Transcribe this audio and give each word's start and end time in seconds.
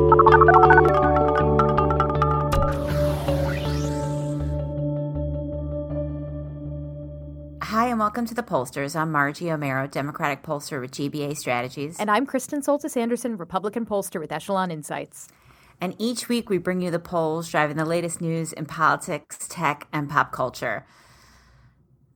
Hi, 0.00 0.06
and 7.88 7.98
welcome 7.98 8.24
to 8.24 8.32
the 8.32 8.42
Pollsters. 8.42 8.96
I'm 8.96 9.12
Margie 9.12 9.44
Omero, 9.44 9.90
Democratic 9.90 10.42
pollster 10.42 10.80
with 10.80 10.92
GBA 10.92 11.36
Strategies. 11.36 11.98
And 12.00 12.10
I'm 12.10 12.24
Kristen 12.24 12.62
Soltis 12.62 12.96
Anderson, 12.96 13.36
Republican 13.36 13.84
pollster 13.84 14.18
with 14.18 14.32
Echelon 14.32 14.70
Insights. 14.70 15.28
And 15.82 15.94
each 15.98 16.30
week 16.30 16.48
we 16.48 16.56
bring 16.56 16.80
you 16.80 16.90
the 16.90 16.98
polls 16.98 17.50
driving 17.50 17.76
the 17.76 17.84
latest 17.84 18.22
news 18.22 18.54
in 18.54 18.64
politics, 18.64 19.46
tech, 19.50 19.86
and 19.92 20.08
pop 20.08 20.32
culture. 20.32 20.86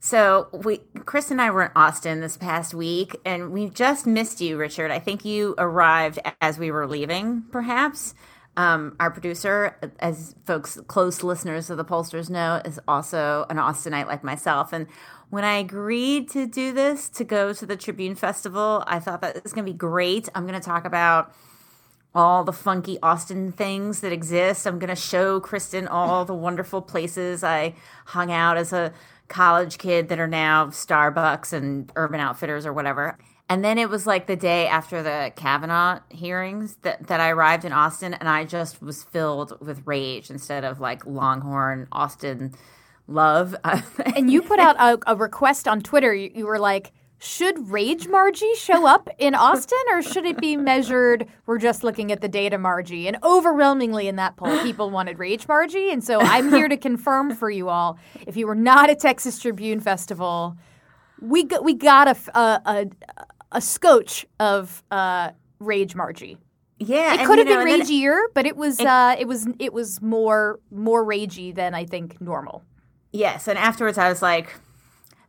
So 0.05 0.49
we, 0.53 0.83
Chris 1.07 1.31
and 1.31 1.41
I 1.41 1.51
were 1.51 1.63
in 1.63 1.71
Austin 1.75 2.21
this 2.21 2.37
past 2.37 2.75
week, 2.75 3.17
and 3.25 3.53
we 3.53 3.71
just 3.71 4.07
missed 4.07 4.39
you, 4.43 4.59
Richard. 4.59 4.91
I 4.91 4.99
think 4.99 5.25
you 5.25 5.55
arrived 5.57 6.19
as 6.43 6.59
we 6.59 6.71
were 6.71 6.87
leaving, 6.87 7.45
perhaps. 7.51 8.15
Um, 8.55 8.97
our 9.01 9.11
producer, 9.11 9.79
as 10.01 10.35
folks, 10.45 10.79
close 10.89 11.23
listeners 11.23 11.71
of 11.71 11.79
the 11.79 11.87
pollsters 11.87 12.29
know, 12.29 12.61
is 12.66 12.79
also 12.87 13.46
an 13.49 13.57
Austinite 13.57 14.07
like 14.07 14.23
myself. 14.23 14.74
And 14.74 14.88
when 15.30 15.43
I 15.43 15.55
agreed 15.55 16.29
to 16.33 16.46
do 16.46 16.74
this, 16.74 17.09
to 17.09 17.24
go 17.24 17.55
to 17.55 17.65
the 17.65 17.74
Tribune 17.74 18.15
Festival, 18.15 18.85
I 18.87 18.99
thought 18.99 19.23
that 19.23 19.37
it's 19.37 19.55
going 19.55 19.65
to 19.65 19.73
be 19.73 19.79
great. 19.79 20.29
I'm 20.35 20.46
going 20.46 20.61
to 20.61 20.65
talk 20.65 20.85
about 20.85 21.35
all 22.15 22.45
the 22.45 22.52
funky 22.52 22.99
Austin 23.02 23.52
things 23.52 24.01
that 24.01 24.13
exist. 24.13 24.66
I'm 24.66 24.79
going 24.79 24.95
to 24.95 24.96
show 24.96 25.41
Kristen 25.41 25.89
all 25.89 26.27
the 26.27 26.35
wonderful 26.35 26.83
places 26.83 27.43
I 27.43 27.74
hung 28.05 28.30
out 28.30 28.59
as 28.59 28.73
a 28.73 28.93
college 29.35 29.79
kid 29.79 30.09
that 30.10 30.21
are 30.21 30.29
now 30.29 30.66
Starbucks 30.66 31.52
and 31.52 31.90
Urban 31.96 32.21
Outfitters 32.21 32.65
or 32.65 32.73
whatever. 32.73 33.18
And 33.49 33.65
then 33.65 33.79
it 33.79 33.90
was 33.90 34.07
like 34.07 34.29
the 34.29 34.37
day 34.37 34.68
after 34.68 35.02
the 35.02 35.32
Kavanaugh 35.35 35.99
hearings 36.09 36.77
that, 36.82 37.09
that 37.09 37.21
I 37.21 37.30
arrived 37.30 37.65
in 37.65 37.73
Austin, 37.73 38.15
and 38.15 38.29
I 38.29 38.45
just 38.45 38.80
was 38.80 39.02
filled 39.02 39.59
with 39.60 39.82
rage 39.87 40.30
instead 40.30 40.65
of 40.65 40.79
like 40.79 41.05
Longhorn 41.05 41.88
Austin 41.90 42.55
love. 43.09 43.57
and 44.16 44.30
you 44.30 44.40
put 44.40 44.60
out 44.60 44.77
a, 44.79 45.12
a 45.12 45.16
request 45.16 45.66
on 45.66 45.80
Twitter. 45.80 46.15
You, 46.15 46.30
you 46.32 46.46
were 46.46 46.60
like, 46.60 46.93
should 47.18 47.70
Rage 47.70 48.09
Margie 48.09 48.54
show 48.57 48.87
up 48.87 49.09
in 49.18 49.34
Austin 49.34 49.79
or 49.90 50.02
should 50.02 50.26
it 50.26 50.38
be 50.38 50.57
measured? 50.57 51.26
We're 51.46 51.59
just 51.59 51.82
looking 51.82 52.12
at 52.12 52.21
the 52.21 52.29
data 52.29 52.59
Margie. 52.59 53.09
And 53.09 53.16
overwhelmingly 53.23 54.09
in 54.09 54.16
that 54.16 54.37
poll, 54.37 54.59
people 54.62 54.90
wanted 54.90 55.18
Rage 55.18 55.48
Margie. 55.48 55.90
And 55.90 56.04
so 56.04 56.21
I'm 56.21 56.51
here 56.51 56.68
to 56.68 56.76
confirm 56.76 57.34
for 57.34 57.51
you 57.51 57.68
all 57.68 57.98
if 58.26 58.37
you 58.37 58.46
were 58.46 58.54
not 58.54 58.90
at 58.90 59.01
Texas 59.01 59.38
Tribune 59.38 59.80
Festival, 59.80 60.56
we 61.21 61.45
got, 61.45 61.65
we 61.65 61.74
got 61.74 62.09
a, 62.09 62.38
a, 62.38 62.60
a, 62.66 62.87
a 63.52 63.60
scotch 63.60 64.26
of 64.38 64.82
uh, 64.91 65.31
Rage 65.60 65.94
Margie. 65.94 66.38
Yeah, 66.78 67.15
it 67.15 67.26
could 67.26 67.38
have 67.38 67.47
been 67.47 67.65
ragier, 67.65 68.19
it, 68.19 68.34
but 68.34 68.47
it 68.47 68.56
was 68.56 68.81
it, 68.81 68.87
uh, 68.87 69.16
it 69.19 69.28
was 69.28 69.47
it 69.59 69.72
was 69.72 70.03
more 70.03 70.59
more 70.71 71.04
ragey 71.04 71.54
than 71.54 71.72
I 71.72 71.84
think 71.84 72.21
normal. 72.21 72.65
Yes, 73.12 73.47
and 73.47 73.56
afterwards 73.56 73.97
I 73.97 74.09
was 74.09 74.21
like, 74.21 74.54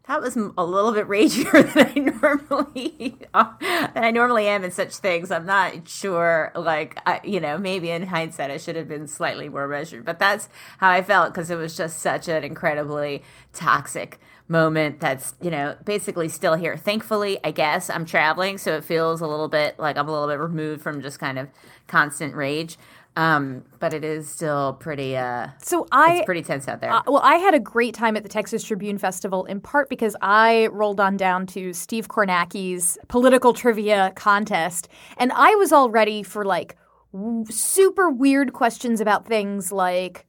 that 0.07 0.21
was 0.21 0.35
a 0.35 0.65
little 0.65 0.91
bit 0.91 1.07
ragier 1.09 1.63
than 1.63 1.87
I 1.95 1.99
normally 1.99 3.17
uh, 3.33 3.53
than 3.93 4.03
I 4.03 4.11
normally 4.11 4.47
am 4.47 4.63
in 4.63 4.71
such 4.71 4.95
things. 4.95 5.31
I'm 5.31 5.45
not 5.45 5.87
sure, 5.87 6.51
like 6.55 6.99
I, 7.05 7.21
you 7.23 7.39
know, 7.39 7.57
maybe 7.57 7.89
in 7.89 8.03
hindsight 8.03 8.51
I 8.51 8.57
should 8.57 8.75
have 8.75 8.87
been 8.87 9.07
slightly 9.07 9.49
more 9.49 9.67
measured, 9.67 10.05
but 10.05 10.19
that's 10.19 10.49
how 10.77 10.89
I 10.89 11.01
felt 11.01 11.33
because 11.33 11.49
it 11.49 11.55
was 11.55 11.75
just 11.75 11.99
such 11.99 12.27
an 12.27 12.43
incredibly 12.43 13.23
toxic 13.53 14.19
moment. 14.47 14.99
That's 14.99 15.33
you 15.41 15.49
know 15.49 15.75
basically 15.85 16.29
still 16.29 16.55
here. 16.55 16.77
Thankfully, 16.77 17.39
I 17.43 17.51
guess 17.51 17.89
I'm 17.89 18.05
traveling, 18.05 18.57
so 18.57 18.75
it 18.75 18.83
feels 18.83 19.21
a 19.21 19.27
little 19.27 19.47
bit 19.47 19.79
like 19.79 19.97
I'm 19.97 20.07
a 20.07 20.11
little 20.11 20.27
bit 20.27 20.39
removed 20.39 20.81
from 20.81 21.01
just 21.01 21.19
kind 21.19 21.39
of 21.39 21.49
constant 21.87 22.35
rage. 22.35 22.77
Um, 23.17 23.63
but 23.79 23.93
it 23.93 24.03
is 24.03 24.29
still 24.29 24.73
pretty. 24.73 25.15
Uh, 25.15 25.47
so 25.61 25.87
I 25.91 26.17
it's 26.17 26.25
pretty 26.25 26.41
tense 26.41 26.67
out 26.67 26.81
there. 26.81 26.91
Uh, 26.91 27.01
well, 27.07 27.21
I 27.23 27.35
had 27.35 27.53
a 27.53 27.59
great 27.59 27.93
time 27.93 28.17
at 28.17 28.23
the 28.23 28.29
Texas 28.29 28.63
Tribune 28.63 28.97
Festival 28.97 29.45
in 29.45 29.61
part 29.61 29.89
because 29.89 30.17
I 30.21 30.67
rolled 30.67 30.99
on 30.99 31.15
down 31.15 31.47
to 31.47 31.71
Steve 31.71 32.09
Kornacki's 32.09 32.97
political 33.07 33.53
trivia 33.53 34.11
contest, 34.15 34.89
and 35.17 35.31
I 35.31 35.55
was 35.55 35.71
all 35.71 35.89
ready 35.89 36.23
for 36.23 36.43
like 36.43 36.75
w- 37.13 37.45
super 37.45 38.09
weird 38.09 38.51
questions 38.51 38.99
about 38.99 39.25
things 39.25 39.71
like 39.71 40.25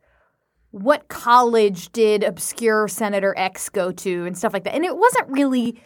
what 0.70 1.08
college 1.08 1.90
did 1.90 2.22
obscure 2.22 2.86
Senator 2.86 3.34
X 3.36 3.68
go 3.68 3.90
to 3.90 4.26
and 4.26 4.38
stuff 4.38 4.52
like 4.52 4.62
that, 4.62 4.74
and 4.74 4.84
it 4.84 4.96
wasn't 4.96 5.28
really 5.28 5.82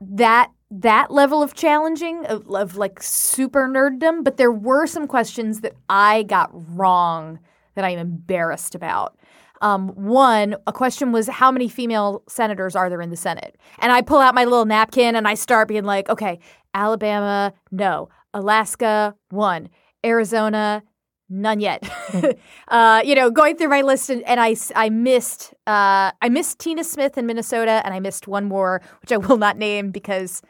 that 0.00 0.50
that 0.80 1.10
level 1.10 1.42
of 1.42 1.52
challenging 1.54 2.24
of, 2.26 2.48
of, 2.48 2.76
like 2.76 3.02
super 3.02 3.68
nerddom, 3.68 4.24
but 4.24 4.38
there 4.38 4.50
were 4.50 4.86
some 4.86 5.06
questions 5.06 5.60
that 5.60 5.74
I 5.88 6.22
got 6.22 6.50
wrong 6.52 7.38
that 7.74 7.84
I'm 7.84 7.98
embarrassed 7.98 8.74
about. 8.74 9.16
Um, 9.60 9.88
one, 9.90 10.56
a 10.66 10.72
question 10.72 11.12
was 11.12 11.28
how 11.28 11.52
many 11.52 11.68
female 11.68 12.22
senators 12.26 12.74
are 12.74 12.88
there 12.88 13.02
in 13.02 13.10
the 13.10 13.16
Senate? 13.16 13.56
And 13.78 13.92
I 13.92 14.00
pull 14.02 14.18
out 14.18 14.34
my 14.34 14.44
little 14.44 14.64
napkin 14.64 15.14
and 15.14 15.28
I 15.28 15.34
start 15.34 15.68
being 15.68 15.84
like, 15.84 16.08
okay, 16.08 16.40
Alabama, 16.74 17.52
no. 17.70 18.08
Alaska, 18.34 19.14
one. 19.28 19.68
Arizona, 20.04 20.82
none 21.28 21.60
yet. 21.60 21.88
uh, 22.68 23.02
you 23.04 23.14
know, 23.14 23.30
going 23.30 23.56
through 23.56 23.68
my 23.68 23.82
list, 23.82 24.10
and, 24.10 24.22
and 24.22 24.40
I, 24.40 24.56
I 24.74 24.88
missed 24.88 25.52
uh, 25.66 26.10
I 26.20 26.28
missed 26.28 26.58
Tina 26.58 26.82
Smith 26.82 27.16
in 27.16 27.26
Minnesota, 27.26 27.82
and 27.84 27.94
I 27.94 28.00
missed 28.00 28.26
one 28.26 28.46
more, 28.46 28.82
which 29.00 29.12
I 29.12 29.16
will 29.18 29.36
not 29.36 29.56
name 29.56 29.90
because 29.90 30.42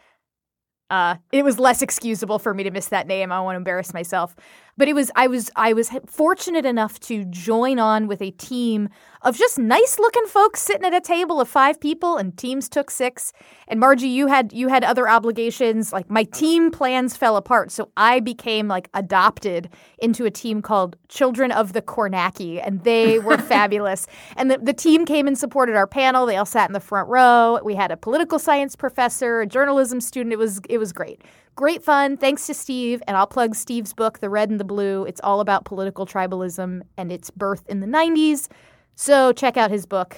uh, 0.92 1.16
it 1.32 1.42
was 1.42 1.58
less 1.58 1.80
excusable 1.80 2.38
for 2.38 2.52
me 2.52 2.62
to 2.64 2.70
miss 2.70 2.88
that 2.88 3.06
name. 3.06 3.32
I 3.32 3.40
to 3.54 3.56
embarrass 3.56 3.94
myself. 3.94 4.36
But 4.82 4.88
it 4.88 4.94
was 4.94 5.12
I 5.14 5.28
was 5.28 5.48
I 5.54 5.74
was 5.74 5.90
fortunate 6.08 6.66
enough 6.66 6.98
to 7.02 7.24
join 7.26 7.78
on 7.78 8.08
with 8.08 8.20
a 8.20 8.32
team 8.32 8.88
of 9.22 9.38
just 9.38 9.56
nice 9.56 10.00
looking 10.00 10.26
folks 10.26 10.60
sitting 10.60 10.84
at 10.84 10.92
a 10.92 11.00
table 11.00 11.40
of 11.40 11.48
five 11.48 11.80
people, 11.80 12.16
and 12.16 12.36
teams 12.36 12.68
took 12.68 12.90
six. 12.90 13.32
And 13.68 13.78
Margie, 13.78 14.08
you 14.08 14.26
had 14.26 14.52
you 14.52 14.66
had 14.66 14.82
other 14.82 15.08
obligations. 15.08 15.92
Like 15.92 16.10
my 16.10 16.24
team 16.24 16.72
plans 16.72 17.16
fell 17.16 17.36
apart, 17.36 17.70
so 17.70 17.90
I 17.96 18.18
became 18.18 18.66
like 18.66 18.88
adopted 18.92 19.68
into 19.98 20.24
a 20.24 20.32
team 20.32 20.60
called 20.60 20.96
Children 21.08 21.52
of 21.52 21.74
the 21.74 21.82
Kornacki, 21.82 22.60
and 22.60 22.82
they 22.82 23.20
were 23.20 23.38
fabulous. 23.54 24.08
And 24.36 24.50
the, 24.50 24.58
the 24.58 24.72
team 24.72 25.06
came 25.06 25.28
and 25.28 25.38
supported 25.38 25.76
our 25.76 25.86
panel. 25.86 26.26
They 26.26 26.38
all 26.38 26.44
sat 26.44 26.68
in 26.68 26.72
the 26.72 26.80
front 26.80 27.08
row. 27.08 27.60
We 27.62 27.76
had 27.76 27.92
a 27.92 27.96
political 27.96 28.40
science 28.40 28.74
professor, 28.74 29.42
a 29.42 29.46
journalism 29.46 30.00
student. 30.00 30.32
It 30.32 30.40
was 30.40 30.60
it 30.68 30.78
was 30.78 30.92
great. 30.92 31.22
Great 31.54 31.84
fun. 31.84 32.16
Thanks 32.16 32.46
to 32.46 32.54
Steve. 32.54 33.02
And 33.06 33.16
I'll 33.16 33.26
plug 33.26 33.54
Steve's 33.54 33.92
book, 33.92 34.20
The 34.20 34.30
Red 34.30 34.50
and 34.50 34.58
the 34.58 34.64
Blue. 34.64 35.04
It's 35.04 35.20
all 35.22 35.40
about 35.40 35.64
political 35.64 36.06
tribalism 36.06 36.82
and 36.96 37.12
its 37.12 37.30
birth 37.30 37.68
in 37.68 37.80
the 37.80 37.86
90s. 37.86 38.48
So 38.94 39.32
check 39.32 39.56
out 39.56 39.70
his 39.70 39.84
book. 39.84 40.16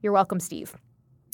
You're 0.00 0.12
welcome, 0.12 0.40
Steve. 0.40 0.74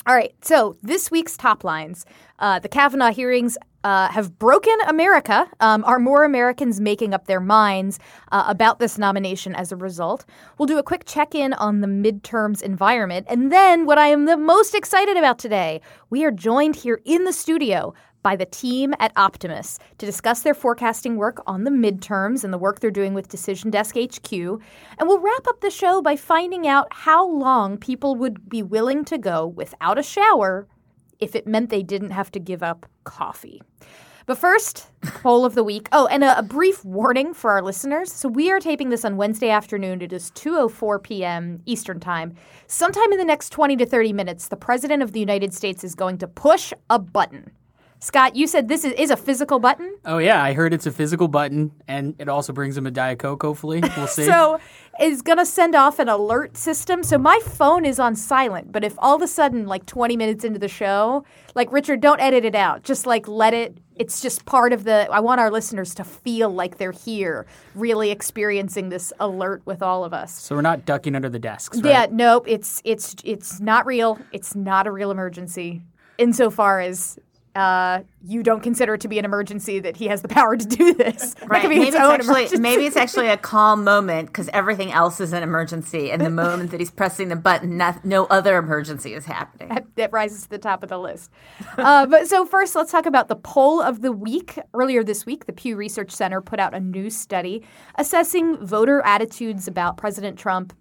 All 0.07 0.15
right, 0.15 0.35
so 0.43 0.77
this 0.83 1.11
week's 1.11 1.37
top 1.37 1.65
lines. 1.65 2.07
Uh, 2.39 2.59
the 2.59 2.69
Kavanaugh 2.69 3.13
hearings 3.13 3.59
uh, 3.85 4.09
have 4.09 4.39
broken 4.39 4.75
America. 4.87 5.47
Um, 5.61 5.85
are 5.85 5.99
more 5.99 6.25
Americans 6.25 6.81
making 6.81 7.13
up 7.13 7.27
their 7.27 7.41
minds 7.41 7.99
uh, 8.33 8.45
about 8.49 8.79
this 8.79 8.97
nomination 8.97 9.55
as 9.55 9.71
a 9.71 9.77
result? 9.77 10.25
We'll 10.57 10.67
do 10.67 10.79
a 10.79 10.83
quick 10.83 11.05
check 11.05 11.35
in 11.35 11.53
on 11.55 11.81
the 11.81 11.87
midterms 11.87 12.63
environment. 12.63 13.27
And 13.29 13.53
then, 13.53 13.87
what 13.87 13.99
I 13.99 14.09
am 14.09 14.25
the 14.25 14.37
most 14.37 14.75
excited 14.75 15.17
about 15.17 15.39
today, 15.39 15.81
we 16.11 16.25
are 16.25 16.31
joined 16.31 16.77
here 16.77 17.01
in 17.05 17.25
the 17.25 17.33
studio 17.33 17.93
by 18.23 18.37
the 18.37 18.47
team 18.47 18.95
at 18.99 19.13
Optimus 19.17 19.79
to 19.99 20.07
discuss 20.07 20.43
their 20.43 20.55
forecasting 20.55 21.17
work 21.17 21.43
on 21.47 21.65
the 21.65 21.71
midterms 21.71 22.45
and 22.45 22.53
the 22.53 22.59
work 22.59 22.81
they're 22.81 22.91
doing 22.91 23.15
with 23.15 23.29
Decision 23.29 23.71
Desk 23.71 23.97
HQ. 23.97 24.33
And 24.33 24.61
we'll 25.03 25.21
wrap 25.21 25.47
up 25.47 25.61
the 25.61 25.71
show 25.71 26.03
by 26.03 26.17
finding 26.17 26.67
out 26.67 26.89
how 26.91 27.29
long 27.29 27.79
people 27.79 28.17
would 28.17 28.49
be 28.49 28.63
willing 28.63 29.05
to 29.07 29.19
go 29.19 29.47
without 29.47 29.99
a 29.99 30.03
shower 30.03 30.67
if 31.19 31.35
it 31.35 31.47
meant 31.47 31.71
they 31.71 31.83
didn't 31.83 32.11
have 32.11 32.31
to 32.33 32.41
give 32.41 32.63
up 32.63 32.87
coffee. 33.05 33.63
But 34.29 34.37
first, 34.37 34.89
poll 35.23 35.47
of 35.47 35.55
the 35.55 35.65
week. 35.65 35.89
Oh, 35.91 36.07
and 36.09 36.23
a, 36.23 36.41
a, 36.41 36.43
brief 36.43 36.85
warning 36.85 37.33
for 37.33 37.51
our 37.51 37.63
listeners. 37.63 38.13
So 38.13 38.29
we 38.29 38.51
are 38.51 38.61
taping 38.61 38.91
this 38.91 39.03
on 39.03 39.17
Wednesday 39.17 39.49
afternoon. 39.49 40.03
It 40.03 40.13
is 40.13 40.31
2:04 40.33 41.03
p.m. 41.03 41.63
Eastern 41.65 41.99
Time. 41.99 42.35
Sometime 42.67 43.11
in 43.11 43.17
the 43.17 43.25
next 43.25 43.49
20 43.49 43.77
to 43.79 43.87
30 43.87 44.13
minutes, 44.13 44.49
the 44.49 44.57
President 44.57 45.03
of 45.03 45.13
the 45.13 45.21
United 45.21 45.55
States 45.55 45.83
is 45.83 45.95
going 45.95 46.19
to 46.19 46.29
push 46.29 46.75
a 46.91 46.99
button 46.99 47.53
Scott, 48.01 48.37
you 48.37 48.47
said 48.47 48.69
this 48.69 48.85
is, 48.85 48.93
is 48.93 49.11
a 49.11 49.17
physical 49.17 49.59
button. 49.59 49.97
Oh 50.05 50.19
yeah, 50.19 50.43
I 50.43 50.53
heard 50.53 50.73
it's 50.73 50.87
a 50.87 50.93
physical 50.93 51.27
button, 51.27 51.73
and 51.89 52.15
it 52.19 52.29
also 52.29 52.53
brings 52.53 52.77
him 52.77 52.87
a 52.87 52.91
diet 52.91 53.19
coke. 53.19 53.43
Hopefully, 53.43 53.83
we'll 53.97 54.07
see. 54.19 54.25
so 54.25 54.61
it's 55.01 55.23
gonna 55.23 55.45
send 55.47 55.75
off 55.75 55.99
an 55.99 56.09
alert 56.09 56.57
system. 56.57 57.03
So 57.03 57.19
my 57.19 57.41
phone 57.45 57.85
is 57.85 57.99
on 57.99 58.15
silent, 58.15 58.71
but 58.71 58.85
if 58.85 58.95
all 58.99 59.17
of 59.17 59.23
a 59.23 59.27
sudden, 59.27 59.67
like 59.67 59.85
20 59.87 60.17
minutes 60.17 60.45
into 60.45 60.61
the 60.61 60.69
show, 60.69 61.25
like 61.57 61.73
Richard, 61.73 62.01
don't 62.01 62.21
edit 62.21 62.45
it 62.45 62.55
out. 62.55 62.85
Just 62.85 63.05
like 63.07 63.27
let 63.27 63.53
it. 63.53 63.79
It's 63.97 64.21
just 64.21 64.45
part 64.47 64.73
of 64.73 64.85
the. 64.85 65.09
I 65.11 65.19
want 65.19 65.41
our 65.41 65.51
listeners 65.51 65.93
to 65.97 66.05
feel 66.05 66.51
like 66.51 66.79
they're 66.79 66.93
here, 66.93 67.47
really 67.75 68.13
experiencing 68.13 68.91
this 68.91 69.13
alert 69.19 69.63
with 69.65 69.83
all 69.83 70.05
of 70.05 70.15
us. 70.15 70.33
so 70.33 70.55
we're 70.55 70.63
not 70.63 70.87
ducking 70.87 71.17
under 71.17 71.29
the 71.29 71.41
desks. 71.41 71.79
Right? 71.79 71.91
Yeah, 71.91 72.07
nope. 72.13 72.45
It's 72.47 72.81
it's 72.85 73.17
it's 73.25 73.59
not 73.59 73.87
real. 73.87 74.21
It's 74.31 74.55
not 74.55 74.87
a 74.87 74.93
real 74.93 75.11
emergency, 75.11 75.83
insofar 76.17 76.79
as 76.81 77.19
uh, 77.59 78.03
you 78.25 78.43
don't 78.45 78.63
consider 78.63 78.95
it 78.95 79.01
to 79.01 79.09
be 79.09 79.19
an 79.19 79.25
emergency 79.25 79.81
that 79.81 79.97
he 79.97 80.07
has 80.07 80.23
the 80.23 80.29
power 80.29 80.57
to 80.57 80.65
do 80.65 80.95
this. 80.95 81.35
Right. 81.49 81.67
Maybe 81.67 81.89
its 81.89 81.97
actually 81.97 82.59
maybe 82.59 82.85
it's 82.85 82.97
actually 82.97 83.29
a 83.29 83.37
calm 83.37 83.83
moment 83.83 84.27
because 84.29 84.51
everything 84.53 84.93
else 84.93 85.19
is 85.19 85.33
an 85.33 85.43
emergency, 85.43 86.11
and 86.11 86.21
the 86.21 86.31
moment 86.45 86.73
that 86.73 86.81
he's 86.81 86.91
pressing 86.91 87.29
the 87.29 87.37
button, 87.37 87.79
no, 87.79 87.95
no 88.05 88.25
other 88.27 88.59
emergency 88.59 89.15
is 89.15 89.25
happening. 89.25 89.87
that 89.97 90.13
rises 90.13 90.43
to 90.43 90.51
the 90.51 90.59
top 90.59 90.83
of 90.83 90.91
the 90.91 90.99
list. 90.99 91.31
Uh, 91.79 92.05
but 92.05 92.27
so 92.29 92.45
first, 92.45 92.75
let's 92.75 92.93
talk 92.93 93.07
about 93.07 93.29
the 93.29 93.37
poll 93.37 93.81
of 93.81 94.03
the 94.03 94.13
week. 94.13 94.59
Earlier 94.75 95.03
this 95.03 95.25
week, 95.25 95.47
the 95.47 95.53
Pew 95.55 95.75
Research 95.75 96.11
Center 96.11 96.43
put 96.43 96.61
out 96.61 96.75
a 96.75 96.81
new 96.81 97.09
study 97.09 97.65
assessing 97.95 98.59
voter 98.59 99.01
attitudes 99.03 99.67
about 99.67 99.97
President 99.97 100.39
Trump 100.39 100.75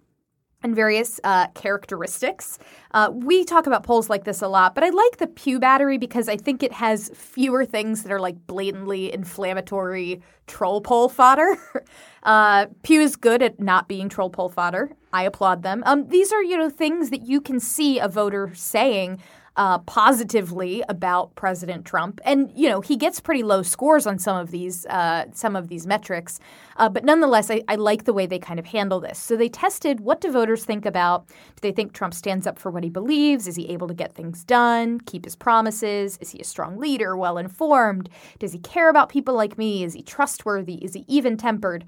and 0.62 0.74
various 0.74 1.20
uh, 1.22 1.48
characteristics. 1.48 2.58
Uh, 2.90 3.10
we 3.12 3.44
talk 3.44 3.66
about 3.66 3.84
polls 3.84 4.10
like 4.10 4.24
this 4.24 4.42
a 4.42 4.48
lot, 4.48 4.74
but 4.74 4.82
I 4.82 4.88
like 4.88 5.18
the 5.18 5.26
Pew 5.26 5.60
battery 5.60 5.98
because 5.98 6.28
I 6.28 6.36
think 6.36 6.62
it 6.62 6.72
has 6.72 7.10
fewer 7.14 7.64
things 7.64 8.02
that 8.02 8.10
are 8.10 8.20
like 8.20 8.46
blatantly 8.46 9.12
inflammatory 9.12 10.20
troll 10.46 10.80
poll 10.80 11.08
fodder. 11.08 11.56
uh, 12.24 12.66
Pew 12.82 13.00
is 13.00 13.14
good 13.14 13.42
at 13.42 13.60
not 13.60 13.86
being 13.86 14.08
troll 14.08 14.30
poll 14.30 14.48
fodder. 14.48 14.90
I 15.12 15.22
applaud 15.22 15.62
them. 15.62 15.82
Um, 15.86 16.08
these 16.08 16.32
are 16.32 16.42
you 16.42 16.56
know 16.56 16.70
things 16.70 17.10
that 17.10 17.22
you 17.22 17.40
can 17.40 17.60
see 17.60 17.98
a 17.98 18.08
voter 18.08 18.52
saying 18.54 19.20
uh, 19.58 19.78
positively 19.80 20.84
about 20.88 21.34
President 21.34 21.84
Trump, 21.84 22.20
and 22.24 22.50
you 22.54 22.68
know 22.68 22.80
he 22.80 22.96
gets 22.96 23.18
pretty 23.18 23.42
low 23.42 23.62
scores 23.62 24.06
on 24.06 24.18
some 24.18 24.36
of 24.36 24.52
these 24.52 24.86
uh, 24.86 25.24
some 25.34 25.56
of 25.56 25.66
these 25.66 25.84
metrics, 25.84 26.38
uh, 26.76 26.88
but 26.88 27.04
nonetheless, 27.04 27.50
I, 27.50 27.62
I 27.66 27.74
like 27.74 28.04
the 28.04 28.12
way 28.12 28.24
they 28.24 28.38
kind 28.38 28.60
of 28.60 28.66
handle 28.66 29.00
this. 29.00 29.18
So 29.18 29.36
they 29.36 29.48
tested 29.48 29.98
what 30.00 30.20
do 30.20 30.30
voters 30.30 30.64
think 30.64 30.86
about? 30.86 31.26
Do 31.26 31.60
they 31.60 31.72
think 31.72 31.92
Trump 31.92 32.14
stands 32.14 32.46
up 32.46 32.56
for 32.56 32.70
what 32.70 32.84
he 32.84 32.90
believes? 32.90 33.48
Is 33.48 33.56
he 33.56 33.68
able 33.68 33.88
to 33.88 33.94
get 33.94 34.14
things 34.14 34.44
done? 34.44 35.00
Keep 35.00 35.24
his 35.24 35.34
promises? 35.34 36.18
Is 36.20 36.30
he 36.30 36.38
a 36.38 36.44
strong 36.44 36.78
leader? 36.78 37.16
Well 37.16 37.36
informed? 37.36 38.08
Does 38.38 38.52
he 38.52 38.60
care 38.60 38.88
about 38.88 39.08
people 39.08 39.34
like 39.34 39.58
me? 39.58 39.82
Is 39.82 39.92
he 39.92 40.02
trustworthy? 40.02 40.76
Is 40.84 40.94
he 40.94 41.04
even 41.08 41.36
tempered? 41.36 41.84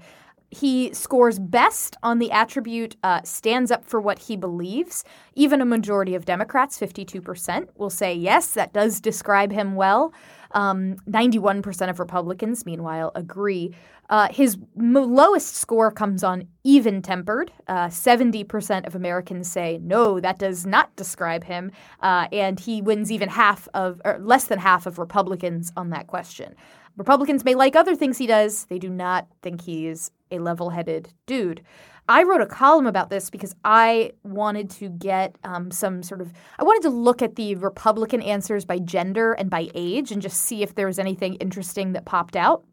He 0.51 0.93
scores 0.93 1.39
best 1.39 1.95
on 2.03 2.19
the 2.19 2.29
attribute 2.29 2.97
uh, 3.03 3.21
stands 3.23 3.71
up 3.71 3.85
for 3.85 4.01
what 4.01 4.19
he 4.19 4.35
believes. 4.35 5.05
Even 5.33 5.61
a 5.61 5.65
majority 5.65 6.13
of 6.13 6.25
Democrats, 6.25 6.77
52%, 6.77 7.69
will 7.77 7.89
say 7.89 8.13
yes, 8.13 8.53
that 8.53 8.73
does 8.73 8.99
describe 8.99 9.53
him 9.53 9.75
well. 9.75 10.13
Um, 10.51 10.97
91% 11.09 11.89
of 11.89 11.99
Republicans, 11.99 12.65
meanwhile, 12.65 13.13
agree. 13.15 13.73
Uh, 14.09 14.27
his 14.29 14.57
m- 14.77 14.93
lowest 14.93 15.55
score 15.55 15.89
comes 15.89 16.21
on 16.21 16.45
even 16.65 17.01
tempered. 17.01 17.53
Uh, 17.69 17.87
70% 17.87 18.85
of 18.85 18.93
Americans 18.93 19.49
say 19.49 19.79
no, 19.81 20.19
that 20.19 20.37
does 20.37 20.65
not 20.65 20.93
describe 20.97 21.45
him. 21.45 21.71
Uh, 22.01 22.27
and 22.33 22.59
he 22.59 22.81
wins 22.81 23.09
even 23.09 23.29
half 23.29 23.69
of, 23.73 24.01
or 24.03 24.19
less 24.19 24.45
than 24.45 24.59
half 24.59 24.85
of 24.85 24.99
Republicans 24.99 25.71
on 25.77 25.91
that 25.91 26.07
question. 26.07 26.55
Republicans 26.97 27.45
may 27.45 27.55
like 27.55 27.77
other 27.77 27.95
things 27.95 28.17
he 28.17 28.27
does, 28.27 28.65
they 28.65 28.77
do 28.77 28.89
not 28.89 29.27
think 29.41 29.61
he 29.61 29.87
is 29.87 30.11
a 30.31 30.39
level 30.39 30.69
headed 30.69 31.13
dude. 31.25 31.61
I 32.09 32.23
wrote 32.23 32.41
a 32.41 32.45
column 32.45 32.87
about 32.87 33.09
this 33.09 33.29
because 33.29 33.55
I 33.63 34.11
wanted 34.23 34.69
to 34.71 34.89
get 34.89 35.37
um, 35.43 35.71
some 35.71 36.03
sort 36.03 36.21
of. 36.21 36.33
I 36.59 36.63
wanted 36.63 36.83
to 36.83 36.89
look 36.89 37.21
at 37.21 37.35
the 37.35 37.55
Republican 37.55 38.21
answers 38.21 38.65
by 38.65 38.79
gender 38.79 39.33
and 39.33 39.49
by 39.49 39.69
age 39.73 40.11
and 40.11 40.21
just 40.21 40.41
see 40.41 40.63
if 40.63 40.75
there 40.75 40.87
was 40.87 40.99
anything 40.99 41.35
interesting 41.35 41.93
that 41.93 42.05
popped 42.05 42.35
out. 42.35 42.65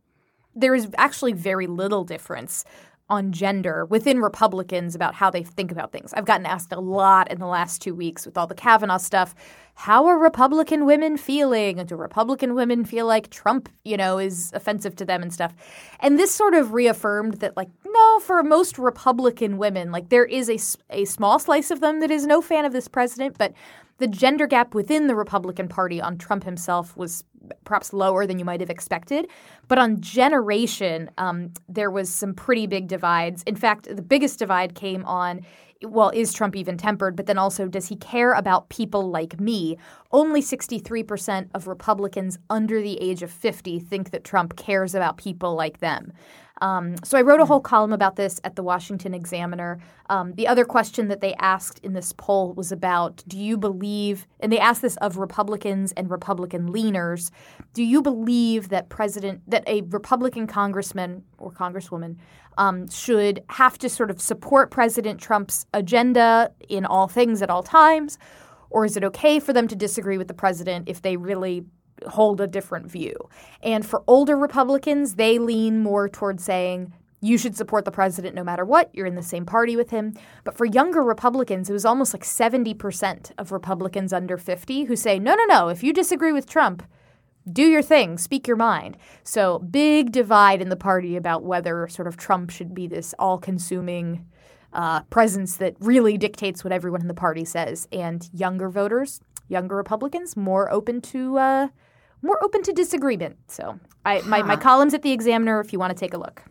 There 0.54 0.74
is 0.74 0.88
actually 0.96 1.34
very 1.34 1.66
little 1.66 2.04
difference 2.04 2.64
on 3.10 3.32
gender 3.32 3.86
within 3.86 4.20
Republicans 4.20 4.94
about 4.94 5.14
how 5.14 5.30
they 5.30 5.42
think 5.42 5.72
about 5.72 5.92
things. 5.92 6.12
I've 6.12 6.26
gotten 6.26 6.44
asked 6.46 6.72
a 6.72 6.80
lot 6.80 7.30
in 7.30 7.38
the 7.38 7.46
last 7.46 7.80
two 7.80 7.94
weeks 7.94 8.26
with 8.26 8.36
all 8.36 8.46
the 8.46 8.54
Kavanaugh 8.54 8.98
stuff. 8.98 9.34
How 9.74 10.06
are 10.06 10.18
Republican 10.18 10.84
women 10.84 11.16
feeling? 11.16 11.76
Do 11.86 11.96
Republican 11.96 12.54
women 12.54 12.84
feel 12.84 13.06
like 13.06 13.30
Trump, 13.30 13.68
you 13.84 13.96
know, 13.96 14.18
is 14.18 14.50
offensive 14.52 14.96
to 14.96 15.04
them 15.04 15.22
and 15.22 15.32
stuff? 15.32 15.54
And 16.00 16.18
this 16.18 16.34
sort 16.34 16.54
of 16.54 16.72
reaffirmed 16.72 17.34
that, 17.34 17.56
like, 17.56 17.68
no, 17.86 18.20
for 18.20 18.42
most 18.42 18.76
Republican 18.76 19.56
women, 19.56 19.92
like, 19.92 20.08
there 20.08 20.24
is 20.26 20.50
a, 20.50 20.58
a 20.90 21.04
small 21.04 21.38
slice 21.38 21.70
of 21.70 21.80
them 21.80 22.00
that 22.00 22.10
is 22.10 22.26
no 22.26 22.42
fan 22.42 22.64
of 22.64 22.72
this 22.72 22.88
president, 22.88 23.38
but 23.38 23.52
the 23.98 24.06
gender 24.06 24.46
gap 24.46 24.74
within 24.74 25.06
the 25.06 25.14
Republican 25.14 25.68
Party 25.68 26.00
on 26.00 26.18
Trump 26.18 26.44
himself 26.44 26.96
was 26.96 27.24
perhaps 27.64 27.92
lower 27.92 28.26
than 28.26 28.38
you 28.38 28.44
might 28.44 28.60
have 28.60 28.70
expected. 28.70 29.28
But 29.68 29.78
on 29.78 30.00
generation, 30.00 31.10
um, 31.18 31.52
there 31.68 31.90
was 31.90 32.08
some 32.08 32.34
pretty 32.34 32.66
big 32.66 32.88
divides. 32.88 33.42
In 33.44 33.56
fact, 33.56 33.94
the 33.94 34.02
biggest 34.02 34.38
divide 34.38 34.74
came 34.74 35.04
on 35.04 35.42
well, 35.82 36.10
is 36.10 36.32
Trump 36.32 36.56
even 36.56 36.76
tempered? 36.76 37.14
But 37.14 37.26
then 37.26 37.38
also, 37.38 37.68
does 37.68 37.86
he 37.86 37.96
care 37.96 38.32
about 38.32 38.68
people 38.68 39.10
like 39.10 39.38
me? 39.38 39.78
Only 40.10 40.42
63% 40.42 41.50
of 41.54 41.68
Republicans 41.68 42.38
under 42.50 42.82
the 42.82 43.00
age 43.00 43.22
of 43.22 43.30
50 43.30 43.78
think 43.78 44.10
that 44.10 44.24
Trump 44.24 44.56
cares 44.56 44.94
about 44.94 45.18
people 45.18 45.54
like 45.54 45.78
them. 45.78 46.12
Um, 46.60 46.96
so 47.04 47.16
I 47.16 47.22
wrote 47.22 47.40
a 47.40 47.46
whole 47.46 47.60
column 47.60 47.92
about 47.92 48.16
this 48.16 48.40
at 48.44 48.56
the 48.56 48.62
Washington 48.62 49.14
Examiner. 49.14 49.78
Um, 50.10 50.32
the 50.32 50.48
other 50.48 50.64
question 50.64 51.08
that 51.08 51.20
they 51.20 51.34
asked 51.34 51.78
in 51.80 51.92
this 51.92 52.12
poll 52.12 52.52
was 52.54 52.72
about 52.72 53.22
do 53.28 53.38
you 53.38 53.56
believe, 53.56 54.26
and 54.40 54.50
they 54.50 54.58
asked 54.58 54.82
this 54.82 54.96
of 54.96 55.18
Republicans 55.18 55.92
and 55.92 56.10
Republican 56.10 56.72
leaners, 56.72 57.30
do 57.74 57.82
you 57.82 58.02
believe 58.02 58.70
that 58.70 58.88
President, 58.88 59.42
that 59.48 59.64
a 59.66 59.82
Republican 59.82 60.46
congressman 60.46 61.22
or 61.38 61.52
congresswoman 61.52 62.16
um, 62.56 62.88
should 62.88 63.42
have 63.50 63.78
to 63.78 63.88
sort 63.88 64.10
of 64.10 64.20
support 64.20 64.70
President 64.70 65.20
Trump's 65.20 65.64
agenda 65.72 66.50
in 66.68 66.84
all 66.84 67.06
things 67.06 67.40
at 67.40 67.50
all 67.50 67.62
times? 67.62 68.18
Or 68.70 68.84
is 68.84 68.96
it 68.96 69.04
okay 69.04 69.40
for 69.40 69.52
them 69.52 69.68
to 69.68 69.76
disagree 69.76 70.18
with 70.18 70.28
the 70.28 70.34
president 70.34 70.88
if 70.88 71.00
they 71.00 71.16
really 71.16 71.64
hold 72.06 72.40
a 72.40 72.46
different 72.46 72.90
view? 72.90 73.28
And 73.62 73.84
for 73.84 74.02
older 74.06 74.36
Republicans, 74.36 75.14
they 75.14 75.38
lean 75.38 75.82
more 75.82 76.08
toward 76.08 76.40
saying, 76.40 76.92
you 77.20 77.36
should 77.36 77.56
support 77.56 77.84
the 77.84 77.90
president 77.90 78.34
no 78.34 78.44
matter 78.44 78.64
what. 78.64 78.90
You're 78.92 79.06
in 79.06 79.16
the 79.16 79.22
same 79.22 79.44
party 79.44 79.76
with 79.76 79.90
him. 79.90 80.14
But 80.44 80.56
for 80.56 80.64
younger 80.64 81.02
Republicans, 81.02 81.68
it 81.68 81.72
was 81.72 81.84
almost 81.84 82.14
like 82.14 82.22
70% 82.22 83.32
of 83.38 83.50
Republicans 83.50 84.12
under 84.12 84.36
50 84.36 84.84
who 84.84 84.96
say, 84.96 85.18
no, 85.18 85.34
no, 85.34 85.44
no, 85.44 85.68
if 85.68 85.82
you 85.82 85.92
disagree 85.92 86.32
with 86.32 86.48
Trump, 86.48 86.84
do 87.52 87.62
your 87.62 87.82
thing, 87.82 88.18
speak 88.18 88.46
your 88.46 88.56
mind. 88.56 88.96
So, 89.24 89.58
big 89.58 90.12
divide 90.12 90.60
in 90.60 90.68
the 90.68 90.76
party 90.76 91.16
about 91.16 91.42
whether 91.42 91.88
sort 91.88 92.06
of 92.06 92.16
Trump 92.16 92.50
should 92.50 92.74
be 92.74 92.86
this 92.86 93.14
all 93.18 93.38
consuming 93.38 94.26
uh, 94.72 95.02
presence 95.04 95.56
that 95.56 95.74
really 95.80 96.18
dictates 96.18 96.62
what 96.62 96.72
everyone 96.72 97.00
in 97.00 97.08
the 97.08 97.14
party 97.14 97.44
says. 97.44 97.88
And 97.90 98.28
younger 98.34 98.68
voters, 98.68 99.20
younger 99.48 99.76
Republicans, 99.76 100.36
more 100.36 100.70
open 100.70 101.00
to. 101.02 101.38
Uh, 101.38 101.68
more 102.22 102.42
open 102.42 102.62
to 102.62 102.72
disagreement. 102.72 103.36
So, 103.48 103.78
I, 104.04 104.20
my, 104.22 104.42
my 104.42 104.56
column's 104.56 104.94
at 104.94 105.02
the 105.02 105.12
Examiner 105.12 105.60
if 105.60 105.72
you 105.72 105.78
want 105.78 105.96
to 105.96 105.98
take 105.98 106.14
a 106.14 106.18
look. 106.18 106.42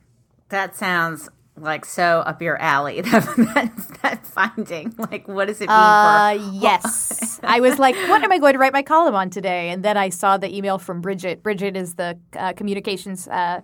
That 0.50 0.76
sounds 0.76 1.30
like 1.60 1.86
so 1.86 2.20
up 2.26 2.42
your 2.42 2.58
alley. 2.62 3.02
That, 3.12 3.24
that, 3.54 4.00
that 4.04 4.28
finding, 4.28 4.94
like, 4.98 5.28
what 5.28 5.48
does 5.48 5.58
it 5.60 5.68
mean 5.68 5.76
Uh, 5.76 6.36
for? 6.38 6.52
yes. 6.54 7.40
I 7.44 7.60
was 7.60 7.80
like, 7.80 7.96
what 8.10 8.24
am 8.24 8.32
I 8.32 8.38
going 8.38 8.54
to 8.54 8.60
write 8.60 8.74
my 8.74 8.84
column 8.84 9.16
on 9.16 9.30
today? 9.32 9.70
And 9.70 9.84
then 9.84 9.98
I 9.98 10.10
saw 10.10 10.38
the 10.38 10.56
email 10.56 10.78
from 10.78 11.02
Bridget. 11.02 11.42
Bridget 11.42 11.76
is 11.76 11.96
the 11.96 12.18
uh, 12.38 12.54
communications 12.54 13.28
uh, 13.28 13.62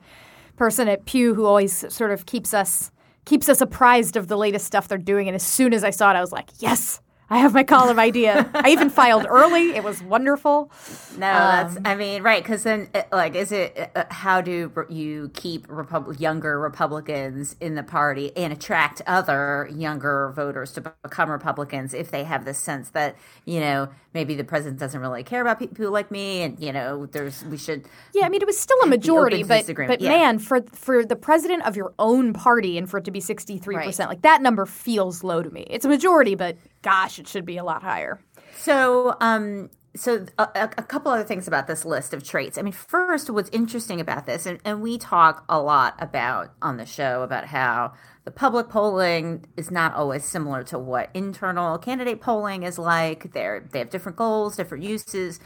person 0.55 0.87
at 0.87 1.05
Pew 1.05 1.35
who 1.35 1.45
always 1.45 1.85
sort 1.93 2.11
of 2.11 2.25
keeps 2.25 2.53
us 2.53 2.89
keeps 3.25 3.47
us 3.47 3.61
apprised 3.61 4.17
of 4.17 4.27
the 4.27 4.37
latest 4.37 4.65
stuff 4.65 4.87
they're 4.89 4.97
doing. 4.97 5.29
And 5.29 5.35
as 5.35 5.43
soon 5.43 5.73
as 5.73 5.83
I 5.85 5.91
saw 5.91 6.09
it, 6.11 6.15
I 6.15 6.21
was 6.21 6.33
like, 6.33 6.49
yes. 6.59 6.99
I 7.33 7.37
have 7.37 7.55
my 7.55 7.63
column 7.63 7.97
idea. 7.97 8.47
I 8.53 8.69
even 8.69 8.91
filed 8.91 9.25
early. 9.27 9.71
It 9.71 9.83
was 9.83 10.03
wonderful. 10.03 10.71
No, 11.13 11.19
that's. 11.19 11.77
I 11.83 11.95
mean, 11.95 12.21
right? 12.21 12.43
Because 12.43 12.61
then, 12.61 12.89
uh, 12.93 13.01
like, 13.11 13.33
is 13.33 13.51
it 13.51 13.89
uh, 13.95 14.03
how 14.11 14.39
do 14.39 14.71
you 14.87 15.31
keep 15.33 15.65
Repub- 15.67 16.19
younger 16.19 16.59
Republicans 16.59 17.55
in 17.59 17.73
the 17.73 17.81
party 17.81 18.37
and 18.37 18.53
attract 18.53 19.01
other 19.07 19.67
younger 19.73 20.31
voters 20.35 20.73
to 20.73 20.81
become 20.81 21.31
Republicans 21.31 21.95
if 21.95 22.11
they 22.11 22.23
have 22.23 22.45
this 22.45 22.59
sense 22.59 22.89
that 22.91 23.15
you 23.45 23.59
know 23.59 23.89
maybe 24.13 24.35
the 24.35 24.43
president 24.43 24.79
doesn't 24.79 25.01
really 25.01 25.23
care 25.23 25.41
about 25.41 25.57
people 25.57 25.89
like 25.89 26.11
me, 26.11 26.43
and 26.43 26.59
you 26.59 26.71
know, 26.71 27.07
there's 27.07 27.43
we 27.45 27.57
should. 27.57 27.87
Yeah, 28.13 28.27
I 28.27 28.29
mean, 28.29 28.41
it 28.43 28.47
was 28.47 28.59
still 28.59 28.79
a 28.83 28.87
majority, 28.87 29.41
but 29.41 29.65
but 29.65 30.01
yeah. 30.01 30.09
man, 30.09 30.37
for 30.37 30.61
for 30.71 31.03
the 31.03 31.15
president 31.15 31.65
of 31.65 31.75
your 31.75 31.95
own 31.97 32.31
party 32.33 32.77
and 32.77 32.87
for 32.87 32.99
it 32.99 33.05
to 33.05 33.11
be 33.11 33.19
sixty 33.19 33.57
three 33.57 33.77
percent, 33.77 34.07
like 34.07 34.21
that 34.21 34.43
number 34.43 34.67
feels 34.67 35.23
low 35.23 35.41
to 35.41 35.49
me. 35.49 35.65
It's 35.67 35.83
a 35.83 35.89
majority, 35.89 36.35
but 36.35 36.57
gosh, 36.83 37.17
it 37.17 37.27
should 37.27 37.45
be 37.45 37.57
a 37.57 37.63
lot 37.63 37.81
higher. 37.81 38.21
So, 38.55 39.17
um, 39.19 39.71
so 39.95 40.25
a, 40.37 40.47
a, 40.77 40.83
couple 40.83 41.11
other 41.11 41.23
things 41.23 41.47
about 41.47 41.67
this 41.67 41.85
list 41.85 42.13
of 42.13 42.23
traits. 42.23 42.57
I 42.57 42.63
mean, 42.63 42.73
first, 42.73 43.29
what's 43.29 43.49
interesting 43.51 43.99
about 43.99 44.25
this, 44.25 44.45
and, 44.45 44.59
and 44.65 44.81
we 44.81 44.97
talk 44.97 45.45
a 45.47 45.61
lot 45.61 45.95
about 45.99 46.53
on 46.61 46.77
the 46.77 46.85
show 46.85 47.21
about 47.21 47.45
how 47.45 47.93
the 48.23 48.31
public 48.31 48.69
polling 48.69 49.45
is 49.55 49.69
not 49.69 49.93
always 49.93 50.25
similar 50.25 50.63
to 50.63 50.79
what 50.79 51.09
internal 51.13 51.77
candidate 51.77 52.21
polling 52.21 52.63
is 52.63 52.79
like. 52.79 53.33
They're 53.33 53.67
they 53.71 53.79
have 53.79 53.91
different 53.91 54.17
goals, 54.17 54.55
different 54.55 54.83
uses. 54.83 55.39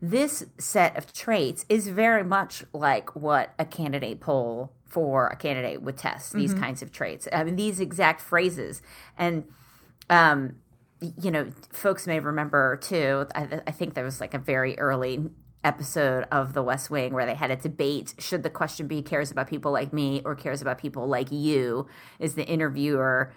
This 0.00 0.44
set 0.58 0.96
of 0.96 1.12
traits 1.12 1.66
is 1.68 1.88
very 1.88 2.24
much 2.24 2.64
like 2.72 3.14
what 3.16 3.54
a 3.58 3.64
candidate 3.64 4.20
poll 4.20 4.72
for 4.86 5.28
a 5.28 5.36
candidate 5.36 5.82
would 5.82 5.96
test. 5.96 6.32
These 6.32 6.52
mm-hmm. 6.52 6.62
kinds 6.62 6.82
of 6.82 6.92
traits. 6.92 7.26
I 7.32 7.42
mean, 7.44 7.56
these 7.56 7.80
exact 7.80 8.20
phrases 8.20 8.82
and. 9.18 9.44
Um, 10.08 10.56
you 11.00 11.30
know, 11.30 11.50
folks 11.72 12.06
may 12.06 12.20
remember 12.20 12.76
too. 12.76 13.26
I, 13.34 13.60
I, 13.66 13.70
think 13.70 13.94
there 13.94 14.04
was 14.04 14.20
like 14.20 14.34
a 14.34 14.38
very 14.38 14.78
early 14.78 15.30
episode 15.64 16.26
of 16.30 16.52
The 16.52 16.62
West 16.62 16.90
Wing 16.90 17.12
where 17.12 17.26
they 17.26 17.34
had 17.34 17.50
a 17.50 17.56
debate: 17.56 18.14
should 18.18 18.42
the 18.42 18.50
question 18.50 18.86
be 18.86 19.02
cares 19.02 19.30
about 19.30 19.48
people 19.48 19.72
like 19.72 19.92
me 19.92 20.22
or 20.24 20.34
cares 20.34 20.60
about 20.60 20.78
people 20.78 21.06
like 21.06 21.32
you? 21.32 21.86
Is 22.18 22.34
the 22.34 22.46
interviewer 22.46 23.32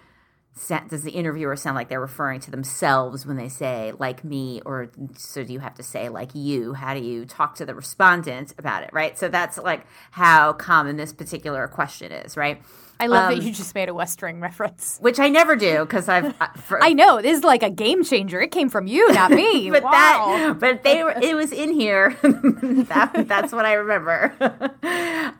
does 0.88 1.02
the 1.02 1.10
interviewer 1.10 1.56
sound 1.56 1.74
like 1.74 1.88
they're 1.88 2.00
referring 2.00 2.38
to 2.38 2.50
themselves 2.50 3.26
when 3.26 3.36
they 3.36 3.48
say 3.48 3.92
like 3.98 4.22
me 4.22 4.60
or 4.64 4.88
so 5.16 5.42
do 5.42 5.52
you 5.52 5.58
have 5.58 5.74
to 5.74 5.82
say 5.82 6.08
like 6.08 6.32
you 6.34 6.74
how 6.74 6.94
do 6.94 7.00
you 7.00 7.26
talk 7.26 7.56
to 7.56 7.66
the 7.66 7.74
respondent 7.74 8.54
about 8.56 8.84
it 8.84 8.90
right 8.92 9.18
so 9.18 9.28
that's 9.28 9.58
like 9.58 9.84
how 10.12 10.52
common 10.52 10.96
this 10.96 11.12
particular 11.12 11.66
question 11.66 12.12
is 12.12 12.36
right 12.36 12.62
I 13.00 13.06
love 13.08 13.30
um, 13.30 13.38
that 13.38 13.44
you 13.44 13.52
just 13.52 13.74
made 13.74 13.88
a 13.88 13.94
West 13.94 14.22
Wing 14.22 14.40
reference, 14.40 14.98
which 15.00 15.18
I 15.18 15.28
never 15.28 15.56
do 15.56 15.80
because 15.80 16.08
I've. 16.08 16.34
For, 16.56 16.82
I 16.82 16.92
know 16.92 17.20
this 17.20 17.38
is 17.38 17.44
like 17.44 17.62
a 17.62 17.70
game 17.70 18.04
changer. 18.04 18.40
It 18.40 18.50
came 18.50 18.68
from 18.68 18.86
you, 18.86 19.12
not 19.12 19.30
me. 19.30 19.70
but 19.72 19.82
wow. 19.82 19.90
that, 19.90 20.60
but 20.60 20.82
they 20.84 21.02
were. 21.02 21.14
It 21.20 21.34
was 21.34 21.52
in 21.52 21.72
here. 21.72 22.16
that, 22.22 23.24
that's 23.26 23.52
what 23.52 23.64
I 23.64 23.74
remember. 23.74 24.34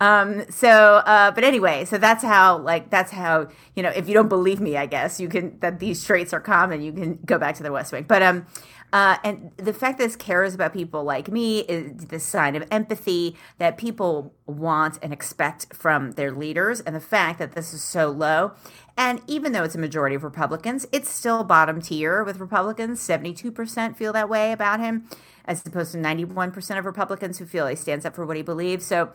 um. 0.01 0.45
So, 0.51 0.69
uh, 0.69 1.31
but 1.31 1.45
anyway, 1.45 1.85
so 1.85 1.99
that's 1.99 2.25
how. 2.25 2.59
Like 2.59 2.91
that's 2.91 3.13
how 3.13 3.49
you 3.77 3.83
know. 3.83 3.91
If 3.91 4.09
you 4.09 4.15
don't 4.15 4.29
believe 4.29 4.61
me, 4.61 4.77
I 4.77 4.87
guess 4.87 5.21
you 5.21 5.29
can 5.29 5.59
that 5.61 5.79
these 5.79 6.05
traits 6.05 6.33
are 6.33 6.41
common. 6.41 6.83
You 6.83 6.93
can 6.93 7.19
go 7.25 7.39
back 7.39 7.57
to 7.57 7.63
the 7.63 7.73
West 7.73 7.93
Wing. 7.93 8.05
But 8.05 8.23
um. 8.23 8.47
Uh, 8.95 9.17
and 9.25 9.51
the 9.57 9.73
fact 9.73 9.99
that 9.99 10.05
this 10.05 10.15
cares 10.15 10.55
about 10.55 10.73
people 10.73 11.03
like 11.03 11.29
me 11.29 11.63
is 11.63 12.07
the 12.07 12.21
sign 12.21 12.55
of 12.55 12.65
empathy 12.71 13.37
that 13.59 13.77
people 13.77 14.33
want 14.47 15.01
and 15.03 15.13
expect 15.13 15.75
from 15.75 16.13
their 16.13 16.31
leaders. 16.31 16.79
And 16.79 16.95
the 16.95 17.01
fact 17.01 17.41
that 17.41 17.57
this 17.57 17.75
is 17.75 17.83
so 17.83 18.09
low. 18.09 18.53
And 18.97 19.21
even 19.27 19.51
though 19.51 19.65
it's 19.65 19.75
a 19.75 19.81
majority 19.81 20.15
of 20.15 20.23
Republicans, 20.23 20.87
it's 20.93 21.11
still 21.11 21.43
bottom 21.43 21.83
tier 21.83 22.23
with 22.23 22.39
Republicans. 22.39 23.01
72% 23.01 23.97
feel 23.97 24.13
that 24.13 24.29
way 24.29 24.53
about 24.53 24.79
him, 24.79 25.09
as 25.45 25.67
opposed 25.67 25.91
to 25.91 25.99
91% 25.99 26.79
of 26.79 26.85
Republicans 26.85 27.39
who 27.39 27.47
feel 27.47 27.67
he 27.67 27.75
stands 27.75 28.07
up 28.07 28.15
for 28.15 28.25
what 28.25 28.37
he 28.37 28.45
believes. 28.45 28.87
So 28.87 29.11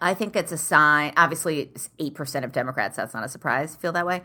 I 0.00 0.14
think 0.14 0.36
it's 0.36 0.52
a 0.52 0.58
sign. 0.58 1.14
Obviously, 1.16 1.72
8% 1.98 2.44
of 2.44 2.52
Democrats, 2.52 2.94
that's 2.96 3.12
not 3.12 3.24
a 3.24 3.28
surprise, 3.28 3.74
feel 3.74 3.90
that 3.90 4.06
way. 4.06 4.22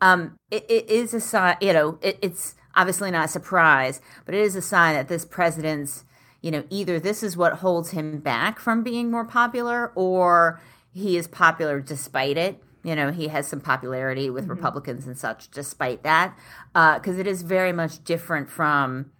Um, 0.00 0.38
it, 0.52 0.64
it 0.68 0.88
is 0.88 1.12
a 1.12 1.20
sign, 1.20 1.56
you 1.60 1.72
know, 1.72 1.98
it, 2.02 2.18
it's 2.22 2.54
obviously 2.76 3.10
not 3.10 3.24
a 3.24 3.28
surprise, 3.28 4.00
but 4.24 4.34
it 4.34 4.42
is 4.42 4.54
a 4.54 4.62
sign 4.62 4.94
that 4.94 5.08
this 5.08 5.24
president's, 5.24 6.04
you 6.42 6.50
know, 6.50 6.64
either 6.70 7.00
this 7.00 7.22
is 7.22 7.36
what 7.36 7.54
holds 7.54 7.90
him 7.90 8.18
back 8.18 8.60
from 8.60 8.82
being 8.82 9.10
more 9.10 9.24
popular 9.24 9.90
or 9.94 10.60
he 10.92 11.16
is 11.16 11.26
popular 11.26 11.80
despite 11.80 12.36
it. 12.36 12.62
You 12.84 12.94
know, 12.94 13.10
he 13.10 13.28
has 13.28 13.48
some 13.48 13.60
popularity 13.60 14.30
with 14.30 14.44
mm-hmm. 14.44 14.52
Republicans 14.52 15.06
and 15.06 15.18
such 15.18 15.50
despite 15.50 16.04
that, 16.04 16.36
because 16.72 17.16
uh, 17.16 17.20
it 17.20 17.26
is 17.26 17.42
very 17.42 17.72
much 17.72 18.04
different 18.04 18.48
from 18.48 19.10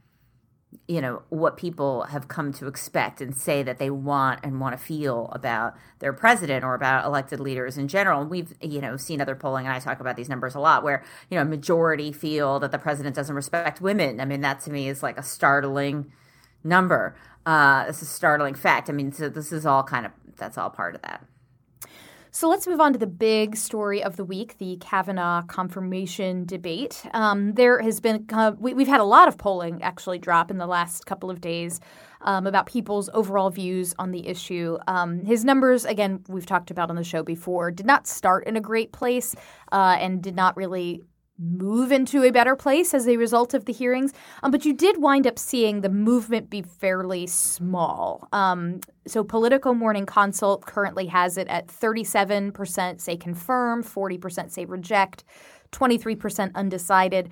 you 0.88 1.00
know 1.00 1.22
what 1.28 1.56
people 1.56 2.04
have 2.04 2.28
come 2.28 2.52
to 2.52 2.66
expect 2.66 3.20
and 3.20 3.36
say 3.36 3.62
that 3.62 3.78
they 3.78 3.90
want 3.90 4.40
and 4.42 4.60
want 4.60 4.78
to 4.78 4.82
feel 4.82 5.30
about 5.32 5.74
their 5.98 6.12
president 6.12 6.64
or 6.64 6.74
about 6.74 7.04
elected 7.04 7.40
leaders 7.40 7.78
in 7.78 7.88
general. 7.88 8.20
And 8.20 8.30
we've 8.30 8.54
you 8.60 8.80
know 8.80 8.96
seen 8.96 9.20
other 9.20 9.34
polling 9.34 9.66
and 9.66 9.74
i 9.74 9.78
talk 9.78 10.00
about 10.00 10.16
these 10.16 10.28
numbers 10.28 10.54
a 10.54 10.60
lot 10.60 10.82
where 10.82 11.04
you 11.30 11.38
know 11.38 11.44
majority 11.44 12.12
feel 12.12 12.58
that 12.60 12.72
the 12.72 12.78
president 12.78 13.16
doesn't 13.16 13.34
respect 13.34 13.80
women. 13.80 14.20
I 14.20 14.24
mean 14.24 14.40
that 14.42 14.60
to 14.62 14.70
me 14.70 14.88
is 14.88 15.02
like 15.02 15.18
a 15.18 15.22
startling 15.22 16.12
number. 16.64 17.16
Uh 17.44 17.86
it's 17.88 18.02
a 18.02 18.06
startling 18.06 18.54
fact. 18.54 18.88
I 18.88 18.92
mean 18.92 19.12
so 19.12 19.28
this 19.28 19.52
is 19.52 19.66
all 19.66 19.82
kind 19.82 20.06
of 20.06 20.12
that's 20.36 20.58
all 20.58 20.70
part 20.70 20.94
of 20.94 21.02
that 21.02 21.24
so 22.36 22.50
let's 22.50 22.66
move 22.66 22.82
on 22.82 22.92
to 22.92 22.98
the 22.98 23.06
big 23.06 23.56
story 23.56 24.02
of 24.02 24.16
the 24.16 24.24
week 24.24 24.58
the 24.58 24.76
Kavanaugh 24.82 25.40
confirmation 25.46 26.44
debate. 26.44 27.02
Um, 27.14 27.54
there 27.54 27.80
has 27.80 27.98
been, 27.98 28.26
uh, 28.30 28.52
we, 28.58 28.72
have 28.72 28.88
had 28.88 29.00
a 29.00 29.04
lot 29.04 29.26
of 29.26 29.38
polling 29.38 29.82
actually 29.82 30.18
drop 30.18 30.50
in 30.50 30.58
the 30.58 30.66
last 30.66 31.06
couple 31.06 31.30
of 31.30 31.40
days 31.40 31.80
um, 32.20 32.46
about 32.46 32.66
people's 32.66 33.08
overall 33.14 33.48
views 33.48 33.94
on 33.98 34.10
the 34.10 34.26
issue. 34.26 34.76
Um, 34.86 35.24
his 35.24 35.46
numbers, 35.46 35.86
again, 35.86 36.24
we've 36.28 36.44
talked 36.44 36.70
about 36.70 36.90
on 36.90 36.96
the 36.96 37.04
show 37.04 37.22
before, 37.22 37.70
did 37.70 37.86
not 37.86 38.06
start 38.06 38.46
in 38.46 38.54
a 38.54 38.60
great 38.60 38.92
place 38.92 39.34
uh, 39.72 39.96
and 39.98 40.22
did 40.22 40.36
not 40.36 40.58
really 40.58 41.04
move 41.38 41.92
into 41.92 42.22
a 42.22 42.30
better 42.30 42.56
place 42.56 42.94
as 42.94 43.06
a 43.06 43.16
result 43.16 43.54
of 43.54 43.66
the 43.66 43.72
hearings. 43.72 44.12
Um, 44.42 44.50
but 44.50 44.64
you 44.64 44.72
did 44.72 45.00
wind 45.00 45.26
up 45.26 45.38
seeing 45.38 45.80
the 45.80 45.88
movement 45.88 46.48
be 46.50 46.62
fairly 46.62 47.26
small. 47.26 48.28
Um, 48.32 48.80
so 49.06 49.22
Politico 49.22 49.74
Morning 49.74 50.06
Consult 50.06 50.64
currently 50.64 51.06
has 51.06 51.36
it 51.36 51.48
at 51.48 51.68
37% 51.68 53.00
say 53.00 53.16
confirm, 53.16 53.82
40% 53.82 54.50
say 54.50 54.64
reject, 54.64 55.24
23% 55.72 56.54
undecided 56.54 57.30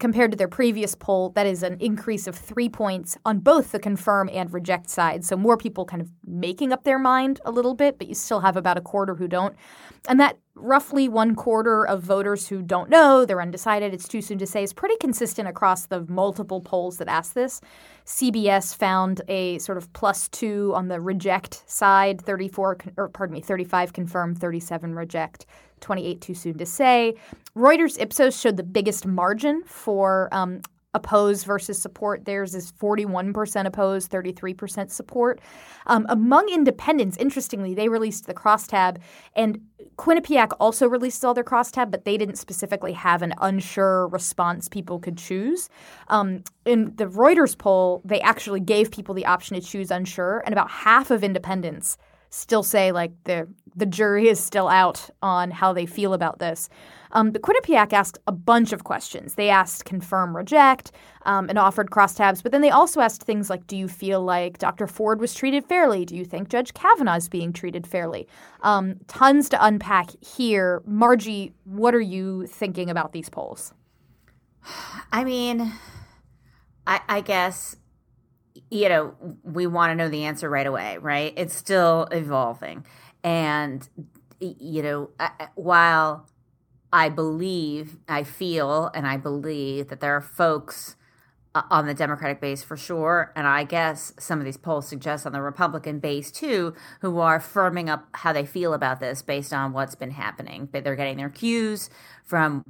compared 0.00 0.32
to 0.32 0.36
their 0.36 0.48
previous 0.48 0.94
poll, 0.94 1.30
that 1.30 1.46
is 1.46 1.62
an 1.62 1.76
increase 1.80 2.26
of 2.26 2.34
three 2.34 2.68
points 2.68 3.16
on 3.24 3.38
both 3.38 3.70
the 3.72 3.78
confirm 3.78 4.28
and 4.32 4.52
reject 4.52 4.90
side. 4.90 5.24
So 5.24 5.36
more 5.36 5.56
people 5.56 5.84
kind 5.84 6.02
of 6.02 6.10
making 6.26 6.72
up 6.72 6.84
their 6.84 6.98
mind 6.98 7.40
a 7.44 7.50
little 7.50 7.74
bit, 7.74 7.98
but 7.98 8.08
you 8.08 8.14
still 8.14 8.40
have 8.40 8.56
about 8.56 8.76
a 8.76 8.80
quarter 8.80 9.14
who 9.14 9.28
don't. 9.28 9.54
And 10.08 10.18
that 10.18 10.38
roughly 10.56 11.08
one 11.08 11.34
quarter 11.34 11.86
of 11.86 12.02
voters 12.02 12.48
who 12.48 12.60
don't 12.62 12.90
know, 12.90 13.24
they're 13.24 13.40
undecided, 13.40 13.94
it's 13.94 14.08
too 14.08 14.20
soon 14.20 14.38
to 14.38 14.46
say, 14.46 14.62
is 14.62 14.72
pretty 14.72 14.96
consistent 14.96 15.48
across 15.48 15.86
the 15.86 16.04
multiple 16.08 16.60
polls 16.60 16.98
that 16.98 17.08
ask 17.08 17.34
this. 17.34 17.60
CBS 18.04 18.74
found 18.74 19.22
a 19.28 19.58
sort 19.58 19.78
of 19.78 19.92
plus 19.92 20.28
two 20.28 20.72
on 20.74 20.88
the 20.88 21.00
reject 21.00 21.62
side, 21.70 22.20
34, 22.20 22.78
or 22.96 23.08
pardon 23.08 23.34
me, 23.34 23.40
35 23.40 23.92
confirm, 23.92 24.34
37 24.34 24.94
reject. 24.94 25.46
28 25.84 26.20
too 26.20 26.34
soon 26.34 26.58
to 26.58 26.66
say. 26.66 27.14
Reuters 27.56 28.00
Ipsos 28.00 28.38
showed 28.38 28.56
the 28.56 28.64
biggest 28.64 29.06
margin 29.06 29.62
for 29.64 30.28
um, 30.32 30.62
oppose 30.94 31.44
versus 31.44 31.80
support. 31.80 32.24
Theirs 32.24 32.54
is 32.54 32.72
41% 32.72 33.66
oppose, 33.66 34.08
33% 34.08 34.90
support. 34.90 35.40
Um, 35.86 36.06
among 36.08 36.48
independents, 36.48 37.16
interestingly, 37.18 37.74
they 37.74 37.88
released 37.88 38.26
the 38.26 38.34
crosstab, 38.34 38.98
and 39.36 39.60
Quinnipiac 39.96 40.52
also 40.58 40.88
released 40.88 41.24
all 41.24 41.34
their 41.34 41.44
crosstab, 41.44 41.90
but 41.90 42.04
they 42.04 42.16
didn't 42.16 42.36
specifically 42.36 42.92
have 42.92 43.22
an 43.22 43.34
unsure 43.40 44.08
response 44.08 44.68
people 44.68 44.98
could 44.98 45.18
choose. 45.18 45.68
Um, 46.08 46.42
in 46.64 46.94
the 46.96 47.06
Reuters 47.06 47.58
poll, 47.58 48.00
they 48.04 48.20
actually 48.20 48.60
gave 48.60 48.90
people 48.90 49.14
the 49.14 49.26
option 49.26 49.60
to 49.60 49.66
choose 49.66 49.90
unsure, 49.90 50.42
and 50.46 50.52
about 50.52 50.70
half 50.70 51.10
of 51.10 51.22
independents 51.22 51.98
still 52.34 52.62
say 52.62 52.92
like 52.92 53.12
the 53.24 53.48
the 53.76 53.86
jury 53.86 54.28
is 54.28 54.38
still 54.38 54.68
out 54.68 55.10
on 55.22 55.50
how 55.50 55.72
they 55.72 55.86
feel 55.86 56.14
about 56.14 56.38
this. 56.38 56.68
Um, 57.10 57.30
but 57.30 57.42
Quinnipiac 57.42 57.92
asked 57.92 58.18
a 58.26 58.32
bunch 58.32 58.72
of 58.72 58.84
questions. 58.84 59.34
They 59.34 59.48
asked 59.48 59.84
confirm, 59.84 60.36
reject, 60.36 60.92
um, 61.26 61.48
and 61.48 61.58
offered 61.58 61.90
crosstabs. 61.90 62.42
But 62.42 62.52
then 62.52 62.60
they 62.60 62.70
also 62.70 63.00
asked 63.00 63.22
things 63.22 63.50
like, 63.50 63.66
"Do 63.66 63.76
you 63.76 63.88
feel 63.88 64.20
like 64.20 64.58
Dr. 64.58 64.86
Ford 64.86 65.20
was 65.20 65.34
treated 65.34 65.64
fairly? 65.64 66.04
Do 66.04 66.16
you 66.16 66.24
think 66.24 66.48
Judge 66.48 66.74
Kavanaugh 66.74 67.16
is 67.16 67.28
being 67.28 67.52
treated 67.52 67.86
fairly?" 67.86 68.26
Um, 68.62 68.96
tons 69.06 69.48
to 69.50 69.64
unpack 69.64 70.10
here. 70.20 70.82
Margie, 70.86 71.52
what 71.64 71.94
are 71.94 72.00
you 72.00 72.46
thinking 72.46 72.90
about 72.90 73.12
these 73.12 73.28
polls? 73.28 73.74
I 75.12 75.24
mean, 75.24 75.72
I, 76.86 77.00
I 77.08 77.20
guess 77.20 77.76
you 78.74 78.88
know, 78.88 79.14
we 79.44 79.68
want 79.68 79.92
to 79.92 79.94
know 79.94 80.08
the 80.08 80.24
answer 80.24 80.50
right 80.50 80.66
away, 80.66 80.98
right? 80.98 81.32
It's 81.36 81.54
still 81.54 82.08
evolving. 82.10 82.84
And, 83.22 83.88
you 84.40 84.82
know, 84.82 85.10
while 85.54 86.26
I 86.92 87.08
believe, 87.08 87.98
I 88.08 88.24
feel, 88.24 88.90
and 88.92 89.06
I 89.06 89.16
believe 89.16 89.90
that 89.90 90.00
there 90.00 90.16
are 90.16 90.20
folks 90.20 90.96
uh, 91.54 91.62
on 91.70 91.86
the 91.86 91.94
Democratic 91.94 92.40
base 92.40 92.64
for 92.64 92.76
sure, 92.76 93.32
and 93.36 93.46
I 93.46 93.62
guess 93.62 94.12
some 94.18 94.40
of 94.40 94.44
these 94.44 94.56
polls 94.56 94.88
suggest 94.88 95.24
on 95.24 95.30
the 95.30 95.40
Republican 95.40 96.00
base 96.00 96.32
too, 96.32 96.74
who 97.00 97.20
are 97.20 97.38
firming 97.38 97.88
up 97.88 98.08
how 98.12 98.32
they 98.32 98.44
feel 98.44 98.74
about 98.74 98.98
this 98.98 99.22
based 99.22 99.52
on 99.52 99.72
what's 99.72 99.94
been 99.94 100.10
happening. 100.10 100.68
But 100.72 100.82
they're 100.82 100.96
getting 100.96 101.16
their 101.16 101.30
cues 101.30 101.90
from, 102.24 102.64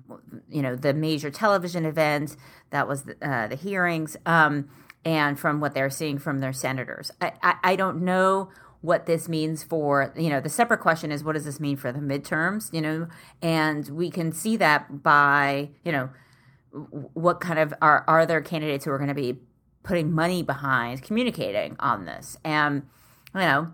you 0.50 0.60
know, 0.60 0.76
the 0.76 0.92
major 0.92 1.30
television 1.30 1.86
event 1.86 2.36
that 2.68 2.86
was 2.86 3.04
the, 3.04 3.16
uh, 3.26 3.46
the 3.46 3.56
hearings. 3.56 4.18
Um, 4.26 4.68
and 5.04 5.38
from 5.38 5.60
what 5.60 5.74
they're 5.74 5.90
seeing 5.90 6.18
from 6.18 6.40
their 6.40 6.52
senators. 6.52 7.10
I, 7.20 7.32
I, 7.42 7.54
I, 7.62 7.76
don't 7.76 8.02
know 8.02 8.50
what 8.80 9.06
this 9.06 9.28
means 9.28 9.62
for, 9.62 10.12
you 10.16 10.30
know, 10.30 10.40
the 10.40 10.48
separate 10.48 10.80
question 10.80 11.12
is 11.12 11.22
what 11.22 11.32
does 11.32 11.44
this 11.44 11.60
mean 11.60 11.76
for 11.76 11.92
the 11.92 11.98
midterms, 11.98 12.72
you 12.72 12.80
know, 12.80 13.08
and 13.42 13.88
we 13.88 14.10
can 14.10 14.32
see 14.32 14.56
that 14.56 15.02
by, 15.02 15.70
you 15.84 15.92
know, 15.92 16.10
what 17.12 17.40
kind 17.40 17.58
of 17.58 17.72
are, 17.80 18.04
are 18.08 18.26
there 18.26 18.40
candidates 18.40 18.84
who 18.84 18.90
are 18.90 18.98
going 18.98 19.08
to 19.08 19.14
be 19.14 19.38
putting 19.84 20.10
money 20.10 20.42
behind 20.42 21.02
communicating 21.02 21.76
on 21.78 22.06
this. 22.06 22.36
And 22.44 22.82
you 23.34 23.40
know, 23.40 23.72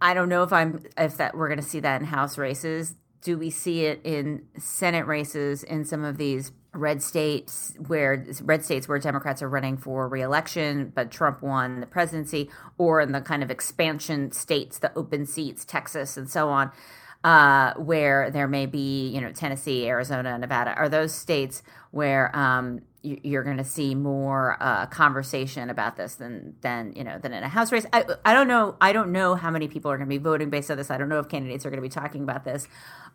I 0.00 0.14
don't 0.14 0.28
know 0.28 0.42
if 0.42 0.52
I'm 0.52 0.84
if 0.98 1.16
that 1.18 1.36
we're 1.36 1.48
going 1.48 1.60
to 1.60 1.66
see 1.66 1.80
that 1.80 2.00
in 2.00 2.08
House 2.08 2.36
races. 2.36 2.96
Do 3.20 3.38
we 3.38 3.50
see 3.50 3.84
it 3.84 4.00
in 4.02 4.46
Senate 4.58 5.06
races 5.06 5.62
in 5.62 5.84
some 5.84 6.02
of 6.02 6.16
these 6.16 6.50
red 6.74 7.02
states 7.02 7.74
where 7.86 8.24
red 8.42 8.64
states 8.64 8.88
where 8.88 8.98
Democrats 8.98 9.42
are 9.42 9.48
running 9.48 9.76
for 9.76 10.08
reelection, 10.08 10.90
but 10.94 11.10
Trump 11.10 11.42
won 11.42 11.80
the 11.80 11.86
presidency, 11.86 12.50
or 12.78 13.00
in 13.00 13.12
the 13.12 13.20
kind 13.20 13.42
of 13.42 13.50
expansion 13.50 14.32
states, 14.32 14.78
the 14.78 14.92
open 14.96 15.26
seats, 15.26 15.64
Texas 15.64 16.16
and 16.16 16.30
so 16.30 16.48
on, 16.48 16.72
uh, 17.24 17.74
where 17.74 18.30
there 18.30 18.48
may 18.48 18.66
be, 18.66 19.08
you 19.08 19.20
know, 19.20 19.32
Tennessee, 19.32 19.86
Arizona, 19.86 20.38
Nevada, 20.38 20.72
are 20.74 20.88
those 20.88 21.14
states 21.14 21.62
where 21.90 22.34
um, 22.34 22.80
you're 23.02 23.42
going 23.42 23.56
to 23.56 23.64
see 23.64 23.94
more 23.94 24.56
uh, 24.60 24.86
conversation 24.86 25.70
about 25.70 25.96
this 25.96 26.14
than 26.14 26.54
than 26.60 26.92
you 26.94 27.02
know 27.02 27.18
than 27.18 27.32
in 27.32 27.42
a 27.42 27.48
house 27.48 27.72
race. 27.72 27.84
I, 27.92 28.04
I 28.24 28.32
don't 28.32 28.48
know. 28.48 28.76
I 28.80 28.92
don't 28.92 29.12
know 29.12 29.34
how 29.34 29.50
many 29.50 29.68
people 29.68 29.90
are 29.90 29.96
going 29.96 30.08
to 30.08 30.14
be 30.14 30.22
voting 30.22 30.50
based 30.50 30.70
on 30.70 30.76
this. 30.76 30.90
I 30.90 30.98
don't 30.98 31.08
know 31.08 31.18
if 31.18 31.28
candidates 31.28 31.66
are 31.66 31.70
going 31.70 31.82
to 31.82 31.88
be 31.88 31.88
talking 31.88 32.22
about 32.22 32.44
this 32.44 32.68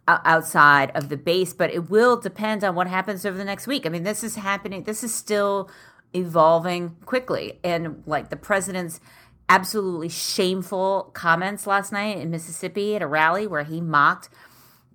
outside 0.07 0.91
of 0.91 1.09
the 1.09 1.17
base, 1.17 1.53
but 1.53 1.69
it 1.69 1.89
will 1.89 2.19
depend 2.19 2.63
on 2.63 2.75
what 2.75 2.87
happens 2.87 3.25
over 3.25 3.37
the 3.37 3.45
next 3.45 3.67
week. 3.67 3.85
I 3.85 3.89
mean, 3.89 4.03
this 4.03 4.23
is 4.23 4.35
happening. 4.35 4.83
This 4.83 5.03
is 5.03 5.13
still 5.13 5.69
evolving 6.13 6.97
quickly, 7.05 7.59
and 7.63 8.03
like 8.05 8.29
the 8.29 8.37
president's 8.37 8.99
absolutely 9.49 10.09
shameful 10.09 11.11
comments 11.13 11.65
last 11.65 11.93
night 11.93 12.17
in 12.17 12.29
Mississippi 12.29 12.95
at 12.95 13.01
a 13.01 13.07
rally 13.07 13.47
where 13.47 13.63
he 13.63 13.79
mocked 13.79 14.29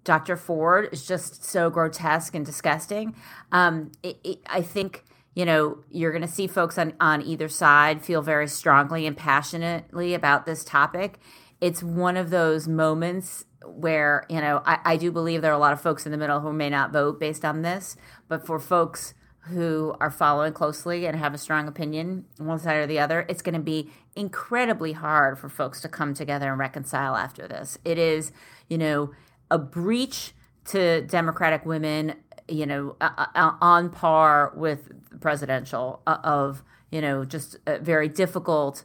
Dr. 0.05 0.37
Ford 0.37 0.89
is 0.93 1.07
just 1.07 1.45
so 1.45 1.71
grotesque 1.71 2.35
and 2.35 2.45
disgusting. 2.45 3.15
Um, 3.53 3.93
it, 4.03 4.19
it, 4.25 4.39
I 4.47 4.63
think 4.63 5.05
you 5.35 5.45
know 5.45 5.79
you're 5.91 6.13
going 6.13 6.23
to 6.23 6.29
see 6.29 6.47
folks 6.47 6.79
on 6.79 6.95
on 7.01 7.23
either 7.23 7.49
side 7.49 8.03
feel 8.03 8.23
very 8.23 8.49
strongly 8.49 9.07
and 9.07 9.17
passionately 9.17 10.15
about 10.15 10.47
this 10.47 10.65
topic. 10.65 11.19
It's 11.61 11.83
one 11.83 12.17
of 12.17 12.31
those 12.31 12.67
moments 12.67 13.45
where 13.65 14.27
you 14.29 14.41
know 14.41 14.63
I, 14.67 14.79
I 14.85 14.97
do 14.97 15.13
believe 15.13 15.43
there 15.43 15.53
are 15.53 15.55
a 15.55 15.59
lot 15.59 15.73
of 15.73 15.81
folks 15.81 16.05
in 16.05 16.13
the 16.13 16.19
middle 16.19 16.41
who 16.41 16.53
may 16.53 16.69
not 16.69 16.93
vote 16.93 17.21
based 17.21 17.45
on 17.45 17.63
this, 17.63 17.97
but 18.29 18.47
for 18.47 18.59
folks 18.59 19.15
who 19.47 19.95
are 20.01 20.11
following 20.11 20.53
closely 20.53 21.05
and 21.05 21.19
have 21.19 21.35
a 21.35 21.39
strong 21.39 21.67
opinion 21.67 22.25
one 22.39 22.59
side 22.61 22.77
or 22.77 22.87
the 22.87 22.99
other, 22.99 23.27
it's 23.29 23.43
going 23.43 23.55
to 23.55 23.61
be 23.61 23.91
incredibly 24.15 24.93
hard 24.93 25.37
for 25.39 25.49
folks 25.49 25.81
to 25.81 25.89
come 25.89 26.15
together 26.15 26.51
and 26.51 26.61
reconcile 26.61 27.17
after 27.17 27.49
this. 27.49 27.77
It 27.85 27.99
is, 27.99 28.31
you 28.69 28.79
know, 28.79 29.11
a 29.53 29.59
breach 29.59 30.33
to 30.65 31.03
Democratic 31.03 31.67
women, 31.67 32.15
you 32.49 32.65
know, 32.65 32.97
uh, 33.01 33.27
uh, 33.35 33.53
on 33.61 33.91
par 33.91 34.53
with 34.57 34.91
presidential 35.21 36.01
uh, 36.07 36.17
of, 36.25 36.65
you 36.91 37.03
know, 37.03 37.25
just 37.25 37.59
very 37.67 38.09
difficult, 38.09 38.85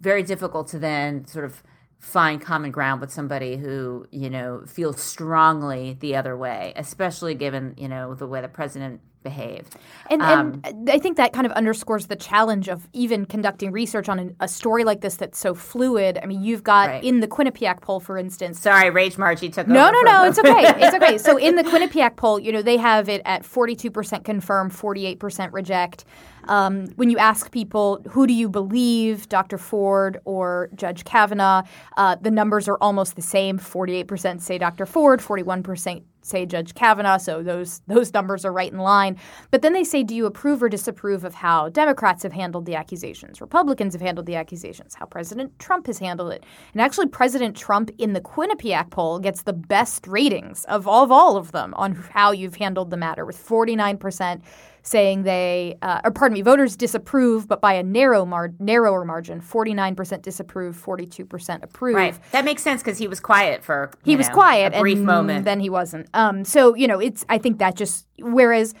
very 0.00 0.24
difficult 0.24 0.66
to 0.68 0.78
then 0.80 1.24
sort 1.26 1.44
of 1.44 1.62
find 2.00 2.42
common 2.42 2.72
ground 2.72 3.00
with 3.00 3.12
somebody 3.12 3.56
who, 3.56 4.04
you 4.10 4.28
know, 4.28 4.64
feels 4.66 5.00
strongly 5.00 5.96
the 6.00 6.16
other 6.16 6.36
way, 6.36 6.72
especially 6.74 7.34
given, 7.34 7.74
you 7.78 7.88
know, 7.88 8.14
the 8.14 8.26
way 8.26 8.40
the 8.40 8.48
president 8.48 9.00
behaved. 9.22 9.76
And, 10.10 10.22
um, 10.22 10.60
and, 10.64 10.90
I 10.90 10.98
think 10.98 11.16
that 11.16 11.32
kind 11.32 11.46
of 11.46 11.52
underscores 11.52 12.06
the 12.06 12.16
challenge 12.16 12.68
of 12.68 12.88
even 12.92 13.24
conducting 13.24 13.72
research 13.72 14.08
on 14.08 14.34
a 14.40 14.48
story 14.48 14.84
like 14.84 15.00
this 15.00 15.16
that's 15.16 15.38
so 15.38 15.54
fluid. 15.54 16.18
I 16.22 16.26
mean, 16.26 16.42
you've 16.42 16.62
got 16.62 16.88
right. 16.88 17.04
in 17.04 17.20
the 17.20 17.28
Quinnipiac 17.28 17.80
poll, 17.80 18.00
for 18.00 18.18
instance. 18.18 18.60
Sorry, 18.60 18.90
Rage 18.90 19.18
Margie 19.18 19.48
took 19.48 19.66
no, 19.66 19.84
over. 19.84 19.92
No, 19.92 20.00
no, 20.02 20.12
no, 20.12 20.28
it's 20.28 20.38
okay. 20.38 20.72
It's 20.82 20.94
okay. 20.94 21.18
So 21.18 21.36
in 21.36 21.56
the 21.56 21.62
Quinnipiac 21.62 22.16
poll, 22.16 22.38
you 22.38 22.52
know, 22.52 22.62
they 22.62 22.76
have 22.76 23.08
it 23.08 23.22
at 23.24 23.42
42% 23.42 24.24
confirm, 24.24 24.70
48% 24.70 25.52
reject. 25.52 26.04
Um, 26.48 26.88
when 26.96 27.10
you 27.10 27.18
ask 27.18 27.50
people, 27.50 28.02
who 28.10 28.26
do 28.26 28.32
you 28.32 28.48
believe, 28.48 29.28
Dr. 29.28 29.58
Ford 29.58 30.20
or 30.24 30.70
Judge 30.74 31.04
Kavanaugh, 31.04 31.62
uh, 31.96 32.16
the 32.20 32.30
numbers 32.30 32.68
are 32.68 32.78
almost 32.80 33.16
the 33.16 33.22
same. 33.22 33.58
48% 33.58 34.40
say 34.40 34.58
Dr. 34.58 34.86
Ford, 34.86 35.20
41% 35.20 36.02
say 36.22 36.46
Judge 36.46 36.74
Kavanaugh, 36.74 37.18
so 37.18 37.42
those 37.42 37.80
those 37.86 38.12
numbers 38.12 38.44
are 38.44 38.52
right 38.52 38.72
in 38.72 38.78
line. 38.78 39.18
But 39.50 39.62
then 39.62 39.72
they 39.72 39.84
say, 39.84 40.02
do 40.02 40.14
you 40.14 40.26
approve 40.26 40.62
or 40.62 40.68
disapprove 40.68 41.24
of 41.24 41.34
how 41.34 41.68
Democrats 41.68 42.22
have 42.22 42.32
handled 42.32 42.66
the 42.66 42.74
accusations, 42.74 43.40
Republicans 43.40 43.94
have 43.94 44.02
handled 44.02 44.26
the 44.26 44.36
accusations, 44.36 44.94
how 44.94 45.06
President 45.06 45.58
Trump 45.58 45.86
has 45.86 45.98
handled 45.98 46.32
it? 46.32 46.44
And 46.72 46.80
actually, 46.80 47.08
President 47.08 47.56
Trump 47.56 47.90
in 47.98 48.12
the 48.12 48.20
Quinnipiac 48.20 48.90
poll 48.90 49.18
gets 49.18 49.42
the 49.42 49.52
best 49.52 50.06
ratings 50.06 50.64
of 50.64 50.86
all 50.88 51.04
of 51.04 51.12
all 51.12 51.36
of 51.36 51.52
them 51.52 51.74
on 51.74 51.94
how 51.94 52.32
you've 52.32 52.56
handled 52.56 52.90
the 52.90 52.96
matter, 52.96 53.24
with 53.24 53.36
49 53.36 53.98
percent 53.98 54.42
saying 54.82 55.22
they, 55.22 55.78
uh, 55.82 56.00
or 56.04 56.10
pardon 56.10 56.34
me, 56.34 56.42
voters 56.42 56.76
disapprove, 56.76 57.46
but 57.46 57.60
by 57.60 57.72
a 57.74 57.82
narrow 57.82 58.26
mar- 58.26 58.52
narrower 58.58 59.04
margin, 59.04 59.40
49% 59.40 60.22
disapprove, 60.22 60.76
42% 60.76 61.62
approve. 61.62 61.94
Right. 61.94 62.18
That 62.32 62.44
makes 62.44 62.62
sense 62.62 62.82
because 62.82 62.98
he 62.98 63.06
was 63.06 63.20
quiet 63.20 63.62
for 63.62 63.90
he 64.04 64.16
was 64.16 64.28
know, 64.28 64.34
quiet 64.34 64.74
a 64.74 64.80
brief 64.80 64.98
and 64.98 65.06
moment. 65.06 65.44
Then 65.44 65.60
he 65.60 65.70
wasn't. 65.70 66.08
Um, 66.14 66.44
so 66.44 66.74
you 66.74 66.88
know, 66.88 66.98
it's 66.98 67.24
I 67.28 67.38
think 67.38 67.58
that 67.58 67.76
just 67.76 68.06
whereas. 68.18 68.74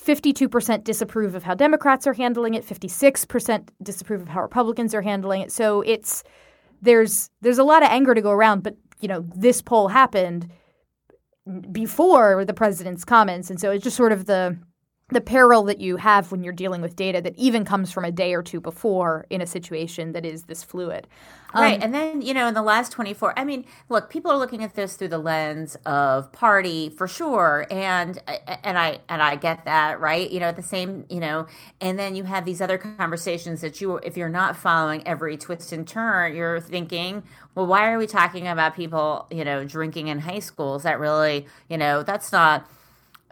52% 0.00 0.84
disapprove 0.84 1.34
of 1.34 1.42
how 1.42 1.54
Democrats 1.54 2.06
are 2.06 2.12
handling 2.12 2.54
it, 2.54 2.64
56% 2.64 3.70
disapprove 3.82 4.22
of 4.22 4.28
how 4.28 4.42
Republicans 4.42 4.94
are 4.94 5.02
handling 5.02 5.40
it. 5.40 5.50
So 5.50 5.82
it's 5.82 6.22
there's 6.80 7.30
there's 7.40 7.58
a 7.58 7.64
lot 7.64 7.82
of 7.82 7.88
anger 7.88 8.14
to 8.14 8.22
go 8.22 8.30
around, 8.30 8.62
but 8.62 8.76
you 9.00 9.08
know, 9.08 9.26
this 9.34 9.60
poll 9.60 9.88
happened 9.88 10.52
before 11.72 12.44
the 12.44 12.54
president's 12.54 13.04
comments 13.04 13.50
and 13.50 13.58
so 13.60 13.72
it's 13.72 13.82
just 13.82 13.96
sort 13.96 14.12
of 14.12 14.26
the 14.26 14.56
the 15.10 15.20
peril 15.20 15.62
that 15.64 15.80
you 15.80 15.96
have 15.96 16.30
when 16.30 16.44
you're 16.44 16.52
dealing 16.52 16.82
with 16.82 16.94
data 16.94 17.20
that 17.22 17.34
even 17.36 17.64
comes 17.64 17.90
from 17.90 18.04
a 18.04 18.10
day 18.10 18.34
or 18.34 18.42
two 18.42 18.60
before 18.60 19.26
in 19.30 19.40
a 19.40 19.46
situation 19.46 20.12
that 20.12 20.26
is 20.26 20.44
this 20.44 20.62
fluid. 20.62 21.06
Um, 21.54 21.62
right. 21.62 21.82
And 21.82 21.94
then, 21.94 22.20
you 22.20 22.34
know, 22.34 22.46
in 22.46 22.52
the 22.52 22.62
last 22.62 22.92
24, 22.92 23.38
I 23.38 23.44
mean, 23.44 23.64
look, 23.88 24.10
people 24.10 24.30
are 24.30 24.36
looking 24.36 24.62
at 24.62 24.74
this 24.74 24.96
through 24.96 25.08
the 25.08 25.18
lens 25.18 25.78
of 25.86 26.30
party 26.30 26.90
for 26.90 27.08
sure. 27.08 27.66
And, 27.70 28.20
and 28.62 28.76
I, 28.76 28.98
and 29.08 29.22
I 29.22 29.36
get 29.36 29.64
that, 29.64 29.98
right. 29.98 30.30
You 30.30 30.40
know, 30.40 30.48
at 30.48 30.56
the 30.56 30.62
same, 30.62 31.06
you 31.08 31.20
know, 31.20 31.46
and 31.80 31.98
then 31.98 32.14
you 32.14 32.24
have 32.24 32.44
these 32.44 32.60
other 32.60 32.76
conversations 32.76 33.62
that 33.62 33.80
you, 33.80 33.96
if 33.96 34.14
you're 34.14 34.28
not 34.28 34.56
following 34.56 35.06
every 35.06 35.38
twist 35.38 35.72
and 35.72 35.88
turn, 35.88 36.36
you're 36.36 36.60
thinking, 36.60 37.22
well, 37.54 37.66
why 37.66 37.90
are 37.90 37.96
we 37.96 38.06
talking 38.06 38.46
about 38.46 38.76
people, 38.76 39.26
you 39.30 39.44
know, 39.44 39.64
drinking 39.64 40.08
in 40.08 40.18
high 40.18 40.40
school? 40.40 40.76
Is 40.76 40.82
that 40.82 41.00
really, 41.00 41.46
you 41.70 41.78
know, 41.78 42.02
that's 42.02 42.30
not, 42.30 42.68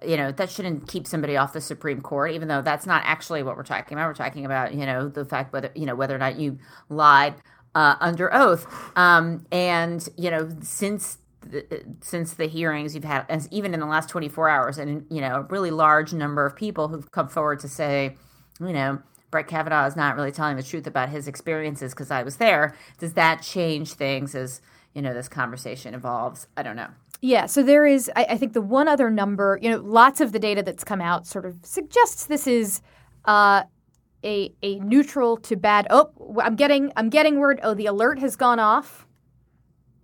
you 0.05 0.17
know 0.17 0.33
that 0.33 0.51
shouldn't 0.51 0.89
keep 0.89 1.07
somebody 1.07 1.37
off 1.37 1.53
the 1.53 1.61
Supreme 1.61 2.01
Court, 2.01 2.33
even 2.33 2.49
though 2.49 2.63
that's 2.63 2.87
not 2.87 3.03
actually 3.05 3.43
what 3.43 3.57
we're 3.57 3.63
talking 3.63 3.97
about. 3.97 4.09
We're 4.09 4.15
talking 4.15 4.45
about 4.45 4.75
you 4.75 4.87
know 4.87 5.09
the 5.09 5.25
fact 5.25 5.53
whether 5.53 5.71
you 5.75 5.87
know 5.87 5.95
whether 5.95 6.15
or 6.15 6.19
not 6.19 6.39
you 6.39 6.59
lied 6.89 7.35
uh, 7.75 7.97
under 8.01 8.33
oath, 8.33 8.67
um, 8.97 9.47
and 9.51 10.07
you 10.17 10.31
know 10.31 10.51
since 10.61 11.19
the, 11.41 11.85
since 12.01 12.35
the 12.35 12.47
hearings 12.47 12.95
you've 12.95 13.05
had, 13.05 13.25
as 13.29 13.49
even 13.51 13.73
in 13.73 13.81
the 13.81 13.87
last 13.87 14.09
24 14.09 14.49
hours, 14.49 14.79
and 14.79 15.07
you 15.11 15.21
know 15.21 15.37
a 15.37 15.43
really 15.43 15.71
large 15.71 16.13
number 16.13 16.45
of 16.45 16.55
people 16.57 16.89
who've 16.89 17.11
come 17.11 17.29
forward 17.29 17.61
to 17.61 17.69
say, 17.69 18.17
you 18.61 18.73
know. 18.73 19.01
Brett 19.29 19.49
Kavanaugh 19.49 19.87
is 19.87 19.97
not 19.97 20.15
really 20.15 20.31
telling 20.31 20.57
the 20.57 20.63
truth 20.63 20.87
about 20.87 21.09
his 21.09 21.27
experiences 21.27 21.93
because 21.93 22.13
I 22.13 22.23
was 22.23 22.37
there. 22.37 22.77
Does 22.99 23.15
that 23.15 23.43
change 23.43 23.93
things 23.95 24.37
as 24.37 24.61
you 24.95 25.03
know 25.03 25.13
this 25.13 25.29
conversation 25.29 25.95
evolves? 25.95 26.47
I 26.57 26.63
don't 26.63 26.77
know. 26.77 26.89
Yeah, 27.21 27.47
so 27.47 27.63
there 27.63 27.87
is, 27.87 28.11
I, 28.15 28.27
I, 28.31 28.37
think 28.37 28.53
the 28.53 28.61
one 28.61 28.89
other 28.89 29.11
number, 29.11 29.59
you 29.63 29.71
know, 29.71 29.79
lots 29.79 30.21
of 30.21 30.33
the 30.33 30.39
data 30.39 30.63
that's 30.63 30.85
come 30.85 31.01
out 31.01 31.27
sort 31.27 31.47
of 31.47 31.59
suggests 31.65 32.27
this 32.27 32.47
is 32.47 32.83
uh, 33.25 33.63
a 34.25 34.53
a 34.63 34.79
neutral 34.81 35.37
to 35.39 35.57
bad. 35.57 35.87
Oh, 35.91 36.11
I'm 36.43 36.57
getting 36.57 36.93
I'm 36.97 37.09
getting 37.09 37.39
word. 37.39 37.61
Oh, 37.63 37.75
the 37.75 37.87
alert 37.87 38.19
has 38.19 38.37
gone 38.37 38.59
off, 38.59 39.07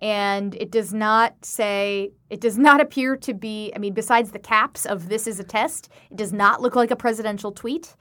and 0.00 0.54
it 0.54 0.70
does 0.70 0.94
not 0.94 1.44
say. 1.44 2.12
It 2.30 2.40
does 2.40 2.56
not 2.56 2.80
appear 2.80 3.16
to 3.16 3.34
be. 3.34 3.72
I 3.74 3.78
mean, 3.78 3.94
besides 3.94 4.30
the 4.30 4.38
caps 4.38 4.86
of 4.86 5.08
"this 5.08 5.26
is 5.26 5.38
a 5.40 5.44
test," 5.44 5.90
it 6.10 6.16
does 6.16 6.32
not 6.32 6.62
look 6.62 6.76
like 6.76 6.90
a 6.90 6.96
presidential 6.96 7.52
tweet 7.52 7.94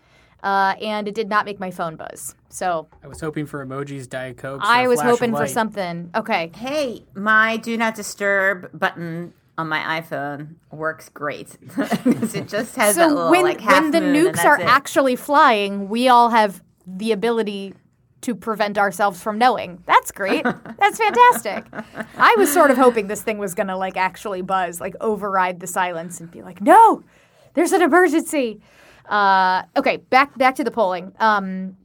uh, 0.43 0.75
and 0.81 1.07
it 1.07 1.15
did 1.15 1.29
not 1.29 1.45
make 1.45 1.59
my 1.59 1.71
phone 1.71 1.95
buzz. 1.95 2.35
So 2.49 2.87
I 3.03 3.07
was 3.07 3.21
hoping 3.21 3.45
for 3.45 3.65
emojis, 3.65 4.09
Diet 4.09 4.37
Coke. 4.37 4.61
I 4.63 4.87
was 4.87 5.01
hoping 5.01 5.35
for 5.35 5.47
something. 5.47 6.11
Okay. 6.15 6.51
Hey, 6.55 7.03
my 7.13 7.57
do 7.57 7.77
not 7.77 7.95
disturb 7.95 8.69
button 8.77 9.33
on 9.57 9.67
my 9.67 10.01
iPhone 10.01 10.55
works 10.71 11.09
great. 11.09 11.57
it 11.77 12.47
just 12.47 12.75
has 12.75 12.95
so 12.95 13.01
that 13.01 13.07
little 13.09 13.31
when, 13.31 13.43
like 13.43 13.61
when 13.61 13.91
the 13.91 13.99
nukes 13.99 14.43
are 14.43 14.59
it. 14.59 14.65
actually 14.65 15.15
flying, 15.15 15.87
we 15.87 16.07
all 16.07 16.29
have 16.29 16.63
the 16.85 17.11
ability 17.11 17.73
to 18.21 18.35
prevent 18.35 18.77
ourselves 18.77 19.21
from 19.21 19.37
knowing. 19.37 19.83
That's 19.85 20.11
great. 20.11 20.43
That's 20.43 20.97
fantastic. 20.97 21.65
I 22.17 22.35
was 22.37 22.51
sort 22.51 22.71
of 22.71 22.77
hoping 22.77 23.07
this 23.07 23.21
thing 23.23 23.37
was 23.37 23.53
going 23.53 23.67
to 23.67 23.77
like 23.77 23.97
actually 23.97 24.41
buzz, 24.41 24.79
like 24.79 24.95
override 25.01 25.59
the 25.59 25.67
silence 25.67 26.19
and 26.19 26.29
be 26.29 26.41
like, 26.41 26.61
"No, 26.61 27.03
there's 27.53 27.71
an 27.71 27.81
emergency." 27.81 28.61
Uh, 29.11 29.63
okay, 29.77 29.97
back 29.97 30.35
back 30.37 30.55
to 30.55 30.63
the 30.63 30.71
polling. 30.71 31.11
Um, 31.19 31.77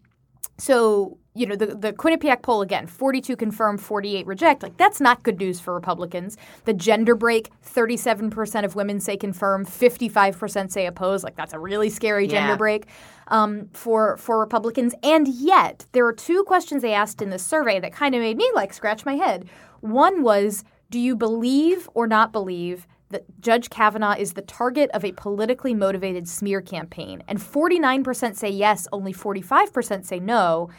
so 0.59 1.19
you 1.37 1.45
know, 1.45 1.55
the, 1.55 1.67
the 1.67 1.93
Quinnipiac 1.93 2.41
poll 2.41 2.63
again, 2.63 2.87
42 2.87 3.37
confirm, 3.37 3.77
48 3.77 4.27
reject. 4.27 4.63
Like, 4.63 4.79
that's 4.79 5.03
not 5.03 5.23
good 5.23 5.39
news 5.39 5.61
for 5.61 5.75
Republicans. 5.75 6.39
The 6.65 6.73
gender 6.73 7.15
break, 7.15 7.51
37% 7.63 8.65
of 8.65 8.75
women 8.75 9.01
say 9.01 9.19
confirm, 9.19 9.67
55% 9.67 10.71
say 10.71 10.87
oppose. 10.87 11.23
Like, 11.23 11.37
that's 11.37 11.53
a 11.53 11.59
really 11.59 11.91
scary 11.91 12.27
gender 12.27 12.53
Yeah. 12.53 12.57
break 12.57 12.87
um, 13.29 13.69
for, 13.75 14.17
for 14.17 14.41
Republicans. 14.41 14.95
And 15.03 15.29
yet, 15.29 15.85
there 15.93 16.07
are 16.07 16.13
two 16.15 16.43
questions 16.45 16.81
they 16.81 16.95
asked 16.95 17.21
in 17.21 17.29
this 17.29 17.45
survey 17.45 17.81
that 17.81 17.93
kind 17.93 18.15
of 18.15 18.23
made 18.23 18.39
me 18.39 18.51
like 18.55 18.73
scratch 18.73 19.05
my 19.05 19.17
head. 19.17 19.47
One 19.81 20.23
was, 20.23 20.65
do 20.91 20.99
you 20.99 21.15
believe 21.15 21.87
or 21.93 22.07
not 22.07 22.33
believe 22.33 22.87
that 23.11 23.25
Judge 23.41 23.71
Kavanaugh 23.71 24.17
is 24.19 24.33
the 24.33 24.43
target 24.43 24.91
of 24.91 25.05
a 25.05 25.13
politically 25.13 25.75
motivated 25.75 26.29
smear 26.29 26.61
campaign? 26.61 27.23
And 27.29 27.39
49% 27.39 28.37
say 28.37 28.51
yes, 28.51 28.89
only 28.93 29.13
45% 29.13 30.05
say 30.05 30.19
no. 30.19 30.71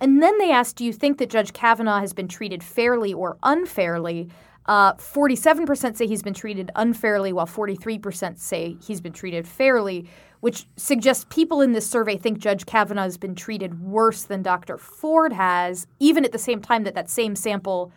And 0.00 0.22
then 0.22 0.38
they 0.38 0.50
asked, 0.50 0.76
Do 0.76 0.84
you 0.84 0.92
think 0.92 1.18
that 1.18 1.30
Judge 1.30 1.52
Kavanaugh 1.52 2.00
has 2.00 2.12
been 2.12 2.28
treated 2.28 2.62
fairly 2.62 3.12
or 3.12 3.38
unfairly? 3.42 4.28
Uh, 4.66 4.94
47% 4.94 5.96
say 5.96 6.06
he's 6.06 6.22
been 6.22 6.34
treated 6.34 6.70
unfairly, 6.74 7.32
while 7.32 7.46
43% 7.46 8.38
say 8.38 8.76
he's 8.84 9.00
been 9.00 9.12
treated 9.12 9.46
fairly, 9.46 10.08
which 10.40 10.66
suggests 10.76 11.24
people 11.30 11.60
in 11.60 11.72
this 11.72 11.88
survey 11.88 12.16
think 12.16 12.38
Judge 12.38 12.66
Kavanaugh 12.66 13.04
has 13.04 13.16
been 13.16 13.34
treated 13.34 13.80
worse 13.80 14.24
than 14.24 14.42
Dr. 14.42 14.76
Ford 14.76 15.32
has, 15.32 15.86
even 16.00 16.24
at 16.24 16.32
the 16.32 16.38
same 16.38 16.60
time 16.60 16.82
that 16.82 16.94
that 16.94 17.08
same 17.08 17.36
sample 17.36 17.92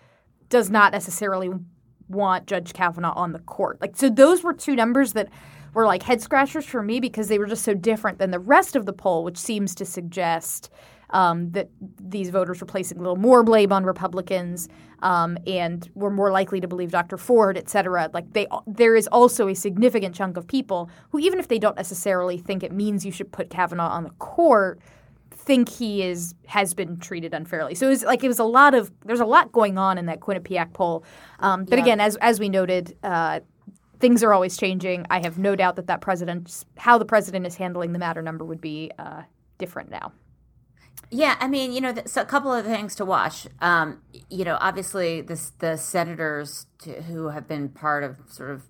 does 0.49 0.69
not 0.69 0.91
necessarily 0.91 1.49
want 2.09 2.47
Judge 2.47 2.73
Kavanaugh 2.73 3.13
on 3.13 3.31
the 3.31 3.39
court. 3.39 3.79
Like, 3.81 3.95
so 3.95 4.09
those 4.09 4.43
were 4.43 4.53
two 4.53 4.75
numbers 4.75 5.13
that 5.13 5.29
were 5.73 5.85
like 5.85 6.03
head 6.03 6.21
scratchers 6.21 6.65
for 6.65 6.81
me 6.81 6.99
because 6.99 7.27
they 7.27 7.37
were 7.37 7.45
just 7.45 7.63
so 7.63 7.73
different 7.73 8.17
than 8.17 8.31
the 8.31 8.39
rest 8.39 8.75
of 8.75 8.85
the 8.85 8.93
poll, 8.93 9.23
which 9.23 9.37
seems 9.37 9.75
to 9.75 9.85
suggest 9.85 10.69
um, 11.11 11.51
that 11.51 11.69
these 11.99 12.29
voters 12.29 12.61
were 12.61 12.67
placing 12.67 12.97
a 12.97 13.01
little 13.01 13.15
more 13.15 13.43
blame 13.43 13.71
on 13.71 13.83
Republicans 13.83 14.67
um, 15.01 15.37
and 15.47 15.89
were 15.95 16.11
more 16.11 16.31
likely 16.31 16.59
to 16.59 16.67
believe 16.67 16.91
Dr. 16.91 17.17
Ford, 17.17 17.57
et 17.57 17.69
cetera. 17.69 18.09
Like 18.13 18.33
they, 18.33 18.47
there 18.67 18.95
is 18.95 19.07
also 19.07 19.47
a 19.47 19.55
significant 19.55 20.13
chunk 20.15 20.37
of 20.37 20.47
people 20.47 20.89
who, 21.09 21.19
even 21.19 21.39
if 21.39 21.47
they 21.47 21.59
don't 21.59 21.75
necessarily 21.75 22.37
think 22.37 22.63
it 22.63 22.71
means 22.71 23.05
you 23.05 23.11
should 23.11 23.31
put 23.31 23.49
Kavanaugh 23.49 23.89
on 23.89 24.03
the 24.03 24.11
court, 24.11 24.79
think 25.49 25.69
he 25.81 25.91
is 26.11 26.35
has 26.45 26.73
been 26.73 26.97
treated 27.07 27.33
unfairly. 27.33 27.75
So 27.75 27.87
it 27.87 27.89
was 27.95 28.03
like 28.03 28.23
it 28.23 28.31
was 28.33 28.39
a 28.39 28.49
lot 28.59 28.73
of 28.73 28.91
there's 29.05 29.25
a 29.27 29.31
lot 29.37 29.51
going 29.51 29.77
on 29.77 29.97
in 29.97 30.05
that 30.05 30.19
Quinnipiac 30.19 30.69
poll. 30.73 31.03
Um, 31.39 31.65
but 31.65 31.79
again, 31.79 31.99
as 31.99 32.15
as 32.17 32.39
we 32.39 32.49
noted. 32.49 32.95
Uh, 33.03 33.39
Things 34.01 34.23
are 34.23 34.33
always 34.33 34.55
changing. 34.55 35.05
I 35.09 35.19
have 35.19 35.37
no 35.37 35.57
doubt 35.57 35.75
that 35.75 35.87
that 35.87 35.99
president, 35.99 36.63
how 36.77 36.97
the 36.97 37.03
president 37.03 37.45
is 37.45 37.57
handling 37.57 37.91
the 37.91 37.99
matter 37.99 38.21
number, 38.21 38.45
would 38.45 38.61
be 38.61 38.89
uh, 38.97 39.23
different 39.57 39.89
now. 39.91 40.13
Yeah, 41.11 41.35
I 41.41 41.49
mean, 41.49 41.73
you 41.73 41.81
know, 41.81 41.91
th- 41.91 42.07
so 42.07 42.21
a 42.21 42.25
couple 42.25 42.53
of 42.53 42.63
things 42.65 42.95
to 42.95 43.03
watch. 43.03 43.47
Um, 43.59 44.01
you 44.29 44.45
know, 44.45 44.57
obviously, 44.61 45.19
this 45.19 45.51
the 45.59 45.75
senators 45.75 46.67
to, 46.83 47.01
who 47.01 47.27
have 47.27 47.45
been 47.45 47.67
part 47.67 48.05
of 48.05 48.19
sort 48.27 48.51
of, 48.51 48.61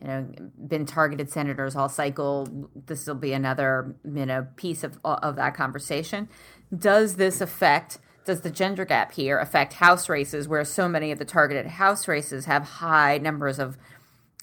you 0.00 0.08
know, 0.08 0.26
been 0.66 0.86
targeted 0.86 1.30
senators 1.30 1.76
all 1.76 1.88
cycle. 1.88 2.68
This 2.86 3.06
will 3.06 3.14
be 3.14 3.32
another, 3.32 3.94
you 4.04 4.26
know, 4.26 4.46
piece 4.56 4.82
of 4.82 4.98
of 5.04 5.36
that 5.36 5.54
conversation. 5.54 6.28
Does 6.76 7.16
this 7.16 7.40
affect? 7.40 7.98
Does 8.24 8.42
the 8.42 8.50
gender 8.50 8.84
gap 8.84 9.12
here 9.12 9.38
affect 9.38 9.74
House 9.74 10.08
races, 10.08 10.46
where 10.46 10.64
so 10.64 10.88
many 10.88 11.10
of 11.10 11.18
the 11.18 11.24
targeted 11.24 11.66
House 11.66 12.06
races 12.06 12.44
have 12.44 12.62
high 12.62 13.18
numbers 13.18 13.58
of 13.58 13.76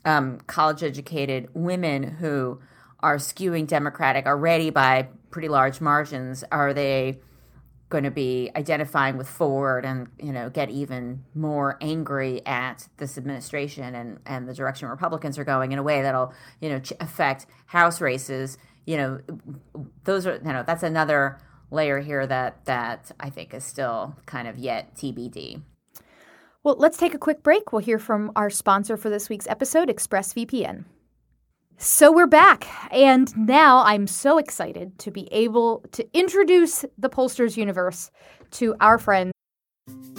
um, 0.05 0.39
college 0.47 0.83
educated 0.83 1.49
women 1.53 2.03
who 2.03 2.59
are 2.99 3.17
skewing 3.17 3.67
Democratic 3.67 4.25
already 4.25 4.69
by 4.69 5.07
pretty 5.31 5.47
large 5.47 5.79
margins? 5.79 6.43
Are 6.51 6.73
they 6.73 7.19
going 7.89 8.03
to 8.03 8.11
be 8.11 8.51
identifying 8.55 9.17
with 9.17 9.29
Ford 9.29 9.85
and 9.85 10.07
you 10.19 10.33
know 10.33 10.49
get 10.49 10.69
even 10.69 11.23
more 11.33 11.77
angry 11.81 12.45
at 12.45 12.87
this 12.97 13.17
administration 13.17 13.95
and 13.95 14.19
and 14.25 14.47
the 14.47 14.53
direction 14.53 14.87
Republicans 14.89 15.37
are 15.37 15.45
going 15.45 15.71
in 15.71 15.79
a 15.79 15.83
way 15.83 16.01
that'll 16.01 16.33
you 16.59 16.69
know 16.69 16.81
affect 16.99 17.45
House 17.67 18.01
races? 18.01 18.57
You 18.85 18.97
know, 18.97 19.19
those 20.03 20.27
are 20.27 20.35
you 20.35 20.53
know 20.53 20.63
that's 20.65 20.83
another 20.83 21.39
layer 21.71 21.99
here 21.99 22.25
that 22.27 22.65
that 22.65 23.11
I 23.19 23.29
think 23.29 23.53
is 23.53 23.63
still 23.63 24.15
kind 24.25 24.47
of 24.47 24.57
yet 24.57 24.95
TBD. 24.95 25.61
Well, 26.63 26.75
let's 26.77 26.97
take 26.97 27.13
a 27.13 27.17
quick 27.17 27.43
break. 27.43 27.71
We'll 27.71 27.81
hear 27.81 27.99
from 27.99 28.31
our 28.35 28.49
sponsor 28.49 28.97
for 28.97 29.09
this 29.09 29.29
week's 29.29 29.47
episode, 29.47 29.87
ExpressVPN. 29.87 30.83
So 31.79 32.11
we're 32.11 32.25
back, 32.25 32.67
and 32.91 33.31
now 33.37 33.83
I'm 33.83 34.07
so 34.07 34.39
excited 34.39 34.97
to 34.97 35.11
be 35.11 35.31
able 35.31 35.85
to 35.91 36.07
introduce 36.11 36.83
the 36.97 37.07
Pollsters 37.07 37.55
universe 37.55 38.09
to 38.53 38.75
our 38.81 38.97
friends. 38.97 39.31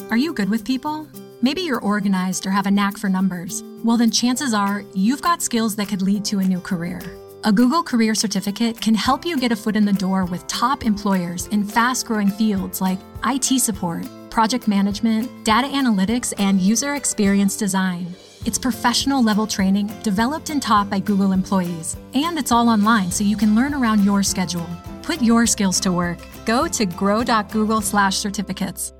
Are 0.09 0.17
you 0.17 0.33
good 0.33 0.51
with 0.51 0.65
people? 0.65 1.09
Maybe 1.43 1.63
you're 1.63 1.81
organized 1.81 2.47
or 2.47 2.51
have 2.51 2.67
a 2.67 2.71
knack 2.71 2.97
for 2.97 3.09
numbers. 3.09 3.65
Well, 3.83 3.97
then 3.97 4.13
chances 4.13 4.55
are 4.55 4.85
you've 4.95 5.21
got 5.21 5.43
skills 5.43 5.75
that 5.77 5.89
could 5.89 6.01
lead 6.01 6.25
to 6.27 6.39
a 6.39 6.45
new 6.45 6.61
career. 6.61 7.01
A 7.43 7.51
Google 7.51 7.83
Career 7.83 8.15
Certificate 8.15 8.81
can 8.81 8.95
help 8.95 9.25
you 9.25 9.37
get 9.37 9.51
a 9.51 9.57
foot 9.57 9.75
in 9.75 9.85
the 9.85 9.93
door 9.93 10.27
with 10.27 10.47
top 10.47 10.85
employers 10.85 11.49
in 11.49 11.65
fast 11.65 12.07
growing 12.07 12.29
fields 12.29 12.81
like 12.81 13.01
IT 13.25 13.61
support, 13.61 14.07
project 14.31 14.69
management, 14.69 15.45
data 15.45 15.67
analytics, 15.67 16.33
and 16.39 16.61
user 16.61 16.95
experience 16.95 17.57
design. 17.57 18.15
It's 18.49 18.59
professional 18.59 19.23
level 19.23 19.47
training 19.47 19.93
developed 20.03 20.49
and 20.49 20.63
taught 20.63 20.89
by 20.89 21.01
Google 21.01 21.33
employees, 21.33 21.99
and 22.15 22.39
it's 22.39 22.51
all 22.51 22.71
online 22.71 23.11
so 23.11 23.23
you 23.23 23.37
can 23.37 23.55
learn 23.55 23.75
around 23.75 24.07
your 24.07 24.23
schedule. 24.23 24.67
Put 25.03 25.21
your 25.21 25.45
skills 25.45 25.79
to 25.81 25.93
work. 25.93 26.17
Go 26.47 26.67
to 26.67 26.87
grow.google/slash-certificates. 26.87 28.95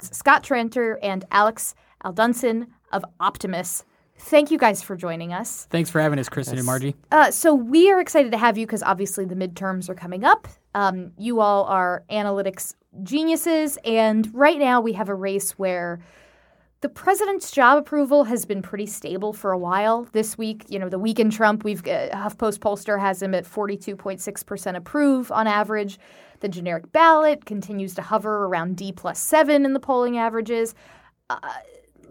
Scott 0.00 0.42
Tranter 0.42 0.98
and 1.00 1.24
Alex 1.30 1.76
Alduncin 2.04 2.66
of 2.90 3.04
Optimus. 3.20 3.84
Thank 4.16 4.50
you 4.50 4.58
guys 4.58 4.82
for 4.82 4.96
joining 4.96 5.32
us. 5.32 5.68
Thanks 5.70 5.88
for 5.88 6.00
having 6.00 6.18
us, 6.18 6.28
Kristen 6.28 6.58
and 6.58 6.66
Margie. 6.66 6.96
Uh, 7.12 7.30
so 7.30 7.54
we 7.54 7.88
are 7.88 8.00
excited 8.00 8.32
to 8.32 8.38
have 8.38 8.58
you 8.58 8.66
because 8.66 8.82
obviously 8.82 9.26
the 9.26 9.36
midterms 9.36 9.88
are 9.88 9.94
coming 9.94 10.24
up. 10.24 10.48
Um, 10.74 11.12
you 11.18 11.38
all 11.38 11.66
are 11.66 12.02
analytics 12.10 12.74
geniuses, 13.04 13.78
and 13.84 14.28
right 14.34 14.58
now 14.58 14.80
we 14.80 14.94
have 14.94 15.08
a 15.08 15.14
race 15.14 15.52
where 15.52 16.00
the 16.80 16.88
president's 16.88 17.50
job 17.50 17.78
approval 17.78 18.24
has 18.24 18.44
been 18.44 18.62
pretty 18.62 18.86
stable 18.86 19.32
for 19.32 19.50
a 19.50 19.58
while. 19.58 20.06
This 20.12 20.38
week, 20.38 20.64
you 20.68 20.78
know, 20.78 20.88
the 20.88 20.98
week 20.98 21.18
in 21.18 21.28
Trump, 21.30 21.64
we've 21.64 21.80
uh, 21.80 22.10
HuffPost 22.10 22.58
pollster 22.58 23.00
has 23.00 23.20
him 23.20 23.34
at 23.34 23.44
42.6% 23.44 24.76
approve 24.76 25.32
on 25.32 25.48
average. 25.48 25.98
The 26.40 26.48
generic 26.48 26.92
ballot 26.92 27.46
continues 27.46 27.94
to 27.94 28.02
hover 28.02 28.44
around 28.44 28.76
D 28.76 28.92
plus 28.92 29.18
seven 29.18 29.64
in 29.64 29.72
the 29.72 29.80
polling 29.80 30.18
averages. 30.18 30.76
Uh, 31.28 31.38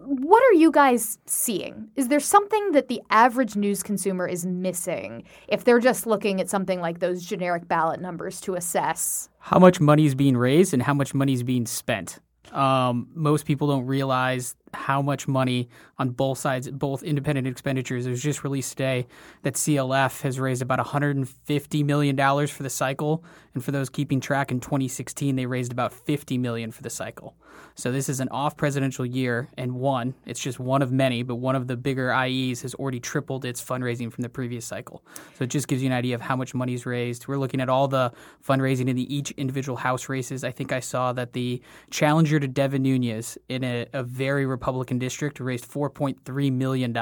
what 0.00 0.42
are 0.44 0.54
you 0.54 0.70
guys 0.70 1.18
seeing? 1.26 1.88
Is 1.96 2.08
there 2.08 2.20
something 2.20 2.72
that 2.72 2.88
the 2.88 3.00
average 3.10 3.56
news 3.56 3.82
consumer 3.82 4.28
is 4.28 4.44
missing 4.46 5.24
if 5.48 5.64
they're 5.64 5.80
just 5.80 6.06
looking 6.06 6.40
at 6.40 6.48
something 6.48 6.80
like 6.80 7.00
those 7.00 7.24
generic 7.24 7.66
ballot 7.68 8.00
numbers 8.00 8.40
to 8.42 8.54
assess? 8.54 9.30
How 9.38 9.58
much 9.58 9.80
money 9.80 10.04
is 10.04 10.14
being 10.14 10.36
raised 10.36 10.72
and 10.74 10.82
how 10.82 10.94
much 10.94 11.14
money 11.14 11.32
is 11.32 11.42
being 11.42 11.66
spent? 11.66 12.20
Um, 12.52 13.08
most 13.14 13.44
people 13.46 13.68
don't 13.68 13.86
realize 13.86 14.54
how 14.74 15.02
much 15.02 15.28
money 15.28 15.68
on 15.98 16.10
both 16.10 16.38
sides, 16.38 16.70
both 16.70 17.02
independent 17.02 17.46
expenditures. 17.46 18.06
It 18.06 18.10
was 18.10 18.22
just 18.22 18.44
released 18.44 18.70
today 18.70 19.06
that 19.42 19.54
CLF 19.54 20.22
has 20.22 20.38
raised 20.38 20.62
about 20.62 20.78
$150 20.78 21.84
million 21.84 22.46
for 22.46 22.62
the 22.62 22.70
cycle. 22.70 23.24
And 23.54 23.64
for 23.64 23.72
those 23.72 23.88
keeping 23.88 24.20
track, 24.20 24.50
in 24.50 24.60
2016, 24.60 25.36
they 25.36 25.46
raised 25.46 25.72
about 25.72 25.92
50 25.92 26.38
million 26.38 26.70
for 26.70 26.82
the 26.82 26.90
cycle. 26.90 27.34
So 27.74 27.92
this 27.92 28.08
is 28.08 28.20
an 28.20 28.28
off 28.30 28.56
presidential 28.56 29.06
year 29.06 29.48
and 29.56 29.74
one. 29.74 30.14
It's 30.26 30.40
just 30.40 30.58
one 30.58 30.82
of 30.82 30.92
many, 30.92 31.22
but 31.22 31.36
one 31.36 31.56
of 31.56 31.66
the 31.66 31.76
bigger 31.76 32.12
IEs 32.12 32.62
has 32.62 32.74
already 32.74 33.00
tripled 33.00 33.44
its 33.44 33.62
fundraising 33.62 34.12
from 34.12 34.22
the 34.22 34.28
previous 34.28 34.64
cycle. 34.64 35.04
So 35.36 35.44
it 35.44 35.50
just 35.50 35.68
gives 35.68 35.82
you 35.82 35.88
an 35.88 35.92
idea 35.92 36.14
of 36.14 36.20
how 36.20 36.36
much 36.36 36.54
money 36.54 36.74
is 36.74 36.86
raised. 36.86 37.28
We're 37.28 37.38
looking 37.38 37.60
at 37.60 37.68
all 37.68 37.88
the 37.88 38.12
fundraising 38.46 38.88
in 38.88 38.96
the 38.96 39.12
each 39.14 39.30
individual 39.32 39.76
House 39.76 40.08
races. 40.08 40.44
I 40.44 40.50
think 40.50 40.72
I 40.72 40.80
saw 40.80 41.12
that 41.12 41.32
the 41.32 41.62
challenger 41.90 42.40
to 42.40 42.48
Devin 42.48 42.82
Nunes 42.82 43.38
in 43.48 43.64
a, 43.64 43.86
a 43.92 44.02
very 44.02 44.44
Republican 44.58 44.98
district 44.98 45.38
raised 45.38 45.70
$4.3 45.70 46.52
million. 46.52 46.96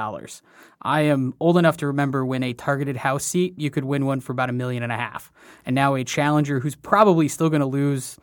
I 0.82 1.00
am 1.00 1.34
old 1.40 1.56
enough 1.56 1.78
to 1.78 1.86
remember 1.86 2.24
when 2.24 2.42
a 2.42 2.52
targeted 2.52 2.98
House 2.98 3.24
seat, 3.24 3.54
you 3.56 3.70
could 3.70 3.84
win 3.84 4.04
one 4.04 4.20
for 4.20 4.32
about 4.32 4.50
a 4.50 4.52
million 4.52 4.82
and 4.82 4.92
a 4.92 4.96
half. 4.96 5.32
And 5.64 5.74
now 5.74 5.94
a 5.94 6.04
challenger 6.04 6.60
who's 6.60 6.76
probably 6.76 7.28
still 7.28 7.48
going 7.48 7.60
to 7.60 7.66
lose 7.66 8.18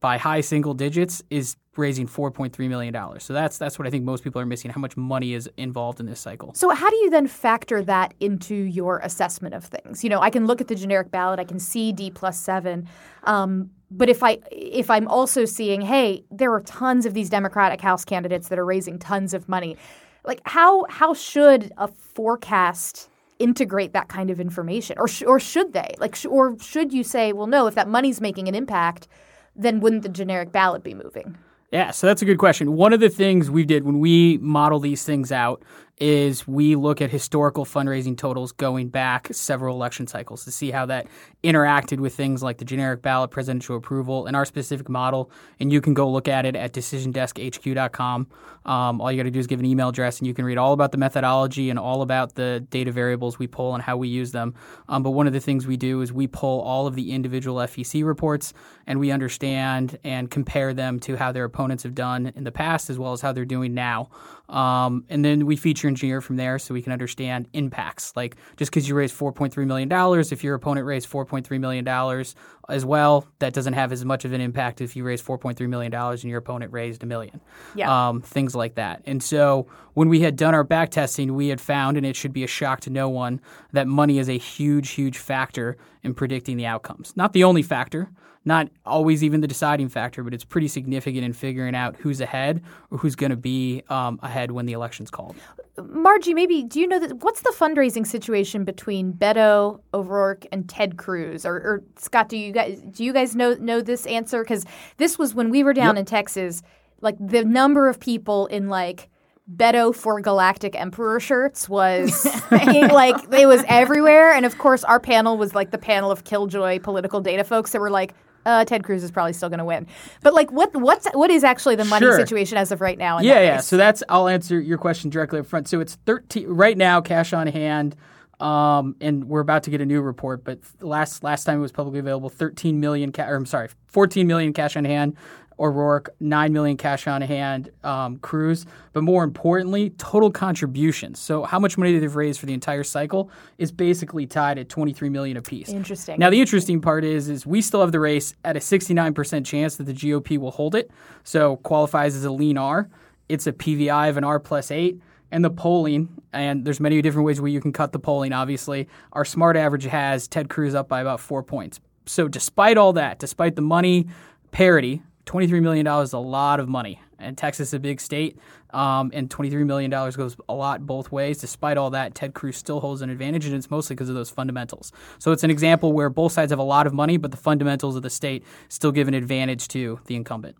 by 0.00 0.18
high 0.18 0.42
single 0.42 0.74
digits 0.74 1.22
is 1.30 1.56
raising 1.78 2.06
$4.3 2.06 2.68
million. 2.68 3.20
So 3.20 3.32
that's 3.32 3.58
that's 3.58 3.78
what 3.78 3.86
I 3.86 3.90
think 3.90 4.04
most 4.04 4.24
people 4.24 4.40
are 4.40 4.46
missing, 4.46 4.70
how 4.70 4.80
much 4.80 4.96
money 4.96 5.34
is 5.34 5.48
involved 5.56 6.00
in 6.00 6.06
this 6.06 6.20
cycle. 6.20 6.52
So 6.54 6.70
how 6.70 6.88
do 6.88 6.96
you 6.96 7.10
then 7.10 7.26
factor 7.26 7.82
that 7.82 8.14
into 8.20 8.54
your 8.54 8.98
assessment 9.00 9.54
of 9.54 9.64
things? 9.64 10.02
You 10.02 10.10
know, 10.10 10.20
I 10.20 10.30
can 10.30 10.46
look 10.46 10.60
at 10.60 10.68
the 10.68 10.74
generic 10.74 11.10
ballot, 11.10 11.38
I 11.38 11.44
can 11.44 11.58
see 11.58 11.92
D 11.92 12.10
plus 12.10 12.38
seven. 12.38 12.88
Um, 13.24 13.70
but 13.90 14.08
if 14.08 14.22
I 14.22 14.38
if 14.50 14.90
I'm 14.90 15.06
also 15.08 15.44
seeing, 15.44 15.80
hey, 15.80 16.24
there 16.30 16.52
are 16.52 16.62
tons 16.62 17.06
of 17.06 17.14
these 17.14 17.30
Democratic 17.30 17.80
House 17.80 18.04
candidates 18.04 18.48
that 18.48 18.58
are 18.58 18.64
raising 18.64 18.98
tons 18.98 19.34
of 19.34 19.48
money, 19.48 19.76
like 20.24 20.40
how 20.44 20.86
how 20.88 21.14
should 21.14 21.72
a 21.76 21.88
forecast 21.88 23.08
integrate 23.38 23.92
that 23.92 24.08
kind 24.08 24.30
of 24.30 24.40
information, 24.40 24.96
or 24.98 25.06
sh- 25.06 25.22
or 25.26 25.38
should 25.38 25.72
they? 25.72 25.94
Like, 25.98 26.14
sh- 26.14 26.26
or 26.26 26.58
should 26.58 26.92
you 26.92 27.04
say, 27.04 27.32
well, 27.32 27.46
no, 27.46 27.66
if 27.66 27.74
that 27.74 27.88
money's 27.88 28.20
making 28.20 28.48
an 28.48 28.54
impact, 28.54 29.08
then 29.54 29.80
wouldn't 29.80 30.02
the 30.02 30.08
generic 30.08 30.52
ballot 30.52 30.82
be 30.82 30.94
moving? 30.94 31.36
Yeah, 31.72 31.90
so 31.90 32.06
that's 32.06 32.22
a 32.22 32.24
good 32.24 32.38
question. 32.38 32.74
One 32.74 32.92
of 32.92 33.00
the 33.00 33.08
things 33.08 33.50
we 33.50 33.64
did 33.64 33.84
when 33.84 33.98
we 33.98 34.38
model 34.38 34.78
these 34.78 35.04
things 35.04 35.32
out 35.32 35.62
is 35.98 36.46
we 36.46 36.74
look 36.74 37.00
at 37.00 37.10
historical 37.10 37.64
fundraising 37.64 38.16
totals 38.16 38.52
going 38.52 38.88
back 38.88 39.28
several 39.32 39.74
election 39.74 40.06
cycles 40.06 40.44
to 40.44 40.50
see 40.50 40.70
how 40.70 40.84
that 40.84 41.06
interacted 41.42 42.00
with 42.00 42.14
things 42.14 42.42
like 42.42 42.58
the 42.58 42.64
generic 42.64 43.00
ballot 43.00 43.30
presidential 43.30 43.76
approval 43.76 44.26
and 44.26 44.36
our 44.36 44.44
specific 44.44 44.88
model. 44.90 45.30
And 45.58 45.72
you 45.72 45.80
can 45.80 45.94
go 45.94 46.10
look 46.10 46.28
at 46.28 46.44
it 46.44 46.54
at 46.54 46.74
decisiondeskhq.com. 46.74 48.26
Um, 48.66 49.00
all 49.00 49.10
you 49.10 49.16
got 49.16 49.22
to 49.22 49.30
do 49.30 49.38
is 49.38 49.46
give 49.46 49.60
an 49.60 49.64
email 49.64 49.88
address, 49.88 50.18
and 50.18 50.26
you 50.26 50.34
can 50.34 50.44
read 50.44 50.58
all 50.58 50.72
about 50.72 50.92
the 50.92 50.98
methodology 50.98 51.70
and 51.70 51.78
all 51.78 52.02
about 52.02 52.34
the 52.34 52.66
data 52.68 52.90
variables 52.90 53.38
we 53.38 53.46
pull 53.46 53.74
and 53.74 53.82
how 53.82 53.96
we 53.96 54.08
use 54.08 54.32
them. 54.32 54.54
Um, 54.88 55.02
but 55.02 55.10
one 55.10 55.26
of 55.26 55.32
the 55.32 55.40
things 55.40 55.66
we 55.66 55.76
do 55.76 56.02
is 56.02 56.12
we 56.12 56.26
pull 56.26 56.60
all 56.60 56.86
of 56.86 56.94
the 56.94 57.12
individual 57.12 57.56
FEC 57.58 58.04
reports 58.04 58.52
and 58.86 59.00
we 59.00 59.10
understand 59.10 59.98
and 60.04 60.30
compare 60.30 60.74
them 60.74 60.98
to 61.00 61.16
how 61.16 61.32
their 61.32 61.44
opponents 61.44 61.84
have 61.84 61.94
done 61.94 62.32
in 62.34 62.44
the 62.44 62.52
past 62.52 62.90
as 62.90 62.98
well 62.98 63.12
as 63.12 63.20
how 63.20 63.32
they're 63.32 63.44
doing 63.44 63.72
now. 63.72 64.10
Um, 64.48 65.04
and 65.08 65.24
then 65.24 65.46
we 65.46 65.56
feature 65.56 65.88
engineer 65.88 66.20
from 66.20 66.36
there 66.36 66.58
so 66.58 66.74
we 66.74 66.82
can 66.82 66.92
understand 66.92 67.48
impacts. 67.52 68.12
Like 68.14 68.36
just 68.56 68.70
because 68.70 68.88
you 68.88 68.94
raise 68.94 69.12
$4.3 69.12 69.66
million, 69.66 69.90
if 70.32 70.44
your 70.44 70.54
opponent 70.54 70.86
raised 70.86 71.10
$4.3 71.10 71.60
million 71.60 72.24
as 72.68 72.84
well, 72.84 73.26
that 73.38 73.52
doesn't 73.52 73.72
have 73.72 73.92
as 73.92 74.04
much 74.04 74.24
of 74.24 74.32
an 74.32 74.40
impact 74.40 74.80
if 74.80 74.94
you 74.96 75.04
raise 75.04 75.22
$4.3 75.22 75.68
million 75.68 75.92
and 75.92 76.24
your 76.24 76.38
opponent 76.38 76.72
raised 76.72 77.02
a 77.02 77.06
million. 77.06 77.40
Yeah. 77.74 78.08
Um, 78.08 78.20
things 78.20 78.54
like 78.54 78.76
that. 78.76 79.02
And 79.04 79.22
so 79.22 79.66
when 79.94 80.08
we 80.08 80.20
had 80.20 80.36
done 80.36 80.54
our 80.54 80.64
back 80.64 80.90
testing, 80.90 81.34
we 81.34 81.48
had 81.48 81.60
found, 81.60 81.96
and 81.96 82.06
it 82.06 82.16
should 82.16 82.32
be 82.32 82.44
a 82.44 82.48
shock 82.48 82.80
to 82.80 82.90
no 82.90 83.08
one, 83.08 83.40
that 83.72 83.86
money 83.86 84.18
is 84.18 84.28
a 84.28 84.38
huge, 84.38 84.90
huge 84.90 85.18
factor 85.18 85.76
in 86.02 86.14
predicting 86.14 86.56
the 86.56 86.66
outcomes. 86.66 87.16
Not 87.16 87.32
the 87.32 87.44
only 87.44 87.62
factor, 87.62 88.10
not 88.46 88.68
always 88.86 89.22
even 89.24 89.40
the 89.40 89.48
deciding 89.48 89.88
factor, 89.88 90.22
but 90.22 90.32
it's 90.32 90.44
pretty 90.44 90.68
significant 90.68 91.24
in 91.24 91.32
figuring 91.32 91.74
out 91.74 91.96
who's 91.96 92.20
ahead 92.20 92.62
or 92.90 92.98
who's 92.98 93.16
going 93.16 93.30
to 93.30 93.36
be 93.36 93.82
um, 93.90 94.18
ahead 94.22 94.52
when 94.52 94.66
the 94.66 94.72
election's 94.72 95.10
called. 95.10 95.36
Margie, 95.84 96.32
maybe 96.32 96.62
do 96.62 96.80
you 96.80 96.86
know 96.86 96.98
that 97.00 97.22
what's 97.22 97.42
the 97.42 97.52
fundraising 97.54 98.06
situation 98.06 98.64
between 98.64 99.12
Beto 99.12 99.80
O'Rourke 99.92 100.46
and 100.52 100.68
Ted 100.68 100.96
Cruz? 100.96 101.44
Or, 101.44 101.56
or 101.56 101.82
Scott, 101.98 102.28
do 102.28 102.38
you 102.38 102.52
guys 102.52 102.80
do 102.80 103.04
you 103.04 103.12
guys 103.12 103.36
know 103.36 103.54
know 103.54 103.82
this 103.82 104.06
answer? 104.06 104.42
Because 104.42 104.64
this 104.96 105.18
was 105.18 105.34
when 105.34 105.50
we 105.50 105.62
were 105.62 105.74
down 105.74 105.96
Yep. 105.96 105.98
in 105.98 106.04
Texas, 106.06 106.62
like 107.02 107.16
the 107.20 107.44
number 107.44 107.88
of 107.88 108.00
people 108.00 108.46
in 108.46 108.68
like 108.68 109.10
Beto 109.54 109.94
for 109.94 110.20
Galactic 110.20 110.74
Emperor 110.74 111.20
shirts 111.20 111.68
was 111.68 112.24
like 112.50 113.16
it 113.32 113.46
was 113.46 113.62
everywhere, 113.68 114.32
and 114.32 114.46
of 114.46 114.56
course 114.58 114.82
our 114.84 115.00
panel 115.00 115.36
was 115.36 115.54
like 115.54 115.72
the 115.72 115.78
panel 115.78 116.10
of 116.10 116.24
killjoy 116.24 116.78
political 116.78 117.20
data 117.20 117.42
folks 117.42 117.72
that 117.72 117.80
were 117.80 117.90
like. 117.90 118.14
Uh, 118.46 118.64
Ted 118.64 118.84
Cruz 118.84 119.02
is 119.02 119.10
probably 119.10 119.32
still 119.34 119.48
going 119.50 119.58
to 119.58 119.64
win, 119.64 119.86
but 120.22 120.32
like, 120.32 120.50
what 120.52 120.74
what's 120.76 121.06
what 121.14 121.30
is 121.30 121.42
actually 121.44 121.74
the 121.74 121.84
money 121.84 122.06
Sure. 122.06 122.16
situation 122.16 122.56
as 122.56 122.70
of 122.72 122.80
right 122.80 122.96
now? 122.96 123.18
In 123.18 123.24
yeah, 123.24 123.40
yeah. 123.40 123.54
race? 123.56 123.66
So 123.66 123.76
that's 123.76 124.02
I'll 124.08 124.28
answer 124.28 124.58
your 124.60 124.78
question 124.78 125.10
directly 125.10 125.40
up 125.40 125.46
front. 125.46 125.68
So 125.68 125.80
it's 125.80 125.96
thirteen 126.06 126.46
right 126.48 126.78
now, 126.78 127.00
cash 127.00 127.32
on 127.32 127.48
hand, 127.48 127.96
um, 128.40 128.94
and 129.00 129.24
we're 129.28 129.40
about 129.40 129.64
to 129.64 129.70
get 129.70 129.80
a 129.80 129.86
new 129.86 130.00
report. 130.00 130.44
But 130.44 130.60
last 130.80 131.24
last 131.24 131.44
time 131.44 131.58
it 131.58 131.62
was 131.62 131.72
publicly 131.72 131.98
available, 131.98 132.28
thirteen 132.30 132.78
million. 132.80 133.10
Ca- 133.12 133.26
or 133.28 133.34
I'm 133.34 133.46
sorry, 133.46 133.68
fourteen 133.88 134.26
million 134.26 134.52
cash 134.52 134.76
on 134.76 134.84
hand. 134.84 135.16
O'Rourke, 135.58 136.14
nine 136.20 136.52
million 136.52 136.76
cash 136.76 137.06
on 137.06 137.22
hand. 137.22 137.70
Um, 137.82 138.18
Cruz, 138.18 138.66
but 138.92 139.02
more 139.02 139.24
importantly, 139.24 139.90
total 139.90 140.30
contributions. 140.30 141.18
So 141.18 141.44
how 141.44 141.58
much 141.58 141.78
money 141.78 141.92
do 141.92 142.00
they've 142.00 142.14
raised 142.14 142.40
for 142.40 142.46
the 142.46 142.54
entire 142.54 142.84
cycle 142.84 143.30
is 143.58 143.72
basically 143.72 144.26
tied 144.26 144.58
at 144.58 144.68
twenty 144.68 144.92
three 144.92 145.08
million 145.08 145.36
apiece. 145.36 145.68
Interesting. 145.70 146.18
Now 146.18 146.30
the 146.30 146.40
interesting 146.40 146.80
part 146.80 147.04
is, 147.04 147.28
is 147.28 147.46
we 147.46 147.62
still 147.62 147.80
have 147.80 147.92
the 147.92 148.00
race 148.00 148.34
at 148.44 148.56
a 148.56 148.60
69% 148.60 149.44
chance 149.46 149.76
that 149.76 149.84
the 149.84 149.94
GOP 149.94 150.38
will 150.38 150.50
hold 150.50 150.74
it. 150.74 150.90
So 151.24 151.56
qualifies 151.56 152.14
as 152.14 152.24
a 152.24 152.30
lean 152.30 152.58
R. 152.58 152.88
It's 153.28 153.46
a 153.46 153.52
PVI 153.52 154.10
of 154.10 154.16
an 154.16 154.24
R 154.24 154.38
plus 154.38 154.70
eight. 154.70 155.00
And 155.32 155.44
the 155.44 155.50
polling, 155.50 156.22
and 156.32 156.64
there's 156.64 156.78
many 156.78 157.02
different 157.02 157.26
ways 157.26 157.40
where 157.40 157.50
you 157.50 157.60
can 157.60 157.72
cut 157.72 157.90
the 157.90 157.98
polling, 157.98 158.32
obviously. 158.32 158.88
Our 159.12 159.24
smart 159.24 159.56
average 159.56 159.84
has 159.84 160.28
Ted 160.28 160.48
Cruz 160.48 160.72
up 160.72 160.88
by 160.88 161.00
about 161.00 161.18
four 161.18 161.42
points. 161.42 161.80
So 162.06 162.28
despite 162.28 162.78
all 162.78 162.92
that, 162.92 163.18
despite 163.18 163.56
the 163.56 163.62
money 163.62 164.06
parity, 164.52 165.02
$23 165.26 165.60
million 165.60 165.86
is 165.86 166.12
a 166.12 166.18
lot 166.18 166.60
of 166.60 166.68
money. 166.68 167.00
And 167.18 167.36
Texas 167.36 167.68
is 167.68 167.74
a 167.74 167.78
big 167.78 168.00
state, 168.00 168.38
um, 168.70 169.10
and 169.14 169.30
$23 169.30 169.64
million 169.64 169.90
goes 169.90 170.36
a 170.50 170.54
lot 170.54 170.84
both 170.84 171.10
ways. 171.10 171.38
Despite 171.38 171.78
all 171.78 171.90
that, 171.90 172.14
Ted 172.14 172.34
Cruz 172.34 172.56
still 172.58 172.80
holds 172.80 173.00
an 173.00 173.08
advantage, 173.08 173.46
and 173.46 173.54
it's 173.54 173.70
mostly 173.70 173.96
because 173.96 174.10
of 174.10 174.14
those 174.14 174.28
fundamentals. 174.28 174.92
So 175.18 175.32
it's 175.32 175.42
an 175.42 175.50
example 175.50 175.92
where 175.92 176.10
both 176.10 176.32
sides 176.32 176.52
have 176.52 176.58
a 176.58 176.64
lot 176.64 176.86
of 176.86 176.92
money, 176.92 177.16
but 177.16 177.30
the 177.30 177.38
fundamentals 177.38 177.96
of 177.96 178.02
the 178.02 178.10
state 178.10 178.44
still 178.68 178.92
give 178.92 179.08
an 179.08 179.14
advantage 179.14 179.68
to 179.68 179.98
the 180.06 180.14
incumbent. 180.14 180.56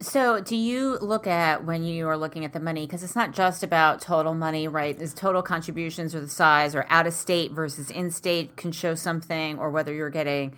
So, 0.00 0.40
do 0.40 0.56
you 0.56 0.98
look 0.98 1.26
at 1.26 1.64
when 1.64 1.84
you 1.84 2.08
are 2.08 2.18
looking 2.18 2.44
at 2.44 2.52
the 2.52 2.60
money 2.60 2.84
because 2.84 3.02
it's 3.02 3.16
not 3.16 3.32
just 3.32 3.62
about 3.62 4.02
total 4.02 4.34
money, 4.34 4.68
right? 4.68 4.98
There's 4.98 5.14
total 5.14 5.40
contributions 5.40 6.14
or 6.14 6.20
the 6.20 6.28
size 6.28 6.74
or 6.74 6.84
out 6.90 7.06
of 7.06 7.14
state 7.14 7.52
versus 7.52 7.90
in 7.90 8.10
state 8.10 8.56
can 8.56 8.72
show 8.72 8.94
something, 8.94 9.58
or 9.58 9.70
whether 9.70 9.94
you're 9.94 10.10
getting 10.10 10.56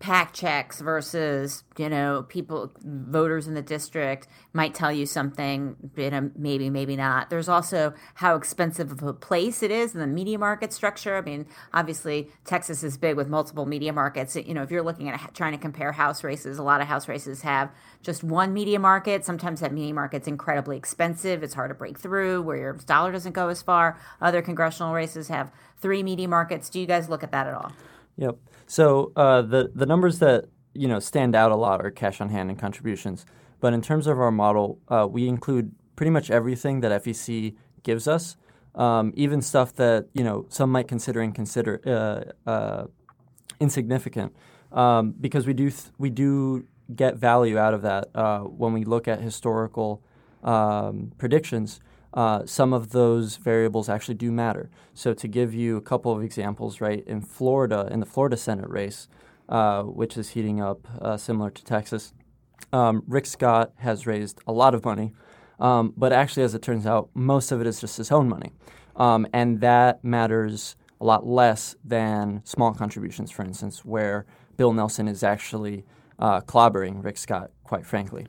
PAC 0.00 0.32
checks 0.32 0.80
versus 0.80 1.64
you 1.76 1.88
know 1.88 2.24
people 2.28 2.72
voters 2.84 3.48
in 3.48 3.54
the 3.54 3.62
district 3.62 4.28
might 4.52 4.72
tell 4.72 4.92
you 4.92 5.06
something 5.06 5.74
know 5.96 6.30
maybe 6.36 6.70
maybe 6.70 6.94
not. 6.94 7.30
There's 7.30 7.48
also 7.48 7.94
how 8.14 8.36
expensive 8.36 8.92
of 8.92 9.02
a 9.02 9.12
place 9.12 9.60
it 9.60 9.72
is 9.72 9.94
in 9.94 10.00
the 10.00 10.06
media 10.06 10.38
market 10.38 10.72
structure. 10.72 11.16
I 11.16 11.22
mean 11.22 11.46
obviously 11.72 12.30
texas 12.44 12.84
is 12.84 12.96
big 12.96 13.16
with 13.16 13.28
multiple 13.28 13.66
media 13.66 13.92
markets. 13.92 14.36
You 14.36 14.54
know 14.54 14.62
if 14.62 14.70
you're 14.70 14.84
looking 14.84 15.08
at 15.08 15.34
trying 15.34 15.52
to 15.52 15.58
compare 15.58 15.90
house 15.90 16.22
races 16.22 16.58
a 16.58 16.62
lot 16.62 16.80
of 16.80 16.86
house 16.86 17.08
races 17.08 17.42
have 17.42 17.72
just 18.00 18.22
one 18.22 18.52
media 18.52 18.78
market. 18.78 19.24
Sometimes 19.24 19.60
that 19.60 19.72
media 19.72 19.94
market's 19.94 20.28
incredibly 20.28 20.76
expensive. 20.76 21.42
It's 21.42 21.54
hard 21.54 21.70
to 21.70 21.74
break 21.74 21.98
through 21.98 22.42
where 22.42 22.56
your 22.56 22.72
dollar 22.74 23.10
doesn't 23.10 23.32
go 23.32 23.48
as 23.48 23.62
far. 23.62 23.98
Other 24.20 24.42
congressional 24.42 24.94
races 24.94 25.26
have 25.26 25.50
three 25.76 26.04
media 26.04 26.28
markets. 26.28 26.70
Do 26.70 26.78
you 26.78 26.86
guys 26.86 27.08
look 27.08 27.24
at 27.24 27.32
that 27.32 27.48
at 27.48 27.54
all 27.54 27.72
Yep. 28.18 28.36
So 28.66 29.12
uh, 29.16 29.42
the 29.42 29.70
the 29.74 29.86
numbers 29.86 30.18
that 30.18 30.46
you 30.74 30.88
know 30.88 30.98
stand 30.98 31.34
out 31.34 31.50
a 31.50 31.56
lot 31.56 31.84
are 31.84 31.90
cash 31.90 32.20
on 32.20 32.28
hand 32.28 32.50
and 32.50 32.58
contributions. 32.58 33.24
But 33.60 33.72
in 33.72 33.80
terms 33.80 34.06
of 34.06 34.20
our 34.20 34.30
model, 34.30 34.78
uh, 34.88 35.06
we 35.10 35.26
include 35.26 35.72
pretty 35.96 36.10
much 36.10 36.30
everything 36.30 36.80
that 36.80 37.02
FEC 37.02 37.56
gives 37.82 38.06
us, 38.06 38.36
um, 38.74 39.12
even 39.16 39.40
stuff 39.40 39.72
that 39.76 40.08
you 40.12 40.22
know 40.24 40.46
some 40.48 40.70
might 40.70 40.88
consider 40.88 41.22
inconsider 41.22 41.80
uh, 42.46 42.50
uh, 42.50 42.86
insignificant, 43.60 44.34
um, 44.72 45.14
because 45.20 45.46
we 45.46 45.54
do 45.54 45.70
th- 45.70 45.92
we 45.98 46.10
do 46.10 46.66
get 46.94 47.16
value 47.16 47.56
out 47.56 47.74
of 47.74 47.82
that 47.82 48.08
uh, 48.14 48.40
when 48.40 48.72
we 48.72 48.84
look 48.84 49.06
at 49.06 49.20
historical 49.20 50.02
um, 50.42 51.12
predictions. 51.18 51.80
Uh, 52.14 52.46
some 52.46 52.72
of 52.72 52.90
those 52.90 53.36
variables 53.36 53.88
actually 53.88 54.14
do 54.14 54.32
matter. 54.32 54.70
So, 54.94 55.14
to 55.14 55.28
give 55.28 55.54
you 55.54 55.76
a 55.76 55.80
couple 55.80 56.12
of 56.12 56.22
examples, 56.22 56.80
right, 56.80 57.04
in 57.06 57.20
Florida, 57.20 57.88
in 57.90 58.00
the 58.00 58.06
Florida 58.06 58.36
Senate 58.36 58.68
race, 58.68 59.08
uh, 59.48 59.82
which 59.82 60.16
is 60.16 60.30
heating 60.30 60.60
up 60.60 60.86
uh, 61.00 61.16
similar 61.16 61.50
to 61.50 61.64
Texas, 61.64 62.12
um, 62.72 63.02
Rick 63.06 63.26
Scott 63.26 63.72
has 63.76 64.06
raised 64.06 64.40
a 64.46 64.52
lot 64.52 64.74
of 64.74 64.84
money, 64.84 65.12
um, 65.60 65.92
but 65.96 66.12
actually, 66.12 66.44
as 66.44 66.54
it 66.54 66.62
turns 66.62 66.86
out, 66.86 67.10
most 67.14 67.52
of 67.52 67.60
it 67.60 67.66
is 67.66 67.80
just 67.80 67.96
his 67.96 68.10
own 68.10 68.28
money. 68.28 68.52
Um, 68.96 69.26
and 69.32 69.60
that 69.60 70.02
matters 70.02 70.76
a 71.00 71.04
lot 71.04 71.26
less 71.26 71.76
than 71.84 72.42
small 72.44 72.74
contributions, 72.74 73.30
for 73.30 73.42
instance, 73.42 73.84
where 73.84 74.26
Bill 74.56 74.72
Nelson 74.72 75.06
is 75.08 75.22
actually 75.22 75.84
uh, 76.18 76.40
clobbering 76.40 77.04
Rick 77.04 77.18
Scott, 77.18 77.50
quite 77.62 77.86
frankly. 77.86 78.26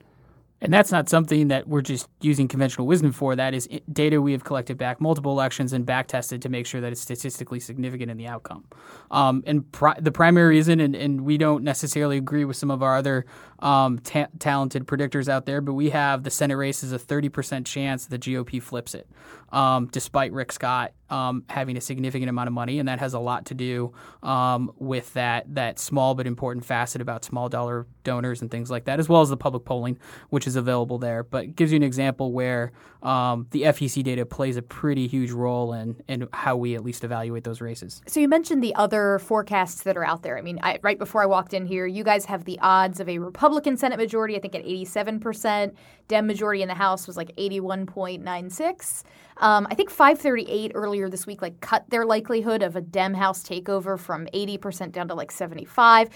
And 0.62 0.72
that's 0.72 0.92
not 0.92 1.08
something 1.08 1.48
that 1.48 1.68
we're 1.68 1.80
just 1.80 2.08
using 2.20 2.46
conventional 2.46 2.86
wisdom 2.86 3.12
for. 3.12 3.34
That 3.34 3.54
is 3.54 3.68
data 3.90 4.20
we 4.20 4.32
have 4.32 4.44
collected 4.44 4.76
back 4.76 5.00
multiple 5.00 5.32
elections 5.32 5.72
and 5.72 5.86
back 5.86 6.06
tested 6.06 6.42
to 6.42 6.48
make 6.48 6.66
sure 6.66 6.80
that 6.82 6.92
it's 6.92 7.00
statistically 7.00 7.60
significant 7.60 8.10
in 8.10 8.18
the 8.18 8.26
outcome. 8.26 8.64
Um, 9.10 9.42
and 9.46 9.70
pri- 9.72 9.98
the 9.98 10.12
primary 10.12 10.56
reason, 10.56 10.80
and, 10.80 10.94
and 10.94 11.22
we 11.22 11.38
don't 11.38 11.64
necessarily 11.64 12.18
agree 12.18 12.44
with 12.44 12.56
some 12.56 12.70
of 12.70 12.82
our 12.82 12.96
other 12.96 13.24
um, 13.60 13.98
ta- 13.98 14.28
talented 14.38 14.86
predictors 14.86 15.28
out 15.28 15.46
there, 15.46 15.60
but 15.60 15.74
we 15.74 15.90
have 15.90 16.22
the 16.22 16.30
Senate 16.30 16.56
race 16.56 16.82
is 16.82 16.92
a 16.92 16.98
30% 16.98 17.66
chance 17.66 18.06
the 18.06 18.18
GOP 18.18 18.62
flips 18.62 18.94
it, 18.94 19.08
um, 19.52 19.86
despite 19.92 20.32
Rick 20.32 20.52
Scott 20.52 20.92
um, 21.10 21.44
having 21.48 21.76
a 21.76 21.80
significant 21.80 22.30
amount 22.30 22.46
of 22.46 22.52
money. 22.52 22.78
And 22.78 22.88
that 22.88 23.00
has 23.00 23.14
a 23.14 23.18
lot 23.18 23.46
to 23.46 23.54
do 23.54 23.92
um, 24.22 24.72
with 24.78 25.12
that, 25.14 25.54
that 25.54 25.78
small 25.78 26.14
but 26.14 26.26
important 26.26 26.64
facet 26.64 27.00
about 27.00 27.24
small 27.24 27.48
dollar 27.48 27.86
donors 28.04 28.40
and 28.40 28.50
things 28.50 28.70
like 28.70 28.84
that, 28.84 29.00
as 29.00 29.08
well 29.08 29.20
as 29.20 29.28
the 29.28 29.36
public 29.36 29.64
polling, 29.64 29.98
which 30.30 30.46
is 30.46 30.56
available 30.56 30.98
there. 30.98 31.22
But 31.22 31.56
gives 31.56 31.72
you 31.72 31.76
an 31.76 31.82
example 31.82 32.32
where 32.32 32.72
um, 33.02 33.46
the 33.50 33.62
FEC 33.62 34.02
data 34.04 34.24
plays 34.24 34.56
a 34.56 34.62
pretty 34.62 35.06
huge 35.08 35.32
role 35.32 35.72
in, 35.72 36.00
in 36.06 36.28
how 36.32 36.56
we 36.56 36.74
at 36.74 36.84
least 36.84 37.02
evaluate 37.02 37.44
those 37.44 37.60
races. 37.60 38.02
So 38.06 38.20
you 38.20 38.28
mentioned 38.28 38.62
the 38.62 38.74
other 38.74 39.18
forecasts 39.18 39.82
that 39.82 39.96
are 39.96 40.04
out 40.04 40.22
there. 40.22 40.38
I 40.38 40.42
mean, 40.42 40.60
I, 40.62 40.78
right 40.82 40.98
before 40.98 41.22
I 41.22 41.26
walked 41.26 41.54
in 41.54 41.66
here, 41.66 41.86
you 41.86 42.04
guys 42.04 42.26
have 42.26 42.44
the 42.44 42.58
odds 42.60 43.00
of 43.00 43.08
a 43.08 43.18
Republican 43.18 43.49
Senate 43.76 43.98
majority, 43.98 44.36
I 44.36 44.40
think 44.40 44.54
at 44.54 44.64
87%. 44.64 45.74
Dem 46.08 46.26
majority 46.26 46.62
in 46.62 46.68
the 46.68 46.74
House 46.74 47.06
was 47.06 47.16
like 47.16 47.34
81.96. 47.36 49.04
Um, 49.38 49.66
I 49.70 49.74
think 49.74 49.90
538 49.90 50.72
earlier 50.74 51.08
this 51.08 51.26
week 51.26 51.40
like 51.42 51.60
cut 51.60 51.88
their 51.88 52.04
likelihood 52.04 52.62
of 52.62 52.76
a 52.76 52.80
Dem 52.80 53.14
House 53.14 53.42
takeover 53.42 53.98
from 53.98 54.26
80% 54.34 54.92
down 54.92 55.08
to 55.08 55.14
like 55.14 55.30
75. 55.30 56.10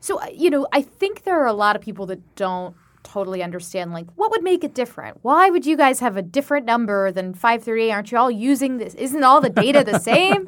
So, 0.00 0.20
uh, 0.20 0.26
you 0.32 0.50
know, 0.50 0.66
I 0.72 0.82
think 0.82 1.24
there 1.24 1.40
are 1.40 1.46
a 1.46 1.52
lot 1.52 1.76
of 1.76 1.82
people 1.82 2.06
that 2.06 2.34
don't 2.36 2.74
totally 3.02 3.42
understand 3.42 3.92
like 3.92 4.06
what 4.16 4.30
would 4.30 4.42
make 4.42 4.62
it 4.62 4.74
different 4.74 5.16
why 5.22 5.48
would 5.48 5.64
you 5.64 5.74
guys 5.74 6.00
have 6.00 6.18
a 6.18 6.22
different 6.22 6.66
number 6.66 7.10
than 7.10 7.32
538 7.32 7.90
aren't 7.90 8.12
you 8.12 8.18
all 8.18 8.30
using 8.30 8.76
this 8.76 8.94
isn't 8.94 9.24
all 9.24 9.40
the 9.40 9.48
data 9.48 9.82
the 9.82 9.98
same 10.10 10.46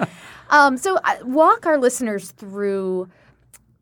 um, 0.51 0.77
so 0.77 0.97
uh, 0.97 1.17
walk 1.25 1.65
our 1.65 1.79
listeners 1.79 2.31
through 2.33 3.09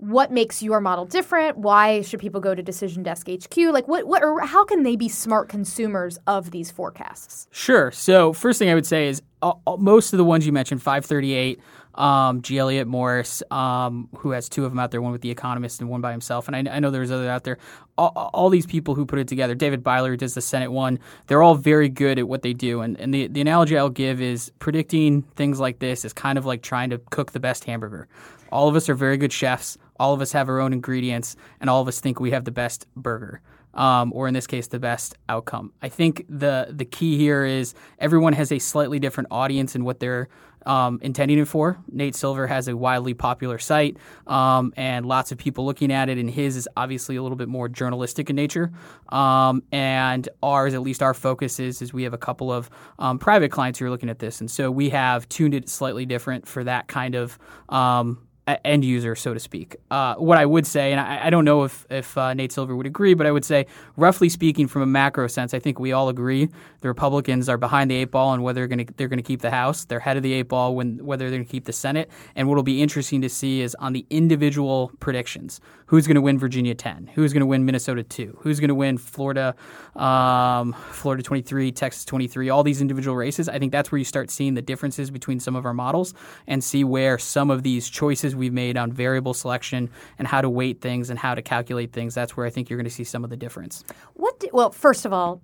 what 0.00 0.32
makes 0.32 0.62
your 0.62 0.80
model 0.80 1.04
different 1.04 1.58
why 1.58 2.00
should 2.02 2.20
people 2.20 2.40
go 2.40 2.54
to 2.54 2.62
decision 2.62 3.02
desk 3.02 3.26
hq 3.28 3.56
like 3.72 3.86
what, 3.86 4.06
what 4.06 4.22
or 4.22 4.40
how 4.40 4.64
can 4.64 4.82
they 4.82 4.96
be 4.96 5.08
smart 5.08 5.48
consumers 5.48 6.18
of 6.26 6.50
these 6.50 6.70
forecasts 6.70 7.46
Sure. 7.50 7.90
So 7.90 8.32
first 8.32 8.58
thing 8.58 8.70
I 8.70 8.74
would 8.74 8.86
say 8.86 9.08
is 9.08 9.22
uh, 9.42 9.52
uh, 9.66 9.76
most 9.76 10.12
of 10.12 10.18
the 10.18 10.24
ones 10.24 10.46
you 10.46 10.52
mentioned, 10.52 10.82
538, 10.82 11.60
um, 11.94 12.42
G. 12.42 12.58
Elliott 12.58 12.86
Morris, 12.86 13.42
um, 13.50 14.08
who 14.16 14.30
has 14.30 14.48
two 14.48 14.64
of 14.64 14.70
them 14.70 14.78
out 14.78 14.90
there, 14.90 15.02
one 15.02 15.12
with 15.12 15.20
The 15.20 15.30
Economist 15.30 15.80
and 15.80 15.90
one 15.90 16.00
by 16.00 16.12
himself. 16.12 16.48
And 16.48 16.68
I, 16.68 16.76
I 16.76 16.78
know 16.78 16.90
there's 16.90 17.10
others 17.10 17.28
out 17.28 17.44
there. 17.44 17.58
All, 17.98 18.30
all 18.32 18.48
these 18.48 18.66
people 18.66 18.94
who 18.94 19.04
put 19.04 19.18
it 19.18 19.28
together, 19.28 19.54
David 19.54 19.82
Byler 19.82 20.10
who 20.10 20.16
does 20.16 20.34
the 20.34 20.40
Senate 20.40 20.72
one, 20.72 20.98
they're 21.26 21.42
all 21.42 21.54
very 21.54 21.88
good 21.88 22.18
at 22.18 22.28
what 22.28 22.42
they 22.42 22.52
do. 22.52 22.80
And, 22.80 22.98
and 23.00 23.12
the, 23.12 23.26
the 23.26 23.40
analogy 23.40 23.76
I'll 23.76 23.90
give 23.90 24.20
is 24.20 24.52
predicting 24.58 25.22
things 25.36 25.60
like 25.60 25.80
this 25.80 26.04
is 26.04 26.12
kind 26.12 26.38
of 26.38 26.46
like 26.46 26.62
trying 26.62 26.90
to 26.90 26.98
cook 27.10 27.32
the 27.32 27.40
best 27.40 27.64
hamburger. 27.64 28.08
All 28.52 28.68
of 28.68 28.76
us 28.76 28.88
are 28.88 28.94
very 28.94 29.16
good 29.16 29.32
chefs. 29.32 29.76
All 30.00 30.12
of 30.12 30.20
us 30.20 30.32
have 30.32 30.48
our 30.48 30.58
own 30.58 30.72
ingredients, 30.72 31.36
and 31.60 31.70
all 31.70 31.80
of 31.80 31.86
us 31.86 32.00
think 32.00 32.18
we 32.18 32.32
have 32.32 32.44
the 32.44 32.50
best 32.50 32.86
burger 32.96 33.40
um, 33.74 34.12
or 34.12 34.28
in 34.28 34.34
this 34.34 34.46
case, 34.46 34.66
the 34.66 34.78
best 34.78 35.16
outcome. 35.28 35.72
I 35.82 35.88
think 35.88 36.26
the 36.28 36.68
the 36.70 36.84
key 36.84 37.16
here 37.16 37.44
is 37.44 37.74
everyone 37.98 38.32
has 38.32 38.52
a 38.52 38.58
slightly 38.58 38.98
different 38.98 39.28
audience 39.30 39.74
and 39.74 39.84
what 39.84 40.00
they're 40.00 40.28
um, 40.66 40.98
intending 41.02 41.38
it 41.38 41.48
for. 41.48 41.78
Nate 41.90 42.14
Silver 42.14 42.46
has 42.46 42.68
a 42.68 42.76
wildly 42.76 43.14
popular 43.14 43.58
site 43.58 43.96
um, 44.26 44.74
and 44.76 45.06
lots 45.06 45.32
of 45.32 45.38
people 45.38 45.64
looking 45.64 45.90
at 45.90 46.08
it, 46.08 46.18
and 46.18 46.28
his 46.28 46.56
is 46.56 46.68
obviously 46.76 47.16
a 47.16 47.22
little 47.22 47.36
bit 47.36 47.48
more 47.48 47.68
journalistic 47.68 48.28
in 48.28 48.36
nature. 48.36 48.70
Um, 49.08 49.62
and 49.72 50.28
ours, 50.42 50.74
at 50.74 50.82
least 50.82 51.02
our 51.02 51.14
focus 51.14 51.60
is, 51.60 51.80
is 51.80 51.94
we 51.94 52.02
have 52.02 52.12
a 52.12 52.18
couple 52.18 52.52
of 52.52 52.68
um, 52.98 53.18
private 53.18 53.50
clients 53.50 53.78
who 53.78 53.86
are 53.86 53.90
looking 53.90 54.10
at 54.10 54.18
this, 54.18 54.40
and 54.40 54.50
so 54.50 54.70
we 54.70 54.90
have 54.90 55.28
tuned 55.28 55.54
it 55.54 55.68
slightly 55.68 56.04
different 56.04 56.46
for 56.46 56.62
that 56.64 56.88
kind 56.88 57.14
of 57.14 57.38
um, 57.70 58.18
end 58.64 58.84
user, 58.84 59.14
so 59.14 59.34
to 59.34 59.40
speak. 59.40 59.76
Uh, 59.90 60.14
what 60.16 60.38
I 60.38 60.46
would 60.46 60.66
say, 60.66 60.92
and 60.92 61.00
I, 61.00 61.26
I 61.26 61.30
don't 61.30 61.44
know 61.44 61.64
if, 61.64 61.86
if 61.90 62.16
uh, 62.16 62.34
Nate 62.34 62.52
Silver 62.52 62.76
would 62.76 62.86
agree, 62.86 63.14
but 63.14 63.26
I 63.26 63.32
would 63.32 63.44
say, 63.44 63.66
roughly 63.96 64.28
speaking, 64.28 64.66
from 64.66 64.82
a 64.82 64.86
macro 64.86 65.26
sense, 65.26 65.54
I 65.54 65.58
think 65.58 65.78
we 65.78 65.92
all 65.92 66.08
agree 66.08 66.48
the 66.80 66.88
Republicans 66.88 67.48
are 67.48 67.58
behind 67.58 67.90
the 67.90 67.96
eight 67.96 68.10
ball 68.10 68.30
on 68.30 68.42
whether 68.42 68.60
they're 68.60 68.68
going 68.68 68.86
to 68.86 68.92
they're 68.96 69.08
going 69.08 69.18
to 69.18 69.22
keep 69.22 69.40
the 69.40 69.50
House. 69.50 69.84
They're 69.84 69.98
ahead 69.98 70.16
of 70.16 70.22
the 70.22 70.32
eight 70.32 70.48
ball 70.48 70.74
when 70.74 71.04
whether 71.04 71.28
they're 71.28 71.38
going 71.38 71.46
to 71.46 71.50
keep 71.50 71.64
the 71.64 71.72
Senate. 71.72 72.10
And 72.34 72.48
what 72.48 72.56
will 72.56 72.62
be 72.62 72.82
interesting 72.82 73.20
to 73.22 73.28
see 73.28 73.60
is 73.60 73.74
on 73.76 73.92
the 73.92 74.06
individual 74.10 74.92
predictions, 75.00 75.60
who's 75.86 76.06
going 76.06 76.14
to 76.14 76.20
win 76.20 76.38
Virginia 76.38 76.74
10, 76.74 77.10
who's 77.14 77.32
going 77.32 77.40
to 77.40 77.46
win 77.46 77.64
Minnesota 77.64 78.02
2, 78.02 78.38
who's 78.40 78.60
going 78.60 78.68
to 78.68 78.74
win 78.74 78.96
Florida, 78.96 79.54
um, 79.96 80.72
Florida 80.92 81.22
23, 81.22 81.72
Texas 81.72 82.04
23, 82.04 82.48
all 82.48 82.62
these 82.62 82.80
individual 82.80 83.16
races. 83.16 83.48
I 83.48 83.58
think 83.58 83.72
that's 83.72 83.90
where 83.90 83.98
you 83.98 84.04
start 84.04 84.30
seeing 84.30 84.54
the 84.54 84.62
differences 84.62 85.10
between 85.10 85.40
some 85.40 85.56
of 85.56 85.66
our 85.66 85.74
models 85.74 86.14
and 86.46 86.62
see 86.62 86.84
where 86.84 87.18
some 87.18 87.50
of 87.50 87.62
these 87.62 87.88
choices 87.88 88.36
we've 88.40 88.52
made 88.52 88.76
on 88.76 88.90
variable 88.90 89.34
selection 89.34 89.88
and 90.18 90.26
how 90.26 90.40
to 90.40 90.50
weight 90.50 90.80
things 90.80 91.10
and 91.10 91.18
how 91.18 91.34
to 91.36 91.42
calculate 91.42 91.92
things. 91.92 92.14
That's 92.14 92.36
where 92.36 92.44
I 92.46 92.50
think 92.50 92.68
you're 92.68 92.76
going 92.78 92.84
to 92.84 92.90
see 92.90 93.04
some 93.04 93.22
of 93.22 93.30
the 93.30 93.36
difference. 93.36 93.84
what 94.14 94.40
do, 94.40 94.48
well 94.52 94.70
first 94.72 95.04
of 95.04 95.12
all 95.12 95.40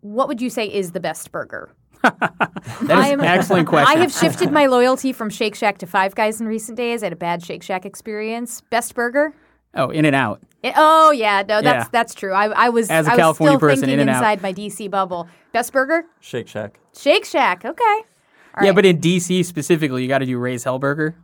what 0.00 0.28
would 0.28 0.40
you 0.40 0.48
say 0.48 0.66
is 0.66 0.92
the 0.92 1.00
best 1.00 1.30
burger 1.32 1.70
That 2.02 2.82
is 2.82 2.90
I 2.90 3.08
an 3.08 3.20
excellent 3.20 3.68
question. 3.68 3.96
I 3.96 4.00
have 4.00 4.12
shifted 4.12 4.52
my 4.52 4.66
loyalty 4.76 5.12
from 5.12 5.28
Shake 5.30 5.54
Shack 5.54 5.78
to 5.78 5.86
Five 5.86 6.14
Guys 6.14 6.40
in 6.40 6.46
recent 6.46 6.76
days. 6.76 7.02
I 7.02 7.06
had 7.06 7.12
a 7.12 7.16
bad 7.16 7.42
Shake 7.44 7.62
Shack 7.62 7.84
experience. 7.86 8.60
Best 8.70 8.94
burger? 8.94 9.32
oh, 9.74 9.90
In 9.90 10.04
and 10.04 10.14
Out. 10.16 10.40
Oh 10.76 11.10
yeah, 11.10 11.42
no, 11.48 11.62
that's 11.62 11.84
Yeah. 11.84 11.88
that's 11.92 12.14
true. 12.14 12.32
I, 12.32 12.46
I 12.66 12.68
was 12.70 12.90
As 12.90 13.06
a 13.06 13.10
I 13.10 13.14
was 13.14 13.18
California 13.20 13.52
still 13.58 13.60
person, 13.68 13.80
thinking 13.86 14.00
In-N-Out. 14.00 14.18
inside 14.18 14.42
my 14.42 14.52
DC 14.52 14.90
bubble. 14.90 15.28
Best 15.52 15.72
burger? 15.72 16.04
Shake 16.20 16.48
Shack. 16.48 16.78
Shake 16.96 17.24
Shack. 17.24 17.64
Okay. 17.64 17.82
All 17.82 18.62
yeah, 18.62 18.68
right. 18.70 18.74
but 18.74 18.84
in 18.86 18.98
DC 19.00 19.44
specifically, 19.44 20.02
you 20.02 20.08
got 20.08 20.18
to 20.18 20.26
do 20.26 20.38
Ray's 20.38 20.64
Hellburger. 20.64 21.14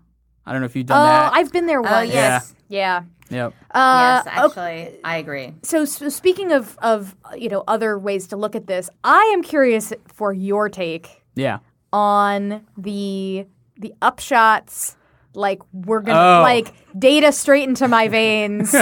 I 0.47 0.53
don't 0.53 0.61
know 0.61 0.67
if 0.67 0.75
you've 0.77 0.87
done 0.87 1.01
oh, 1.01 1.05
that. 1.05 1.33
I've 1.35 1.53
been 1.53 1.67
there 1.67 1.81
Oh 1.81 1.83
once. 1.91 2.13
yes, 2.13 2.55
Yeah. 2.69 3.03
Yep. 3.31 3.55
Uh, 3.71 4.23
yes. 4.27 4.35
Actually, 4.37 4.99
I 5.05 5.17
agree. 5.17 5.55
So, 5.63 5.85
so 5.87 6.09
speaking 6.11 6.53
of 6.53 6.77
of 6.83 7.17
you 7.37 7.49
know 7.49 7.65
other 7.67 7.99
ways 7.99 8.27
to 8.29 8.37
look 8.37 8.55
at 8.55 8.67
this, 8.67 8.91
I 9.05 9.23
am 9.35 9.43
curious 9.43 9.93
for 10.09 10.33
your 10.35 10.69
take 10.69 11.23
Yeah. 11.35 11.59
on 11.93 12.67
the 12.77 13.47
the 13.79 13.95
upshots 14.03 14.97
like 15.35 15.61
we're 15.73 16.01
gonna 16.03 16.41
Oh. 16.41 16.43
like 16.43 16.75
data 16.99 17.33
straight 17.33 17.67
into 17.67 17.89
my 17.89 18.07
veins 18.09 18.75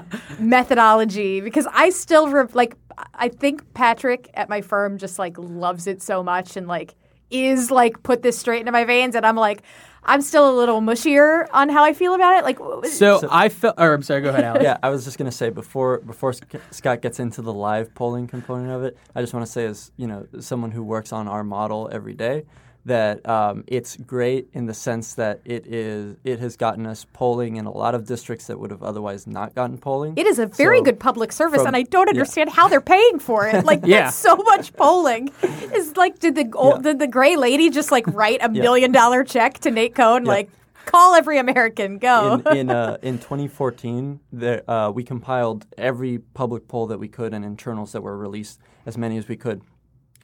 methodology 0.38 1.40
because 1.42 1.66
i 1.72 1.90
still 1.90 2.28
re- 2.28 2.46
like 2.54 2.74
i 3.14 3.28
think 3.28 3.74
patrick 3.74 4.30
at 4.34 4.48
my 4.48 4.60
firm 4.62 4.96
just 4.98 5.18
like 5.18 5.36
loves 5.38 5.86
it 5.86 6.02
so 6.02 6.22
much 6.22 6.56
and 6.56 6.66
like 6.66 6.94
is 7.30 7.70
like 7.70 8.02
put 8.02 8.22
this 8.22 8.38
straight 8.38 8.60
into 8.60 8.72
my 8.72 8.84
veins 8.84 9.14
and 9.14 9.26
i'm 9.26 9.36
like 9.36 9.62
i'm 10.04 10.22
still 10.22 10.48
a 10.50 10.54
little 10.56 10.80
mushier 10.80 11.46
on 11.52 11.68
how 11.68 11.84
i 11.84 11.92
feel 11.92 12.14
about 12.14 12.38
it 12.38 12.44
like 12.44 12.58
w- 12.58 12.84
So, 12.88 13.20
I 13.30 13.48
felt. 13.48 13.74
Or 13.78 13.92
I'm 13.92 14.02
sorry. 14.02 14.20
Go 14.22 14.30
ahead, 14.30 14.44
Alex. 14.44 14.62
yeah, 14.64 14.78
I 14.82 14.88
was 14.90 15.04
just 15.04 15.18
gonna 15.18 15.30
say 15.32 15.50
before 15.50 15.98
before 15.98 16.32
Scott 16.70 17.02
gets 17.02 17.20
into 17.20 17.42
the 17.42 17.52
live 17.52 17.94
polling 17.94 18.26
component 18.26 18.70
of 18.70 18.82
it, 18.84 18.96
I 19.14 19.20
just 19.20 19.34
want 19.34 19.44
to 19.44 19.50
say 19.52 19.66
as 19.66 19.90
you 19.96 20.06
know 20.06 20.26
someone 20.40 20.70
who 20.70 20.82
works 20.82 21.12
on 21.12 21.28
our 21.28 21.44
model 21.44 21.88
every 21.92 22.14
day 22.14 22.44
that 22.88 23.26
um, 23.28 23.64
it's 23.66 23.96
great 23.96 24.48
in 24.52 24.66
the 24.66 24.74
sense 24.74 25.14
that 25.14 25.40
it 25.44 25.66
is 25.66 26.16
it 26.24 26.40
has 26.40 26.56
gotten 26.56 26.86
us 26.86 27.06
polling 27.12 27.56
in 27.56 27.64
a 27.66 27.70
lot 27.70 27.94
of 27.94 28.06
districts 28.06 28.46
that 28.48 28.58
would 28.58 28.70
have 28.70 28.82
otherwise 28.82 29.26
not 29.26 29.54
gotten 29.54 29.78
polling. 29.78 30.14
it 30.16 30.26
is 30.26 30.38
a 30.38 30.46
very 30.46 30.78
So, 30.78 30.84
good 30.84 31.00
public 31.00 31.30
service, 31.32 31.58
from- 31.58 31.68
and 31.68 31.76
I 31.76 31.82
don't 31.82 32.06
yeah. 32.08 32.12
understand 32.12 32.50
how 32.50 32.66
they're 32.68 32.80
paying 32.80 33.18
for 33.18 33.46
it. 33.46 33.64
Like, 33.64 33.80
Yeah. 33.84 34.04
that's 34.04 34.16
so 34.16 34.36
much 34.36 34.74
polling. 34.74 35.30
Is 35.74 35.96
like, 35.96 36.18
did 36.18 36.34
the 36.34 36.50
old, 36.54 36.76
Yeah. 36.78 36.82
did 36.92 36.98
the 36.98 37.06
gray 37.06 37.36
lady 37.36 37.70
just 37.70 37.92
like 37.92 38.06
write 38.08 38.40
a 38.42 38.50
Yeah. 38.52 38.62
million 38.62 38.90
dollar 38.92 39.22
check 39.24 39.58
to 39.60 39.70
Nate 39.70 39.94
Cohn? 39.94 40.24
Yeah. 40.24 40.32
Like, 40.32 40.50
call 40.86 41.14
every 41.14 41.38
American, 41.38 41.98
go. 41.98 42.42
in 42.50 42.56
in, 42.56 42.70
uh, 42.70 42.96
in 43.02 43.18
2014, 43.18 44.20
there, 44.32 44.68
uh, 44.70 44.90
we 44.90 45.04
compiled 45.04 45.66
every 45.76 46.18
public 46.18 46.66
poll 46.68 46.86
that 46.86 46.98
we 46.98 47.08
could 47.08 47.34
and 47.34 47.44
internals 47.44 47.92
that 47.92 48.02
were 48.02 48.16
released, 48.16 48.58
as 48.86 48.96
many 48.96 49.18
as 49.18 49.28
we 49.28 49.36
could. 49.36 49.60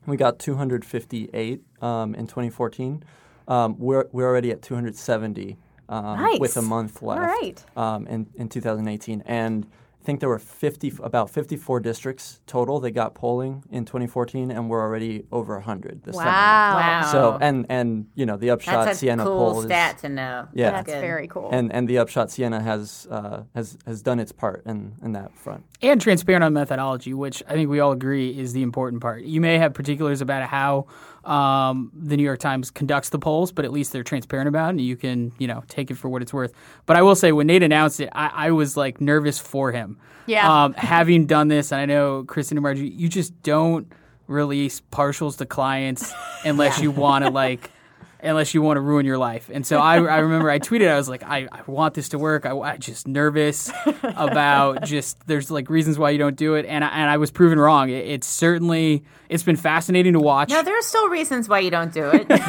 We 0.07 0.17
got 0.17 0.39
258 0.39 1.63
um, 1.81 2.15
in 2.15 2.27
2014. 2.27 3.05
Um, 3.47 3.79
we're 3.79 4.07
we're 4.13 4.27
already 4.27 4.51
at 4.51 4.63
270 4.63 5.57
um, 5.89 6.39
with 6.39 6.57
a 6.57 6.63
month 6.63 7.03
left 7.03 7.21
right. 7.21 7.65
um, 7.77 8.07
in 8.07 8.27
in 8.37 8.49
2018, 8.49 9.23
and 9.27 9.67
I 10.05 10.07
think 10.07 10.21
there 10.21 10.29
were 10.29 10.39
50 10.39 10.93
about 11.03 11.31
54 11.31 11.81
districts 11.81 12.43
total 12.47 12.79
that 12.81 12.91
got 12.91 13.15
polling 13.15 13.65
in 13.71 13.87
2014, 13.87 14.51
and 14.51 14.69
we're 14.69 14.83
already 14.83 15.25
over 15.33 15.55
100 15.55 16.03
this 16.03 16.15
summer. 16.15 16.27
wow. 16.27 16.77
Wow. 16.77 17.09
So 17.11 17.39
and 17.41 17.65
and 17.71 18.09
you 18.15 18.27
know 18.27 18.37
the 18.37 18.51
upshot 18.51 18.85
That's 18.85 18.99
a 18.99 19.01
Siena 19.01 19.25
cool 19.25 19.53
poll 19.53 19.63
stat 19.63 19.97
is 19.97 20.03
to 20.03 20.11
know. 20.11 20.49
Yeah. 20.53 20.73
That's 20.73 20.93
good. 20.93 21.01
very 21.01 21.27
cool. 21.27 21.49
and 21.51 21.73
and 21.73 21.89
the 21.89 21.97
upshot 21.97 22.31
Siena 22.31 22.61
has 22.61 23.09
uh, 23.11 23.45
has 23.55 23.79
has 23.87 24.03
done 24.03 24.21
its 24.21 24.31
part 24.31 24.67
in 24.67 24.93
in 25.03 25.13
that 25.13 25.35
front. 25.35 25.65
and 25.81 25.99
transparent 25.99 26.45
on 26.45 26.53
methodology, 26.53 27.15
which 27.15 27.43
I 27.49 27.55
think 27.55 27.71
we 27.71 27.81
all 27.81 27.93
agree 27.93 28.39
is 28.39 28.53
the 28.53 28.63
important 28.63 29.01
part. 29.01 29.23
You 29.25 29.41
may 29.41 29.57
have 29.57 29.73
particulars 29.73 30.21
about 30.21 30.43
how 30.51 30.87
um, 31.27 31.91
the 31.95 32.17
New 32.17 32.23
York 32.23 32.41
Times 32.41 32.71
conducts 32.71 33.09
the 33.09 33.19
polls, 33.19 33.53
but 33.53 33.65
at 33.65 33.73
least 33.73 33.93
they're 33.93 34.03
transparent 34.03 34.49
about 34.49 34.67
it, 34.67 34.71
and 34.71 34.81
you 34.81 34.97
can 34.97 35.33
you 35.39 35.47
know 35.47 35.63
take 35.69 35.91
it 35.91 35.97
for 35.97 36.09
what 36.09 36.23
it's 36.23 36.33
worth. 36.33 36.53
But 36.87 36.97
I 36.97 37.03
will 37.03 37.17
say, 37.17 37.33
when 37.33 37.47
Nate 37.47 37.63
announced 37.63 38.01
it, 38.01 38.09
I, 38.13 38.31
I 38.47 38.51
was 38.51 38.77
like 38.77 39.01
nervous 39.01 39.39
for 39.39 39.73
him. 39.73 39.99
Yeah. 40.27 40.65
Um, 40.65 40.75
having 40.75 41.27
done 41.27 41.49
this, 41.49 41.73
and 41.73 41.81
I 41.81 41.87
know 41.87 42.25
Kristen 42.25 42.57
and 42.57 42.63
Margie, 42.63 42.89
you 42.89 43.09
just 43.09 43.43
don't 43.43 43.91
release 44.27 44.81
partials 44.93 45.37
to 45.39 45.47
clients 45.47 46.13
unless 46.45 46.81
you 46.81 46.91
want 46.91 47.25
to 47.25 47.31
like 47.31 47.71
unless 48.25 48.55
you 48.55 48.63
want 48.63 48.77
to 48.77 48.81
ruin 48.81 49.07
your 49.07 49.19
life. 49.19 49.51
And 49.53 49.67
so 49.67 49.79
I, 49.79 49.97
I 49.97 50.19
remember 50.19 50.51
I 50.51 50.59
tweeted, 50.59 50.89
I 50.89 50.97
was 50.97 51.09
like, 51.09 51.23
I, 51.23 51.49
I 51.53 51.63
want 51.67 51.95
this 51.95 52.11
to 52.11 52.19
work. 52.19 52.47
I, 52.47 52.57
I 52.57 52.77
just 52.77 53.07
nervous 53.07 53.71
about 54.03 54.85
just 54.85 55.25
there's 55.27 55.51
like 55.51 55.69
reasons 55.71 55.99
why 55.99 56.11
you 56.11 56.19
don't 56.19 56.37
do 56.37 56.55
it, 56.55 56.67
and 56.67 56.85
I, 56.85 56.89
and 56.89 57.11
I 57.11 57.17
was 57.19 57.31
proven 57.31 57.59
wrong. 57.59 57.91
It, 57.91 58.07
it's 58.07 58.27
certainly 58.27 59.05
it's 59.29 59.43
been 59.43 59.57
fascinating 59.57 60.13
to 60.15 60.21
watch. 60.21 60.51
No, 60.51 60.63
there 60.63 60.79
are 60.79 60.83
still 60.83 61.09
reasons 61.09 61.49
why 61.49 61.61
you 61.61 61.71
don't 61.71 61.93
do 61.93 62.11
it. 62.13 62.29
There's 62.35 62.41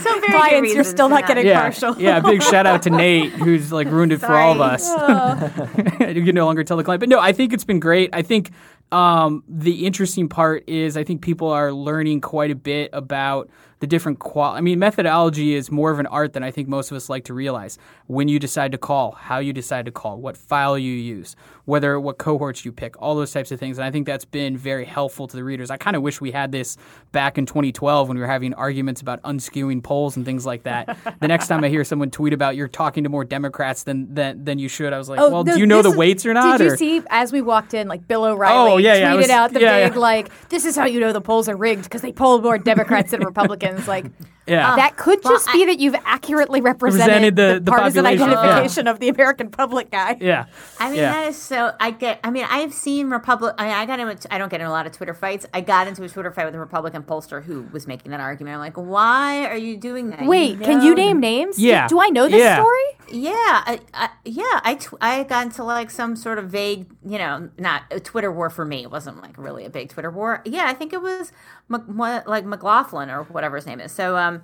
still 0.00 0.20
very 0.20 0.20
good 0.20 0.26
Clients, 0.36 0.74
you're 0.74 0.84
still 0.84 1.08
to 1.08 1.14
not 1.14 1.26
getting 1.26 1.46
yeah, 1.46 1.60
partial. 1.60 1.96
yeah. 1.98 2.20
Big 2.20 2.42
shout 2.42 2.66
out 2.66 2.82
to 2.82 2.90
Nate, 2.90 3.32
who's 3.32 3.72
like 3.72 3.88
ruined 3.88 4.12
it 4.12 4.18
for 4.18 4.34
all 4.34 4.60
of 4.60 4.80
Sorry. 4.80 5.14
us. 5.14 6.16
you 6.16 6.24
can 6.24 6.34
no 6.34 6.44
longer 6.46 6.64
tell 6.64 6.76
the 6.76 6.84
client, 6.84 7.00
but 7.00 7.08
no, 7.08 7.20
I 7.20 7.32
think 7.32 7.52
it's 7.52 7.64
been 7.64 7.80
great. 7.80 8.10
I 8.12 8.22
think 8.22 8.50
um, 8.92 9.42
the 9.48 9.86
interesting 9.86 10.28
part 10.28 10.68
is 10.68 10.96
I 10.96 11.04
think 11.04 11.22
people 11.22 11.48
are 11.48 11.72
learning 11.72 12.20
quite 12.20 12.50
a 12.50 12.54
bit 12.54 12.90
about 12.92 13.50
the 13.86 13.90
different 13.96 14.18
qual. 14.18 14.52
I 14.52 14.60
mean, 14.60 14.80
methodology 14.80 15.54
is 15.54 15.70
more 15.70 15.92
of 15.92 16.00
an 16.00 16.06
art 16.06 16.32
than 16.32 16.42
I 16.42 16.50
think 16.50 16.66
most 16.68 16.90
of 16.90 16.96
us 16.96 17.08
like 17.08 17.24
to 17.26 17.34
realize. 17.34 17.78
When 18.08 18.26
you 18.26 18.38
decide 18.40 18.72
to 18.72 18.78
call, 18.78 19.12
how 19.12 19.38
you 19.38 19.52
decide 19.52 19.84
to 19.86 19.92
call, 19.92 20.18
what 20.18 20.36
file 20.36 20.76
you 20.76 20.92
use, 20.92 21.36
whether 21.66 21.98
what 22.00 22.18
cohorts 22.18 22.64
you 22.64 22.72
pick, 22.72 23.00
all 23.00 23.14
those 23.14 23.32
types 23.32 23.52
of 23.52 23.60
things. 23.60 23.78
And 23.78 23.84
I 23.84 23.90
think 23.92 24.06
that's 24.06 24.24
been 24.24 24.56
very 24.56 24.84
helpful 24.84 25.26
to 25.28 25.36
the 25.36 25.44
readers. 25.44 25.70
I 25.70 25.76
kind 25.76 25.94
of 25.96 26.02
wish 26.02 26.20
we 26.20 26.32
had 26.32 26.50
this 26.52 26.76
back 27.12 27.38
in 27.38 27.46
2012 27.46 28.08
when 28.08 28.16
we 28.16 28.20
were 28.20 28.26
having 28.28 28.54
arguments 28.54 29.00
about 29.00 29.22
unskewing 29.22 29.82
polls 29.82 30.16
and 30.16 30.24
things 30.24 30.44
like 30.44 30.64
that. 30.64 30.96
the 31.20 31.28
next 31.28 31.46
time 31.48 31.62
I 31.62 31.68
hear 31.68 31.84
someone 31.84 32.10
tweet 32.10 32.32
about 32.32 32.56
you're 32.56 32.68
talking 32.68 33.04
to 33.04 33.10
more 33.10 33.24
Democrats 33.24 33.84
than 33.84 34.12
than, 34.14 34.44
than 34.44 34.58
you 34.58 34.68
should, 34.68 34.92
I 34.92 34.98
was 34.98 35.08
like, 35.08 35.20
oh, 35.20 35.30
well, 35.30 35.44
no, 35.44 35.54
do 35.54 35.60
you 35.60 35.66
know 35.66 35.82
the 35.82 35.88
Oh, 35.90 35.92
is- 35.92 35.96
weights 35.98 36.26
or 36.26 36.34
not? 36.34 36.58
Did 36.58 36.66
or- 36.66 36.70
you 36.70 36.76
see 36.76 37.02
as 37.10 37.32
we 37.32 37.40
walked 37.40 37.72
in, 37.74 37.86
like 37.88 38.06
Bill 38.08 38.24
O'Reilly 38.24 38.70
Oh, 38.72 38.76
yeah, 38.78 38.94
yeah, 38.94 39.12
tweeted 39.12 39.16
was- 39.18 39.30
out 39.30 39.52
the 39.52 39.60
yeah, 39.66 39.84
big 39.86 39.94
yeah. 39.94 40.00
like, 40.00 40.48
"This 40.48 40.64
is 40.64 40.74
how 40.76 40.86
you 40.86 40.98
know 41.00 41.12
the 41.12 41.20
polls 41.20 41.48
are 41.48 41.56
rigged 41.56 41.84
because 41.84 42.02
they 42.02 42.12
poll 42.12 42.40
more 42.40 42.58
Democrats 42.58 43.10
than 43.10 43.20
Republicans." 43.24 43.75
It's 43.76 43.88
like, 43.88 44.06
Yeah. 44.46 44.76
that 44.76 44.96
could 44.96 45.20
Well, 45.24 45.32
just 45.34 45.50
be 45.52 45.64
that 45.66 45.78
you've 45.80 45.96
accurately 46.04 46.60
represented, 46.60 47.34
Represented 47.34 47.36
the- 47.36 47.60
the 47.64 47.70
partisan 47.70 48.04
population, 48.04 48.30
yeah. 48.30 48.38
identification 48.38 48.86
of 48.86 49.00
the 49.00 49.08
American 49.08 49.50
public 49.50 49.90
guy. 49.90 50.16
yeah. 50.20 50.44
I 50.78 50.86
mean, 50.88 50.96
Yeah. 51.00 51.12
that 51.12 51.28
is 51.28 51.36
so. 51.40 51.72
I 51.80 51.90
get. 51.90 52.20
I 52.22 52.30
mean, 52.30 52.46
I've 52.48 52.72
seen 52.72 53.10
Republic. 53.10 53.54
I, 53.58 53.72
I 53.72 53.86
got 53.86 53.98
into. 53.98 54.32
I 54.32 54.38
don't 54.38 54.48
get 54.50 54.60
in 54.60 54.66
a 54.66 54.70
lot 54.70 54.86
of 54.86 54.92
Twitter 54.92 55.14
fights. 55.14 55.46
I 55.52 55.60
got 55.62 55.88
into 55.88 56.02
a 56.04 56.08
Twitter 56.08 56.30
fight 56.30 56.44
with 56.46 56.54
a 56.54 56.60
Republican 56.60 57.02
pollster 57.02 57.42
who 57.42 57.66
was 57.72 57.86
making 57.86 58.10
that 58.12 58.20
argument. 58.20 58.54
I'm 58.54 58.60
like, 58.60 58.76
why 58.76 59.46
are 59.46 59.56
you 59.56 59.76
doing 59.76 60.10
that? 60.10 60.24
Wait, 60.26 60.60
can 60.60 60.78
know 60.78 60.84
you 60.84 60.94
name 60.94 61.18
names? 61.20 61.56
Do- 61.56 61.62
Yeah. 61.62 61.88
Do, 61.88 62.00
I 62.00 62.08
know 62.08 62.28
this 62.28 62.40
Yeah. 62.40 62.56
story? 62.56 62.82
Yeah, 63.08 63.32
I, 63.34 63.80
I, 63.94 64.08
yeah. 64.24 64.60
I, 64.64 64.74
tw- 64.74 64.94
I 65.00 65.22
got 65.24 65.46
into 65.46 65.62
like 65.64 65.90
some 65.90 66.16
sort 66.16 66.38
of 66.38 66.50
vague, 66.50 66.86
you 67.04 67.18
know, 67.18 67.50
not 67.58 67.82
a 67.90 68.00
Twitter 68.00 68.32
war 68.32 68.50
for 68.50 68.64
me. 68.64 68.82
It 68.82 68.90
wasn't 68.90 69.22
like 69.22 69.36
really 69.38 69.64
a 69.64 69.70
big 69.70 69.90
Twitter 69.90 70.10
war. 70.10 70.42
Yeah, 70.44 70.64
I 70.66 70.74
think 70.74 70.92
it 70.92 71.00
was 71.02 71.32
Mc, 71.68 71.82
like 72.26 72.44
McLaughlin 72.44 73.10
or 73.10 73.24
whatever 73.24 73.56
his 73.56 73.66
name 73.66 73.80
is. 73.80 73.92
So, 73.92 74.16
um, 74.16 74.35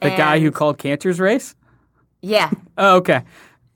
The 0.00 0.10
guy 0.10 0.40
who 0.40 0.50
called 0.50 0.78
Cantor's 0.78 1.20
race? 1.20 1.54
yeah. 2.20 2.50
Oh, 2.78 2.96
okay. 2.96 3.22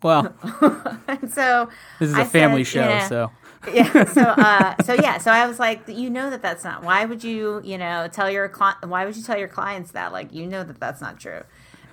Well, 0.02 0.34
so 1.30 1.68
this 1.98 2.10
is 2.10 2.16
a 2.16 2.22
a 2.22 2.24
family 2.24 2.64
show, 2.64 3.04
so. 3.08 3.30
yeah. 3.72 4.04
So, 4.06 4.22
uh, 4.22 4.74
so 4.82 4.94
yeah. 4.94 5.18
So 5.18 5.30
I 5.30 5.46
was 5.46 5.58
like, 5.58 5.82
you 5.86 6.08
know 6.08 6.30
that 6.30 6.40
that's 6.40 6.64
not. 6.64 6.82
Why 6.82 7.04
would 7.04 7.22
you, 7.22 7.60
you 7.62 7.76
know, 7.76 8.08
tell 8.10 8.30
your 8.30 8.48
cli- 8.48 8.74
Why 8.84 9.04
would 9.04 9.16
you 9.16 9.22
tell 9.22 9.36
your 9.36 9.48
clients 9.48 9.90
that? 9.92 10.12
Like, 10.12 10.32
you 10.32 10.46
know 10.46 10.64
that 10.64 10.80
that's 10.80 11.00
not 11.00 11.20
true. 11.20 11.42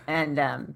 And 0.08 0.40
um, 0.40 0.76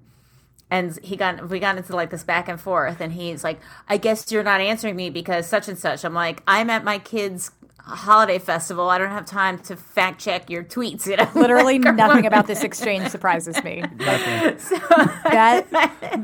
and 0.70 0.98
he 1.02 1.16
got 1.16 1.48
we 1.48 1.58
got 1.60 1.76
into 1.76 1.94
like 1.96 2.10
this 2.10 2.24
back 2.24 2.48
and 2.48 2.60
forth, 2.60 3.00
and 3.00 3.12
he's 3.12 3.42
like, 3.42 3.60
I 3.88 3.96
guess 3.96 4.30
you're 4.30 4.42
not 4.42 4.60
answering 4.60 4.96
me 4.96 5.08
because 5.10 5.46
such 5.46 5.68
and 5.68 5.78
such. 5.78 6.04
I'm 6.04 6.14
like, 6.14 6.42
I'm 6.46 6.68
at 6.70 6.84
my 6.84 6.98
kid's 6.98 7.50
holiday 7.88 8.38
festival. 8.38 8.88
I 8.88 8.98
don't 8.98 9.10
have 9.10 9.24
time 9.26 9.58
to 9.60 9.76
fact 9.76 10.20
check 10.20 10.48
your 10.50 10.62
tweets. 10.64 11.06
You 11.06 11.16
know, 11.16 11.28
Literally 11.34 11.78
Like, 11.78 11.94
nothing 11.96 12.16
what- 12.24 12.26
about 12.26 12.46
this 12.46 12.62
exchange 12.62 13.08
surprises 13.08 13.62
me. 13.64 13.82
Like, 13.98 14.58
that 15.24 15.66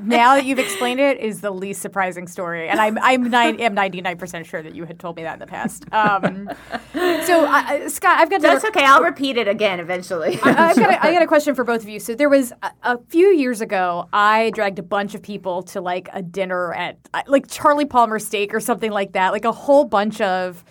now 0.05 0.35
that 0.37 0.45
you've 0.45 0.59
explained 0.59 1.01
it 1.01 1.19
is 1.19 1.41
the 1.41 1.51
least 1.51 1.83
surprising 1.83 2.27
story, 2.27 2.69
and 2.69 2.81
I'm 2.81 2.99
I'm 2.99 3.31
nine, 3.31 3.59
am 3.61 3.75
ninety 3.75 4.01
nine 4.01 4.17
percent 4.19 4.47
sure 4.47 4.63
that 4.63 4.75
you 4.75 4.85
had 4.85 4.99
told 4.99 5.17
me 5.17 5.23
that 5.23 5.35
in 5.35 5.39
the 5.41 5.47
past. 5.47 5.85
Um, 5.93 6.49
so 6.93 7.45
uh, 7.47 7.89
Scott, 7.89 8.19
I've 8.21 8.31
got 8.31 8.41
That's 8.43 8.63
another- 8.65 8.69
okay. 8.79 8.85
I'll 8.85 9.03
repeat 9.03 9.37
it 9.37 9.49
again 9.49 9.81
eventually. 9.81 10.39
I've 10.43 10.77
got 10.77 10.91
a, 10.91 11.05
I 11.05 11.13
got 11.13 11.23
a 11.23 11.27
question 11.27 11.55
for 11.55 11.65
both 11.65 11.83
of 11.83 11.89
you. 11.89 11.99
So 12.01 12.15
there 12.15 12.29
was 12.29 12.53
a, 12.63 12.71
a 12.83 12.99
few 13.09 13.29
years 13.29 13.61
ago, 13.61 14.09
I 14.13 14.51
dragged 14.55 14.79
a 14.79 14.83
bunch 14.83 15.15
of 15.15 15.23
people 15.23 15.63
to 15.65 15.81
like 15.81 16.09
a 16.13 16.23
dinner 16.23 16.73
at 16.75 16.99
like 17.27 17.49
Charlie 17.49 17.85
Palmer 17.87 18.19
Steak 18.19 18.55
or 18.55 18.61
something 18.61 18.91
like 18.91 19.13
that, 19.13 19.33
like 19.33 19.45
a 19.45 19.53
whole 19.53 19.85
bunch 19.85 20.21
of 20.21 20.65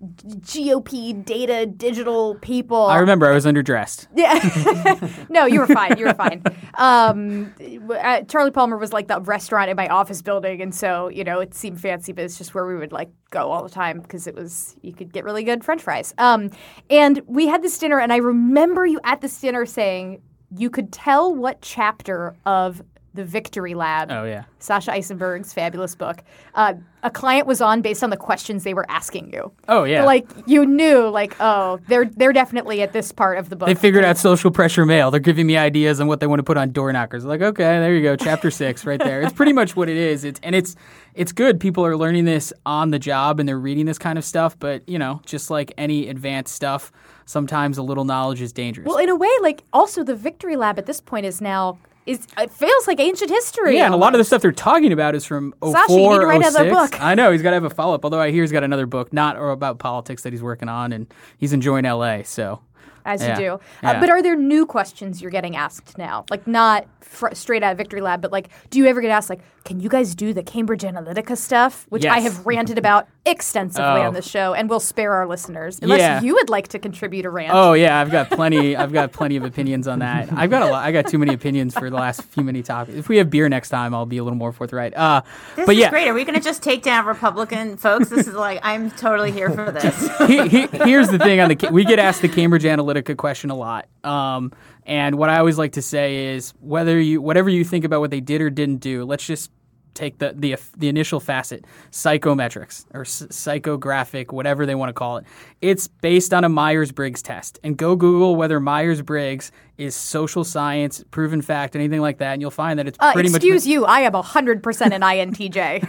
GOP 0.00 1.24
data 1.24 1.66
digital 1.66 2.34
people. 2.36 2.86
I 2.86 2.98
remember 2.98 3.26
I 3.26 3.34
was 3.34 3.44
underdressed. 3.44 4.06
Yeah. 4.20 5.08
no, 5.30 5.46
you 5.46 5.60
were 5.60 5.66
fine. 5.66 5.96
You 5.96 6.06
were 6.06 6.14
fine. 6.14 6.42
Um, 6.74 7.54
uh, 7.90 8.22
Charlie 8.22 8.50
Palmer 8.50 8.76
was 8.76 8.92
like 8.92 9.08
the 9.08 9.20
restaurant 9.20 9.70
in 9.70 9.76
my 9.76 9.88
office 9.88 10.20
building, 10.20 10.60
and 10.60 10.74
so 10.74 11.08
you 11.08 11.24
know 11.24 11.40
it 11.40 11.54
seemed 11.54 11.80
fancy, 11.80 12.12
but 12.12 12.24
it's 12.24 12.36
just 12.36 12.54
where 12.54 12.66
we 12.66 12.76
would 12.76 12.92
like 12.92 13.10
go 13.30 13.50
all 13.50 13.62
the 13.62 13.70
time 13.70 14.00
because 14.00 14.26
it 14.26 14.34
was 14.34 14.76
you 14.82 14.92
could 14.92 15.12
get 15.12 15.24
really 15.24 15.42
good 15.42 15.64
French 15.64 15.82
fries. 15.82 16.14
Um, 16.18 16.50
and 16.90 17.22
we 17.26 17.46
had 17.46 17.62
this 17.62 17.78
dinner, 17.78 17.98
and 17.98 18.12
I 18.12 18.16
remember 18.16 18.84
you 18.84 19.00
at 19.04 19.20
this 19.20 19.40
dinner 19.40 19.64
saying 19.64 20.20
you 20.56 20.68
could 20.68 20.92
tell 20.92 21.34
what 21.34 21.62
chapter 21.62 22.36
of 22.44 22.82
the 23.14 23.24
Victory 23.24 23.74
Lab. 23.74 24.10
Oh, 24.10 24.24
yeah. 24.24 24.44
Sasha 24.60 24.92
Issenberg's 24.92 25.52
fabulous 25.52 25.94
book. 25.94 26.22
Uh, 26.54 26.74
a 27.02 27.10
client 27.10 27.46
was 27.46 27.60
on 27.60 27.80
based 27.80 28.04
on 28.04 28.10
the 28.10 28.16
questions 28.16 28.62
they 28.62 28.74
were 28.74 28.86
asking 28.88 29.32
you. 29.32 29.50
Oh, 29.68 29.84
yeah. 29.84 30.04
Like 30.04 30.28
you 30.46 30.66
knew, 30.66 31.08
like 31.08 31.34
oh, 31.40 31.80
they're 31.88 32.04
they're 32.04 32.32
definitely 32.32 32.82
at 32.82 32.92
this 32.92 33.10
part 33.10 33.38
of 33.38 33.48
the 33.48 33.56
book. 33.56 33.66
They 33.66 33.74
figured 33.74 34.04
out 34.04 34.18
social 34.18 34.50
pressure 34.50 34.84
mail. 34.84 35.10
They're 35.10 35.20
giving 35.20 35.46
me 35.46 35.56
ideas 35.56 36.00
on 36.00 36.08
what 36.08 36.20
they 36.20 36.26
want 36.26 36.40
to 36.40 36.42
put 36.44 36.56
on 36.56 36.72
door 36.72 36.92
knockers. 36.92 37.24
Like, 37.24 37.40
okay, 37.40 37.64
there 37.64 37.94
you 37.94 38.02
go, 38.02 38.16
chapter 38.16 38.50
six, 38.50 38.84
right 38.84 39.00
there. 39.00 39.22
It's 39.22 39.32
pretty 39.32 39.52
much 39.52 39.74
what 39.74 39.88
it 39.88 39.96
is. 39.96 40.24
It's 40.24 40.40
and 40.42 40.54
it's 40.54 40.76
it's 41.14 41.32
good. 41.32 41.58
People 41.58 41.84
are 41.84 41.96
learning 41.96 42.26
this 42.26 42.52
on 42.66 42.90
the 42.90 42.98
job 42.98 43.40
and 43.40 43.48
they're 43.48 43.58
reading 43.58 43.86
this 43.86 43.98
kind 43.98 44.18
of 44.18 44.24
stuff. 44.24 44.58
But 44.58 44.86
you 44.88 44.98
know, 44.98 45.22
just 45.24 45.50
like 45.50 45.72
any 45.78 46.08
advanced 46.08 46.54
stuff, 46.54 46.92
sometimes 47.24 47.78
a 47.78 47.82
little 47.82 48.04
knowledge 48.04 48.42
is 48.42 48.52
dangerous. 48.52 48.86
Well, 48.86 48.98
in 48.98 49.08
a 49.08 49.16
way, 49.16 49.30
like 49.40 49.64
also 49.72 50.04
the 50.04 50.14
Victory 50.14 50.56
Lab 50.56 50.78
at 50.78 50.86
this 50.86 51.00
point 51.00 51.24
is 51.24 51.40
now 51.40 51.78
is 52.06 52.26
it 52.38 52.50
feels 52.50 52.86
like 52.86 52.98
ancient 53.00 53.30
history. 53.30 53.76
yeah, 53.76 53.84
and 53.84 53.94
a 53.94 53.96
lot 53.96 54.14
of 54.14 54.18
the 54.18 54.24
stuff 54.24 54.42
they're 54.42 54.52
talking 54.52 54.92
about 54.92 55.14
is 55.14 55.24
from 55.24 55.52
04, 55.60 55.72
Sasha, 55.72 55.92
you 55.92 55.98
need 56.10 56.18
to 56.20 56.26
write 56.26 56.40
another 56.40 56.70
book. 56.70 57.00
I 57.00 57.14
know 57.14 57.30
he's 57.30 57.42
got 57.42 57.50
to 57.50 57.56
have 57.56 57.64
a 57.64 57.70
follow 57.70 57.94
up. 57.94 58.04
Although 58.04 58.20
I 58.20 58.30
hear 58.30 58.42
he's 58.42 58.52
got 58.52 58.64
another 58.64 58.86
book, 58.86 59.12
not 59.12 59.36
or 59.36 59.50
about 59.50 59.78
politics 59.78 60.22
that 60.22 60.32
he's 60.32 60.42
working 60.42 60.68
on, 60.68 60.92
and 60.92 61.12
he's 61.38 61.52
enjoying 61.52 61.84
L.A. 61.84 62.24
So 62.24 62.60
as 63.04 63.22
Yeah. 63.22 63.30
you 63.38 63.44
do. 63.44 63.52
Uh, 63.54 63.58
Yeah. 63.82 64.00
but 64.00 64.10
are 64.10 64.22
there 64.22 64.36
new 64.36 64.66
questions 64.66 65.22
you're 65.22 65.30
getting 65.30 65.56
asked 65.56 65.96
now? 65.98 66.24
Like 66.30 66.46
not 66.46 66.86
fr- 67.00 67.32
straight 67.34 67.62
out 67.62 67.72
of 67.72 67.78
Victory 67.78 68.00
Lab, 68.00 68.20
but 68.20 68.32
like, 68.32 68.48
do 68.70 68.78
you 68.78 68.86
ever 68.86 69.00
get 69.00 69.10
asked 69.10 69.30
like, 69.30 69.40
can 69.64 69.80
you 69.80 69.88
guys 69.88 70.14
do 70.14 70.32
the 70.32 70.42
Cambridge 70.42 70.82
Analytica 70.82 71.36
stuff, 71.36 71.86
which 71.90 72.06
I 72.06 72.20
have 72.20 72.46
ranted 72.46 72.78
about 72.78 73.06
extensively 73.26 73.84
Oh. 74.00 74.06
on 74.08 74.14
this 74.14 74.26
show, 74.28 74.54
and 74.54 74.68
we'll 74.68 74.80
spare 74.80 75.12
our 75.12 75.26
listeners 75.26 75.78
unless 75.82 76.00
Yeah. 76.00 76.20
you 76.22 76.34
would 76.34 76.48
like 76.48 76.68
to 76.68 76.78
contribute 76.78 77.26
a 77.26 77.30
rant. 77.30 77.52
Oh 77.54 77.74
yeah, 77.74 78.00
I've 78.00 78.10
got 78.10 78.30
plenty. 78.30 78.74
I've 78.76 78.92
got 78.92 79.12
plenty 79.12 79.36
of 79.36 79.44
opinions 79.44 79.86
on 79.86 79.98
that. 80.00 80.28
I've 80.32 80.50
got 80.50 80.62
a 80.62 80.66
lot. 80.66 80.84
I 80.84 80.92
got 80.92 81.06
too 81.06 81.18
many 81.18 81.34
opinions 81.34 81.74
for 81.74 81.90
the 81.90 81.96
last 81.96 82.22
few 82.24 82.42
many 82.42 82.62
topics. 82.62 82.96
If 82.96 83.08
we 83.08 83.18
have 83.18 83.28
beer 83.30 83.48
next 83.48 83.68
time, 83.68 83.94
I'll 83.94 84.06
be 84.06 84.18
a 84.18 84.24
little 84.24 84.38
more 84.38 84.52
forthright. 84.52 84.96
Uh, 84.96 85.20
This 85.56 85.66
but 85.66 85.74
is 85.74 85.80
yeah, 85.80 85.90
great. 85.90 86.08
Are 86.08 86.14
we 86.14 86.24
going 86.24 86.38
to 86.38 86.44
just 86.44 86.62
take 86.62 86.82
down 86.82 87.04
Republican 87.06 87.76
folks? 87.76 88.08
This 88.08 88.26
is 88.26 88.34
like 88.34 88.60
I'm 88.62 88.90
totally 88.92 89.30
here 89.32 89.50
for 89.50 89.70
this. 89.70 90.18
he, 90.26 90.48
he, 90.48 90.66
here's 90.84 91.08
the 91.08 91.18
thing 91.18 91.40
on 91.40 91.48
the 91.50 91.68
we 91.70 91.84
get 91.84 91.98
asked 91.98 92.22
the 92.22 92.28
Cambridge 92.28 92.64
Analytica 92.64 93.16
question 93.16 93.50
a 93.50 93.54
lot, 93.54 93.86
um, 94.04 94.52
and 94.86 95.16
what 95.16 95.30
I 95.30 95.38
always 95.38 95.58
like 95.58 95.72
to 95.72 95.82
say 95.82 96.34
is 96.34 96.52
whether 96.60 97.00
you 97.00 97.20
whatever 97.20 97.48
you 97.48 97.64
think 97.64 97.84
about 97.84 98.00
what 98.00 98.10
they 98.10 98.20
did 98.20 98.40
or 98.40 98.50
didn't 98.50 98.78
do, 98.78 99.04
let's 99.04 99.26
just 99.26 99.50
take 99.94 100.18
the 100.18 100.34
the 100.36 100.56
the 100.76 100.88
initial 100.88 101.20
facet, 101.20 101.64
psychometrics 101.90 102.86
or 102.94 103.04
psychographic, 103.04 104.32
whatever 104.32 104.66
they 104.66 104.74
want 104.74 104.88
to 104.88 104.92
call 104.94 105.18
it. 105.18 105.24
It's 105.60 105.88
based 105.88 106.32
on 106.32 106.44
a 106.44 106.48
Myers 106.48 106.92
Briggs 106.92 107.22
test, 107.22 107.58
and 107.62 107.76
go 107.76 107.96
Google 107.96 108.36
whether 108.36 108.60
Myers 108.60 109.02
Briggs 109.02 109.52
is 109.80 109.96
social 109.96 110.44
science, 110.44 111.02
proven 111.10 111.40
fact, 111.42 111.74
anything 111.74 112.00
like 112.00 112.18
that, 112.18 112.32
and 112.34 112.42
you'll 112.42 112.50
find 112.50 112.78
that 112.78 112.86
it's 112.86 112.98
Uh, 113.00 113.12
pretty 113.12 113.30
much. 113.30 113.38
excuse 113.38 113.66
you, 113.66 113.84
I 113.86 114.00
am 114.00 114.12
100% 114.12 114.92
an 114.92 115.00
INTJ. 115.02 115.80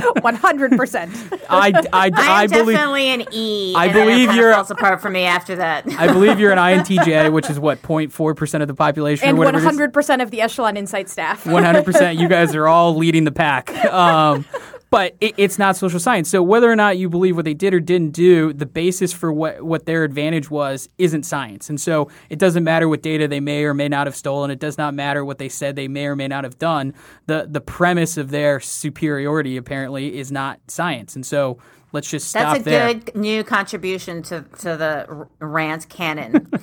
100%. 0.00 1.40
I, 1.48 1.72
I, 1.92 1.92
I 1.92 2.10
I 2.14 2.42
am 2.44 2.50
believe. 2.50 2.76
definitely 2.76 3.06
an 3.08 3.24
E. 3.32 3.74
I 3.76 3.86
and 3.86 3.94
then 3.94 4.08
it 4.08 4.10
believe 4.12 4.34
you're- 4.34 4.54
falls 4.54 4.70
apart 4.70 5.00
from 5.02 5.12
me 5.14 5.24
after 5.24 5.56
that. 5.56 5.84
I 5.98 6.06
believe 6.12 6.38
you're 6.38 6.52
an 6.52 6.58
INTJ, 6.58 7.32
which 7.32 7.50
is 7.50 7.58
what 7.58 7.82
0.4 7.82 8.36
percent 8.36 8.62
of 8.62 8.68
the 8.68 8.74
population, 8.74 9.28
and 9.28 9.36
or 9.38 9.40
whatever. 9.44 9.66
it 9.68 9.72
is. 9.74 9.78
100% 9.78 10.22
of 10.22 10.30
the 10.30 10.40
Echelon 10.40 10.76
Insight 10.76 11.08
staff. 11.08 11.44
100%. 11.44 12.18
You 12.18 12.28
guys 12.28 12.54
are 12.54 12.66
all 12.68 12.94
leading 12.96 13.24
the 13.24 13.32
pack. 13.32 13.70
Um, 13.90 14.44
but 14.90 15.16
it, 15.20 15.34
it's 15.36 15.58
not 15.58 15.76
social 15.76 16.00
science. 16.00 16.28
So 16.28 16.42
whether 16.42 16.70
or 16.70 16.76
not 16.76 16.98
you 16.98 17.08
believe 17.08 17.36
what 17.36 17.44
they 17.44 17.54
did 17.54 17.72
or 17.72 17.80
didn't 17.80 18.10
do, 18.10 18.52
the 18.52 18.66
basis 18.66 19.12
for 19.12 19.32
what, 19.32 19.62
what 19.62 19.86
their 19.86 20.04
advantage 20.04 20.50
was 20.50 20.88
isn't 20.98 21.22
science. 21.22 21.70
And 21.70 21.80
so 21.80 22.10
it 22.28 22.38
doesn't 22.38 22.64
matter 22.64 22.88
what 22.88 23.02
data 23.02 23.28
they 23.28 23.40
may 23.40 23.64
or 23.64 23.72
may 23.72 23.88
not 23.88 24.06
have 24.06 24.16
stolen. 24.16 24.50
It 24.50 24.58
does 24.58 24.76
not 24.76 24.92
matter 24.94 25.24
what 25.24 25.38
they 25.38 25.48
said 25.48 25.76
they 25.76 25.88
may 25.88 26.06
or 26.06 26.16
may 26.16 26.28
not 26.28 26.44
have 26.44 26.58
done. 26.58 26.92
The 27.26 27.46
the 27.48 27.60
premise 27.60 28.16
of 28.16 28.30
their 28.30 28.60
superiority 28.60 29.56
apparently 29.56 30.18
is 30.18 30.32
not 30.32 30.60
science. 30.68 31.14
And 31.14 31.24
so 31.24 31.58
let's 31.92 32.08
just 32.10 32.28
stop 32.28 32.54
That's 32.56 32.60
a 32.66 32.70
there. 32.70 32.94
good 32.94 33.14
new 33.14 33.44
contribution 33.44 34.22
to, 34.24 34.42
to 34.60 34.76
the 34.76 35.26
rant 35.40 35.88
canon. 35.88 36.46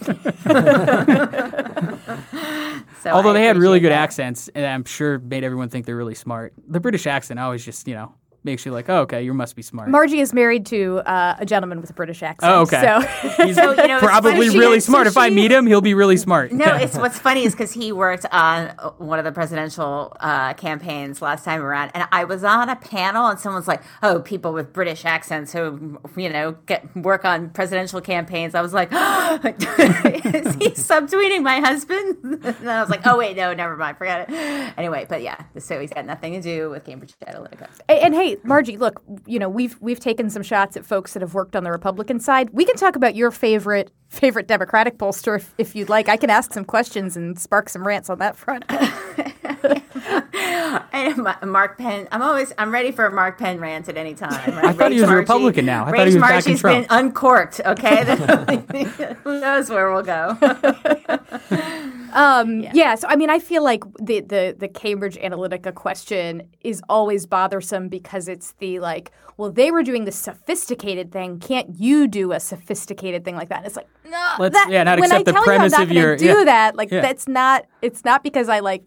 so 3.02 3.10
Although 3.12 3.30
I 3.32 3.34
they 3.34 3.46
had 3.46 3.58
really 3.58 3.80
good 3.80 3.92
that. 3.92 4.00
accents, 4.04 4.50
and 4.50 4.66
I'm 4.66 4.84
sure 4.86 5.20
made 5.20 5.44
everyone 5.44 5.70
think 5.70 5.86
they're 5.86 5.96
really 5.96 6.16
smart. 6.16 6.54
The 6.68 6.80
British 6.80 7.08
accent 7.08 7.40
always 7.40 7.64
just, 7.64 7.88
you 7.88 7.96
know, 7.96 8.14
makes 8.48 8.66
you 8.66 8.72
like, 8.72 8.90
oh, 8.90 9.02
okay, 9.02 9.22
you 9.22 9.34
must 9.34 9.56
be 9.56 9.62
smart. 9.62 9.90
Margie 9.90 10.20
is 10.22 10.34
married 10.34 10.66
to 10.68 11.00
uh, 11.06 11.36
a 11.38 11.46
gentleman 11.46 11.80
with 11.82 11.90
a 11.92 11.94
British 11.94 12.24
accent. 12.24 12.52
Oh, 12.52 12.62
okay. 12.62 12.82
So 12.82 13.44
He's 13.46 13.56
So, 13.56 13.72
you 13.80 13.88
know, 13.88 14.00
probably 14.00 14.50
really 14.50 14.78
she- 14.78 14.82
smart. 14.82 15.06
so 15.06 15.10
if 15.12 15.18
I 15.18 15.30
meet 15.30 15.52
him, 15.52 15.68
he'll 15.68 15.82
be 15.82 15.94
really 15.94 16.18
smart. 16.18 16.52
No, 16.52 16.66
it's 16.84 16.98
what's 16.98 17.20
funny 17.20 17.44
is 17.44 17.54
because 17.54 17.72
he 17.74 17.92
worked 17.92 18.26
on 18.32 18.70
one 18.98 19.20
of 19.20 19.26
the 19.26 19.32
presidential 19.32 20.16
uh, 20.20 20.54
campaigns 20.56 21.22
last 21.22 21.44
time 21.46 21.62
around, 21.62 21.92
and 21.94 22.08
I 22.12 22.24
was 22.24 22.44
on 22.44 22.70
a 22.70 22.76
panel, 22.76 23.28
and 23.28 23.40
someone's 23.40 23.68
like, 23.68 23.84
"Oh, 24.02 24.22
people 24.22 24.54
with 24.54 24.72
British 24.74 25.06
accents 25.06 25.52
who 25.54 26.00
you 26.16 26.30
know 26.30 26.54
get 26.66 26.84
work 26.96 27.26
on 27.26 27.50
presidential 27.52 28.02
campaigns." 28.02 28.56
I 28.56 28.62
was 28.62 28.74
like, 28.74 28.90
"Is 28.94 30.56
he 30.56 30.70
subtweeting 30.72 31.44
my 31.44 31.60
husband?" 31.60 32.18
And 32.58 32.70
I 32.70 32.82
was 32.82 32.90
like, 32.90 33.02
"Oh 33.06 33.18
wait, 33.18 33.36
no, 33.36 33.54
never 33.54 33.76
mind, 33.76 33.98
forget 33.98 34.30
it." 34.30 34.34
Anyway, 34.78 35.06
but 35.10 35.22
yeah, 35.22 35.44
so 35.60 35.80
he's 35.80 35.92
got 35.92 36.06
nothing 36.06 36.34
to 36.34 36.42
do 36.42 36.70
with 36.70 36.86
Cambridge 36.86 37.14
Analytica. 37.26 37.68
And, 37.90 38.00
and 38.00 38.14
hey, 38.16 38.37
Margie, 38.44 38.78
look, 38.78 39.02
you 39.26 39.40
know 39.40 39.50
we've 39.50 39.78
we've 39.82 40.00
taken 40.00 40.30
some 40.30 40.44
shots 40.44 40.78
at 40.78 40.86
folks 40.86 41.14
that 41.14 41.22
have 41.22 41.34
worked 41.34 41.56
on 41.56 41.64
the 41.64 41.72
Republican 41.72 42.20
side. 42.20 42.50
We 42.52 42.66
can 42.66 42.76
talk 42.76 42.96
about 42.96 43.16
your 43.16 43.32
favorite 43.32 43.92
favorite 44.10 44.48
Democratic 44.48 44.98
pollster 44.98 45.38
if, 45.38 45.54
if 45.58 45.76
you'd 45.76 45.90
like. 45.90 46.10
I 46.10 46.18
can 46.18 46.30
ask 46.30 46.54
some 46.54 46.66
questions 46.66 47.18
and 47.18 47.40
spark 47.40 47.70
some 47.70 47.86
rants 47.86 48.10
on 48.10 48.20
that 48.20 48.36
front. 48.36 48.66
And 50.94 51.52
Mark 51.52 51.78
Penn, 51.78 52.08
I'm 52.12 52.22
always 52.22 52.54
I'm 52.58 52.72
ready 52.72 52.92
for 52.92 53.06
a 53.06 53.12
Mark 53.12 53.38
Penn 53.38 53.60
rant 53.60 53.88
at 53.88 53.98
any 53.98 54.14
time. 54.14 54.58
I 54.66 54.74
thought 54.74 54.92
he 54.92 55.00
was 55.00 55.10
a 55.10 55.16
Republican 55.16 55.66
now. 55.66 55.86
I 55.86 55.92
thought 55.92 56.08
he 56.08 56.16
was 56.16 56.22
back 56.22 56.48
in 56.48 56.58
Trump. 56.58 56.88
been 56.88 56.98
uncorked. 56.98 57.62
Okay, 57.66 58.04
who 59.24 59.40
knows 59.40 59.70
where 59.70 59.92
we'll 59.92 60.04
go? 60.04 60.38
Um, 62.14 62.62
yeah. 62.74 62.96
so 62.96 63.08
I 63.08 63.16
mean, 63.16 63.30
I 63.30 63.38
feel 63.38 63.64
like 63.64 63.84
the, 64.02 64.22
the 64.22 64.56
the 64.58 64.68
Cambridge 64.68 65.18
Analytica 65.18 65.76
question 65.76 66.50
is 66.62 66.82
always 66.90 67.28
bothersome 67.28 67.90
because 67.90 68.28
it's 68.28 68.54
the 68.54 68.80
like, 68.80 69.12
well, 69.36 69.52
they 69.52 69.70
were 69.70 69.84
doing 69.84 70.06
the 70.06 70.12
sophisticated 70.12 71.12
thing. 71.12 71.40
Can't 71.40 71.76
you 71.78 72.08
do 72.08 72.32
a 72.32 72.40
sophisticated 72.40 73.24
thing 73.24 73.36
like 73.36 73.50
that? 73.50 73.58
And 73.58 73.68
it's 73.68 73.76
like, 73.76 73.90
no, 74.10 74.34
Let's- 74.40 74.54
that, 74.54 74.68
yeah, 74.70 74.84
not 74.84 75.00
when 75.00 75.12
accept 75.12 75.22
I 75.28 75.32
the 75.32 75.32
tell 75.34 75.44
premise 75.44 75.72
you 75.74 75.78
I'm 75.78 75.82
of 75.84 75.88
not 75.90 75.94
gonna 75.96 76.08
your- 76.08 76.16
do 76.18 76.26
yeah. 76.26 76.44
that. 76.46 76.76
Like, 76.76 76.92
Yeah. 76.92 77.02
that's 77.02 77.28
not. 77.28 77.66
It's 77.82 78.04
not 78.06 78.24
because 78.24 78.50
I 78.50 78.60
like. 78.60 78.84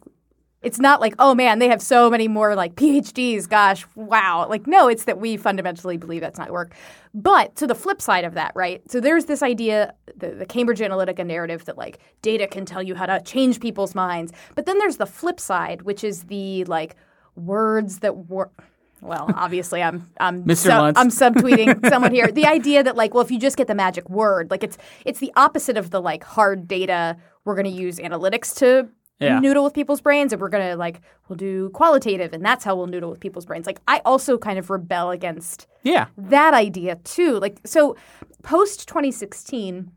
It's 0.63 0.79
not 0.79 1.01
like, 1.01 1.15
oh 1.19 1.35
man, 1.35 1.59
they 1.59 1.69
have 1.69 1.81
so 1.81 2.11
many 2.11 2.29
more 2.29 2.55
like 2.55 2.75
PhDs. 2.75 3.49
Gosh, 3.49 3.87
wow. 3.95 4.47
Like, 4.47 4.67
no, 4.67 4.89
it's 4.89 5.05
that 5.05 5.19
we 5.19 5.39
fundamentally 5.39 5.97
believe 5.97 6.21
that's 6.21 6.39
not 6.39 6.51
work. 6.51 6.75
But 7.15 7.57
to 7.57 7.67
the 7.67 7.75
flip 7.75 8.03
side 8.03 8.25
of 8.25 8.35
that, 8.35 8.53
right? 8.55 8.83
So 8.91 9.01
there's 9.01 9.25
this 9.25 9.43
idea, 9.43 9.95
the, 10.19 10.33
the 10.33 10.45
Cambridge 10.45 10.81
Analytica 10.81 11.25
narrative 11.25 11.65
that 11.65 11.79
like 11.79 11.99
data 12.21 12.47
can 12.47 12.67
tell 12.67 12.83
you 12.83 12.95
how 12.95 13.07
to 13.07 13.23
change 13.25 13.59
people's 13.59 13.95
minds. 13.95 14.33
But 14.55 14.67
then 14.67 14.77
there's 14.79 14.99
the 14.99 15.07
flip 15.07 15.41
side, 15.41 15.81
which 15.83 16.05
is 16.05 16.25
the 16.25 16.65
like 16.65 16.95
words 17.37 18.01
that 18.01 18.29
work. 18.29 18.53
Well, 19.01 19.31
obviously, 19.35 19.83
I'm 19.83 20.11
I'm 20.19 20.45
Mr. 20.51 20.57
sub- 20.69 20.95
I'm 20.97 21.09
subtweeting 21.09 21.89
someone 21.89 22.13
here. 22.13 22.31
The 22.31 22.47
idea 22.47 22.83
that 22.83 22.97
like, 22.97 23.15
well, 23.15 23.23
if 23.25 23.31
you 23.31 23.39
just 23.39 23.57
get 23.57 23.67
the 23.67 23.75
magic 23.75 24.09
word, 24.11 24.51
like 24.51 24.63
it's 24.65 24.79
it's 25.05 25.19
the 25.21 25.33
opposite 25.37 25.77
of 25.77 25.91
the 25.91 26.01
like 26.01 26.25
hard 26.25 26.69
data. 26.69 27.17
We're 27.45 27.55
going 27.55 27.65
to 27.75 27.83
use 27.83 27.99
analytics 27.99 28.55
to 28.57 28.89
Yeah. 29.19 29.39
noodle 29.41 29.65
with 29.65 29.73
people's 29.75 30.01
brains, 30.03 30.33
and 30.33 30.41
we're 30.43 30.51
going 30.51 30.69
to 30.71 30.77
like 30.77 31.01
we'll 31.29 31.37
do 31.37 31.71
qualitative, 31.71 32.33
and 32.35 32.45
that's 32.45 32.65
how 32.65 32.77
we'll 32.77 32.87
noodle 32.89 33.11
with 33.11 33.21
people's 33.21 33.47
brains. 33.47 33.67
Like 33.67 33.81
I 33.89 34.01
also 34.05 34.37
kind 34.39 34.59
of 34.59 34.69
rebel 34.71 35.11
against 35.11 35.67
Yeah. 35.83 36.07
that 36.19 36.53
idea 36.55 36.97
too. 36.97 37.39
Like 37.41 37.61
so, 37.65 37.97
post 38.43 38.87
2016. 38.89 39.91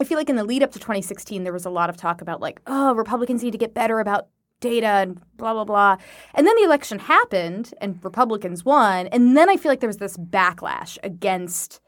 I 0.00 0.04
feel 0.04 0.16
like 0.16 0.30
in 0.30 0.36
the 0.36 0.44
lead 0.44 0.62
up 0.62 0.72
to 0.72 0.78
2016, 0.78 1.44
there 1.44 1.52
was 1.52 1.66
a 1.66 1.70
lot 1.70 1.90
of 1.90 1.96
talk 1.96 2.22
about 2.22 2.40
like, 2.40 2.60
oh, 2.66 2.94
Republicans 2.94 3.42
need 3.42 3.50
to 3.52 3.58
get 3.58 3.74
better 3.74 4.00
about 4.00 4.28
data 4.60 4.86
and 4.86 5.20
blah 5.36 5.52
blah 5.52 5.64
blah. 5.64 5.96
And 6.34 6.46
then 6.46 6.54
the 6.56 6.64
election 6.64 6.98
happened, 6.98 7.74
and 7.80 7.98
Republicans 8.02 8.64
won. 8.64 9.08
And 9.08 9.36
then 9.36 9.48
I 9.50 9.56
feel 9.56 9.70
like 9.70 9.80
there 9.80 9.88
was 9.88 9.98
this 9.98 10.16
backlash 10.16 10.98
against 11.02 11.80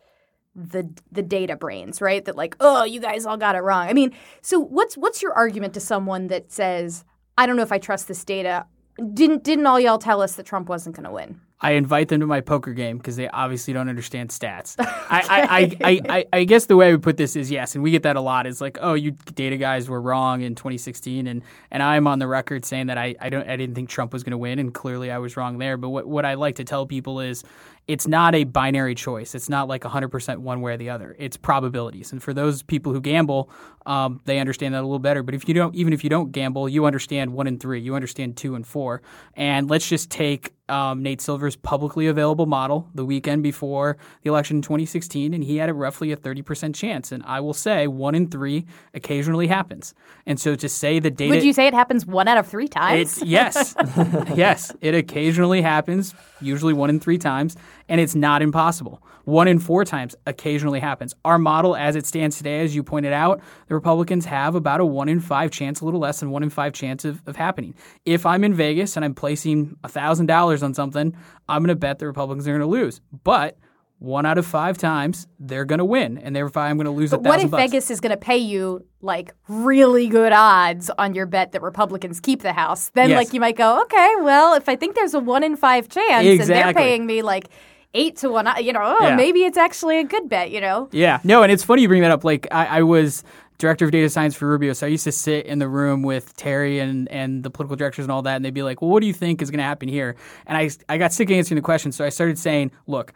the 0.54 0.90
the 1.10 1.22
data 1.22 1.56
brains, 1.56 2.00
right? 2.00 2.24
That 2.24 2.36
like, 2.36 2.56
oh, 2.60 2.84
you 2.84 3.00
guys 3.00 3.24
all 3.24 3.36
got 3.36 3.54
it 3.54 3.60
wrong. 3.60 3.88
I 3.88 3.92
mean, 3.92 4.12
so 4.40 4.58
what's 4.58 4.96
what's 4.96 5.22
your 5.22 5.32
argument 5.32 5.74
to 5.74 5.80
someone 5.80 6.28
that 6.28 6.52
says, 6.52 7.04
I 7.38 7.46
don't 7.46 7.56
know 7.56 7.62
if 7.62 7.72
I 7.72 7.78
trust 7.78 8.08
this 8.08 8.24
data? 8.24 8.66
Didn't 9.14 9.42
didn't 9.42 9.66
all 9.66 9.80
y'all 9.80 9.98
tell 9.98 10.20
us 10.20 10.34
that 10.36 10.44
Trump 10.44 10.68
wasn't 10.68 10.96
going 10.96 11.04
to 11.04 11.12
win? 11.12 11.40
I 11.62 11.72
invite 11.72 12.08
them 12.08 12.20
to 12.20 12.26
my 12.26 12.40
poker 12.40 12.72
game 12.72 12.98
because 12.98 13.14
they 13.14 13.28
obviously 13.28 13.72
don't 13.72 13.88
understand 13.88 14.30
stats. 14.30 14.74
I, 14.78 14.86
I, 15.10 15.40
I, 15.40 15.90
I, 15.90 16.00
I, 16.08 16.24
I 16.32 16.44
guess 16.44 16.66
the 16.66 16.76
way 16.76 16.88
I 16.88 16.92
would 16.92 17.04
put 17.04 17.16
this 17.16 17.36
is 17.36 17.52
yes, 17.52 17.76
and 17.76 17.84
we 17.84 17.92
get 17.92 18.02
that 18.02 18.16
a 18.16 18.20
lot. 18.20 18.48
Is 18.48 18.60
like, 18.60 18.78
oh, 18.80 18.94
you 18.94 19.12
data 19.34 19.56
guys 19.56 19.88
were 19.88 20.00
wrong 20.00 20.42
in 20.42 20.56
2016, 20.56 21.26
and 21.28 21.42
and 21.70 21.82
I'm 21.82 22.06
on 22.06 22.18
the 22.18 22.26
record 22.26 22.64
saying 22.64 22.88
that 22.88 22.98
I, 22.98 23.14
I 23.20 23.30
don't 23.30 23.48
I 23.48 23.56
didn't 23.56 23.76
think 23.76 23.88
Trump 23.88 24.12
was 24.12 24.24
going 24.24 24.32
to 24.32 24.38
win, 24.38 24.58
and 24.58 24.74
clearly 24.74 25.10
I 25.10 25.18
was 25.18 25.36
wrong 25.36 25.58
there. 25.58 25.76
But 25.76 25.90
what 25.90 26.06
what 26.06 26.26
I 26.26 26.34
like 26.34 26.56
to 26.56 26.64
tell 26.64 26.84
people 26.84 27.20
is 27.20 27.44
it's 27.92 28.08
not 28.08 28.34
a 28.34 28.44
binary 28.44 28.94
choice. 28.94 29.34
It's 29.34 29.50
not 29.50 29.68
like 29.68 29.82
100% 29.82 30.38
one 30.38 30.62
way 30.62 30.72
or 30.72 30.76
the 30.78 30.88
other. 30.88 31.14
It's 31.18 31.36
probabilities. 31.36 32.10
And 32.10 32.22
for 32.22 32.32
those 32.32 32.62
people 32.62 32.90
who 32.90 33.02
gamble, 33.02 33.50
um, 33.84 34.22
they 34.24 34.38
understand 34.38 34.72
that 34.72 34.80
a 34.80 34.86
little 34.86 34.98
better. 34.98 35.22
But 35.22 35.34
if 35.34 35.46
you 35.46 35.52
don't, 35.52 35.74
even 35.74 35.92
if 35.92 36.02
you 36.02 36.08
don't 36.08 36.32
gamble, 36.32 36.70
you 36.70 36.86
understand 36.86 37.34
one 37.34 37.46
and 37.46 37.60
three. 37.60 37.82
You 37.82 37.94
understand 37.94 38.38
two 38.38 38.54
and 38.54 38.66
four. 38.66 39.02
And 39.34 39.68
let's 39.68 39.86
just 39.86 40.10
take 40.10 40.54
um, 40.68 41.02
Nate 41.02 41.20
Silver's 41.20 41.56
publicly 41.56 42.06
available 42.06 42.46
model 42.46 42.88
the 42.94 43.04
weekend 43.04 43.42
before 43.42 43.96
the 44.22 44.30
election 44.30 44.56
in 44.58 44.62
2016, 44.62 45.34
and 45.34 45.44
he 45.44 45.56
had 45.56 45.68
a 45.68 45.74
roughly 45.74 46.12
a 46.12 46.16
30% 46.16 46.74
chance. 46.74 47.12
And 47.12 47.22
I 47.26 47.40
will 47.40 47.54
say 47.54 47.86
one 47.86 48.14
in 48.14 48.28
three 48.28 48.66
occasionally 48.94 49.48
happens. 49.48 49.94
And 50.26 50.40
so 50.40 50.54
to 50.54 50.68
say 50.68 50.98
the 50.98 51.10
data. 51.10 51.34
Would 51.34 51.44
you 51.44 51.52
say 51.52 51.66
it 51.66 51.74
happens 51.74 52.06
one 52.06 52.28
out 52.28 52.38
of 52.38 52.46
three 52.46 52.68
times? 52.68 53.18
It's 53.18 53.24
yes, 53.26 53.74
yes. 54.34 54.72
It 54.80 54.94
occasionally 54.94 55.62
happens, 55.62 56.14
usually 56.40 56.72
one 56.72 56.90
in 56.90 57.00
three 57.00 57.18
times, 57.18 57.56
and 57.88 58.00
it's 58.00 58.14
not 58.14 58.40
impossible. 58.42 59.02
One 59.24 59.48
in 59.48 59.58
four 59.58 59.84
times 59.84 60.14
occasionally 60.26 60.80
happens. 60.80 61.14
Our 61.24 61.38
model, 61.38 61.76
as 61.76 61.96
it 61.96 62.06
stands 62.06 62.36
today, 62.36 62.60
as 62.60 62.74
you 62.74 62.82
pointed 62.82 63.12
out, 63.12 63.40
the 63.68 63.74
Republicans 63.74 64.24
have 64.26 64.54
about 64.54 64.80
a 64.80 64.84
one 64.84 65.08
in 65.08 65.20
five 65.20 65.50
chance, 65.50 65.80
a 65.80 65.84
little 65.84 66.00
less 66.00 66.20
than 66.20 66.30
one 66.30 66.42
in 66.42 66.50
five 66.50 66.72
chance 66.72 67.04
of, 67.04 67.22
of 67.26 67.36
happening. 67.36 67.74
If 68.04 68.26
I'm 68.26 68.44
in 68.44 68.54
Vegas 68.54 68.96
and 68.96 69.04
I'm 69.04 69.14
placing 69.14 69.76
thousand 69.86 70.26
dollars 70.26 70.62
on 70.62 70.74
something, 70.74 71.16
I'm 71.48 71.62
going 71.62 71.68
to 71.68 71.76
bet 71.76 71.98
the 71.98 72.06
Republicans 72.06 72.46
are 72.48 72.50
going 72.50 72.60
to 72.60 72.66
lose. 72.66 73.00
But 73.24 73.58
one 73.98 74.26
out 74.26 74.36
of 74.36 74.44
five 74.44 74.78
times 74.78 75.28
they're 75.38 75.64
going 75.64 75.78
to 75.78 75.84
win, 75.84 76.18
and 76.18 76.34
therefore 76.34 76.62
I'm 76.62 76.76
going 76.76 76.86
to 76.86 76.90
lose 76.90 77.12
But 77.12 77.22
what 77.22 77.40
if 77.40 77.52
bucks. 77.52 77.62
Vegas 77.70 77.88
is 77.88 78.00
going 78.00 78.10
to 78.10 78.16
pay 78.16 78.38
you 78.38 78.84
like 79.00 79.32
really 79.46 80.08
good 80.08 80.32
odds 80.32 80.90
on 80.98 81.14
your 81.14 81.26
bet 81.26 81.52
that 81.52 81.62
Republicans 81.62 82.18
keep 82.18 82.42
the 82.42 82.52
House? 82.52 82.90
Then, 82.94 83.10
Yes. 83.10 83.16
like, 83.18 83.32
you 83.32 83.38
might 83.38 83.56
go, 83.56 83.80
okay, 83.82 84.12
well, 84.20 84.54
if 84.54 84.68
I 84.68 84.74
think 84.74 84.96
there's 84.96 85.14
a 85.14 85.20
one 85.20 85.44
in 85.44 85.54
five 85.54 85.88
chance 85.88 86.26
and 86.26 86.40
they're 86.40 86.74
paying 86.74 87.06
me 87.06 87.22
like 87.22 87.48
eight 87.94 88.16
to 88.18 88.30
one, 88.30 88.48
you 88.62 88.72
know, 88.72 88.80
oh, 88.82 89.06
Yeah. 89.06 89.16
maybe 89.16 89.40
it's 89.44 89.58
actually 89.58 89.98
a 89.98 90.04
good 90.04 90.28
bet, 90.28 90.50
you 90.50 90.60
know? 90.60 90.88
Yeah, 90.92 91.20
no, 91.24 91.42
and 91.42 91.52
it's 91.52 91.62
funny 91.62 91.82
you 91.82 91.88
bring 91.88 92.02
that 92.02 92.10
up. 92.10 92.24
Like 92.24 92.46
I, 92.50 92.78
I 92.78 92.82
was 92.82 93.22
director 93.58 93.84
of 93.84 93.92
data 93.92 94.08
science 94.08 94.34
for 94.34 94.48
Rubio, 94.48 94.72
so 94.72 94.86
I 94.86 94.90
used 94.90 95.04
to 95.04 95.12
sit 95.12 95.46
in 95.46 95.60
the 95.60 95.68
room 95.68 96.02
with 96.02 96.36
Terry 96.36 96.80
and 96.80 97.08
and 97.10 97.44
the 97.44 97.50
political 97.50 97.76
directors 97.76 98.04
and 98.04 98.10
all 98.10 98.22
that, 98.22 98.36
and 98.36 98.44
they'd 98.44 98.52
be 98.52 98.62
like, 98.64 98.82
"Well, 98.82 98.90
what 98.90 99.00
do 99.00 99.06
you 99.06 99.12
think 99.12 99.40
is 99.40 99.50
going 99.50 99.58
to 99.58 99.64
happen 99.64 99.88
here?" 99.88 100.16
And 100.46 100.58
I 100.58 100.70
I 100.88 100.98
got 100.98 101.12
sick 101.12 101.30
of 101.30 101.36
answering 101.36 101.56
the 101.56 101.62
question, 101.62 101.92
so 101.92 102.04
I 102.04 102.08
started 102.08 102.38
saying, 102.38 102.72
"Look." 102.86 103.12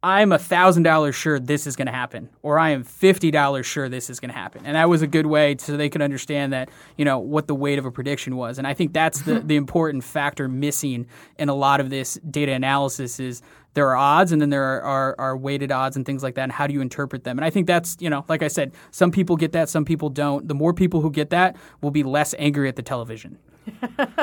I'm 0.00 0.30
a 0.30 0.38
thousand 0.38 0.84
dollars 0.84 1.16
sure 1.16 1.40
this 1.40 1.66
is 1.66 1.74
going 1.74 1.86
to 1.86 1.92
happen, 1.92 2.28
or 2.44 2.56
I 2.56 2.70
am 2.70 2.84
fifty 2.84 3.32
dollars 3.32 3.66
sure 3.66 3.88
this 3.88 4.08
is 4.08 4.20
going 4.20 4.28
to 4.32 4.38
happen, 4.38 4.64
and 4.64 4.76
that 4.76 4.88
was 4.88 5.02
a 5.02 5.08
good 5.08 5.26
way 5.26 5.56
so 5.58 5.76
they 5.76 5.88
could 5.88 6.02
understand 6.02 6.52
that 6.52 6.68
you 6.96 7.04
know 7.04 7.18
what 7.18 7.48
the 7.48 7.54
weight 7.56 7.80
of 7.80 7.84
a 7.84 7.90
prediction 7.90 8.36
was, 8.36 8.58
and 8.58 8.66
I 8.68 8.74
think 8.74 8.92
that's 8.92 9.22
the 9.22 9.32
mm-hmm. 9.32 9.48
the 9.48 9.56
important 9.56 10.04
factor 10.04 10.46
missing 10.46 11.08
in 11.36 11.48
a 11.48 11.54
lot 11.54 11.80
of 11.80 11.90
this 11.90 12.14
data 12.30 12.52
analysis 12.52 13.18
is 13.18 13.42
there 13.78 13.88
are 13.90 13.96
odds 13.96 14.32
and 14.32 14.40
then 14.42 14.50
there 14.50 14.64
are, 14.64 14.82
are, 14.82 15.14
are 15.26 15.36
weighted 15.36 15.70
odds 15.70 15.94
and 15.96 16.04
things 16.04 16.22
like 16.26 16.34
that 16.34 16.42
and 16.48 16.52
how 16.58 16.66
do 16.68 16.74
you 16.74 16.80
interpret 16.88 17.22
them 17.24 17.38
and 17.38 17.44
i 17.44 17.50
think 17.50 17.66
that's 17.66 17.96
you 18.00 18.10
know 18.10 18.24
like 18.28 18.42
i 18.42 18.48
said 18.48 18.72
some 18.90 19.10
people 19.18 19.36
get 19.36 19.52
that 19.52 19.68
some 19.68 19.84
people 19.84 20.08
don't 20.22 20.48
the 20.48 20.54
more 20.62 20.72
people 20.82 21.00
who 21.00 21.10
get 21.20 21.30
that 21.30 21.56
will 21.82 21.92
be 21.92 22.02
less 22.02 22.34
angry 22.38 22.66
at 22.68 22.76
the 22.76 22.82
television 22.82 23.38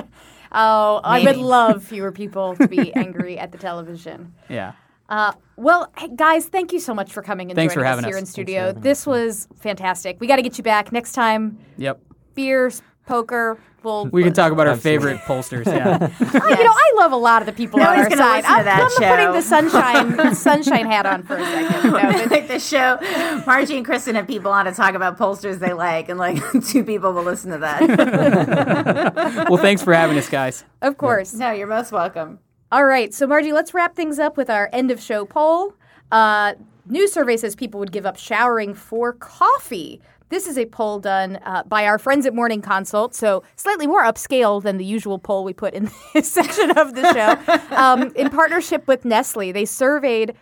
Oh, 0.52 1.02
I 1.04 1.22
would 1.26 1.38
love 1.38 1.84
fewer 1.84 2.12
people 2.22 2.56
to 2.56 2.68
be 2.68 2.94
angry 2.96 3.38
at 3.38 3.52
the 3.52 3.58
television. 3.58 4.34
yeah 4.50 4.74
Uh, 5.10 5.34
well, 5.58 5.92
hey, 5.98 6.10
guys, 6.16 6.46
thank 6.48 6.72
you 6.74 6.80
so 6.80 6.94
much 6.94 7.12
for 7.12 7.22
coming 7.22 7.50
and 7.52 7.56
Thanks 7.56 7.74
joining 7.76 7.92
us 7.92 8.06
here 8.06 8.16
us. 8.16 8.22
in 8.22 8.26
studio. 8.26 8.72
This 8.72 9.06
was 9.06 9.48
fantastic. 9.60 10.18
We 10.20 10.28
got 10.28 10.38
to 10.38 10.42
get 10.42 10.58
you 10.58 10.64
back 10.64 10.92
next 10.92 11.12
time. 11.14 11.58
yep 11.78 12.00
Beers, 12.36 12.82
poker. 13.06 13.58
We'll, 13.86 14.08
we 14.08 14.24
can 14.24 14.34
talk 14.34 14.52
about 14.52 14.68
our 14.68 14.76
favorite 14.76 15.20
pollsters 15.20 15.66
yeah 15.68 15.98
Oh, 16.20 16.48
You 16.50 16.64
know, 16.64 16.72
I 16.74 16.92
love 16.96 17.12
a 17.12 17.18
lot 17.18 17.42
of 17.42 17.46
the 17.46 17.54
people 17.54 17.80
on 17.80 17.88
our 17.88 18.10
side. 18.10 18.44
I'm, 18.46 18.66
that 18.66 18.82
I'm 18.82 19.10
putting 19.18 19.32
the 19.32 19.42
sunshine 19.42 20.36
sunshine 20.36 20.86
hat 20.88 21.06
on 21.06 21.24
for 21.24 21.38
a 21.38 21.44
second. 21.46 21.92
No, 21.92 22.00
but- 22.00 22.32
like 22.32 22.48
the 22.48 22.60
show, 22.60 22.98
Margie 23.46 23.78
and 23.78 23.86
Kristen 23.86 24.16
have 24.16 24.28
people 24.28 24.52
on 24.52 24.66
to 24.66 24.72
talk 24.72 24.96
about 24.96 25.18
pollsters 25.18 25.60
they 25.60 25.74
like, 25.74 26.10
and 26.10 26.18
like 26.20 26.42
two 26.68 26.84
people 26.84 27.14
will 27.14 27.24
listen 27.24 27.52
to 27.52 27.60
that. 27.60 29.48
well 29.50 29.58
thanks 29.62 29.82
for 29.84 29.94
having 29.94 30.18
us 30.18 30.28
guys 30.30 30.64
of 30.82 30.98
course. 30.98 31.34
no, 31.34 31.52
you're 31.52 31.68
most 31.68 31.92
welcome. 31.92 32.40
All 32.72 32.86
right, 32.86 33.14
so 33.14 33.28
Margie, 33.28 33.54
let's 33.54 33.74
wrap 33.74 33.96
things 33.96 34.18
up 34.20 34.36
with 34.38 34.50
our 34.50 34.70
end 34.74 34.90
of 34.92 35.00
show 35.02 35.24
poll. 35.26 35.74
Uh, 36.12 36.54
new 36.88 37.08
survey 37.08 37.38
says 37.38 37.56
people 37.56 37.80
would 37.80 37.92
give 37.92 38.06
up 38.06 38.18
showering 38.18 38.74
for 38.74 39.14
coffee. 39.14 40.02
This 40.30 40.48
is 40.48 40.58
a 40.58 40.66
poll 40.66 41.00
done 41.00 41.38
uh, 41.46 41.64
by 41.64 41.86
our 41.86 42.00
friends 42.00 42.26
at 42.26 42.34
Morning 42.34 42.62
Consult, 42.62 43.14
so 43.14 43.44
slightly 43.56 43.86
more 43.86 44.04
upscale 44.04 44.62
than 44.62 44.78
the 44.78 44.86
usual 44.86 45.20
poll 45.20 45.44
we 45.44 45.54
put 45.54 45.76
in 45.76 45.92
this 46.14 46.32
section 46.32 46.72
of 46.78 46.96
the 46.96 47.14
show. 47.14 47.76
Um, 47.76 48.12
in 48.16 48.30
partnership 48.32 48.88
with 48.88 49.06
Nestle, 49.06 49.52
they 49.52 49.66
surveyed 49.66 50.36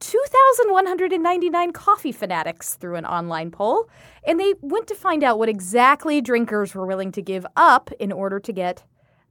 2,199 0.00 1.72
coffee 1.72 2.12
fanatics 2.12 2.74
through 2.74 2.96
an 2.96 3.04
online 3.04 3.50
poll, 3.50 3.90
and 4.26 4.40
they 4.40 4.54
went 4.62 4.86
to 4.86 4.94
find 4.94 5.22
out 5.22 5.38
what 5.38 5.50
exactly 5.50 6.22
drinkers 6.22 6.74
were 6.74 6.86
willing 6.86 7.12
to 7.12 7.20
give 7.20 7.46
up 7.56 7.90
in 7.98 8.12
order 8.12 8.40
to 8.40 8.52
get 8.52 8.84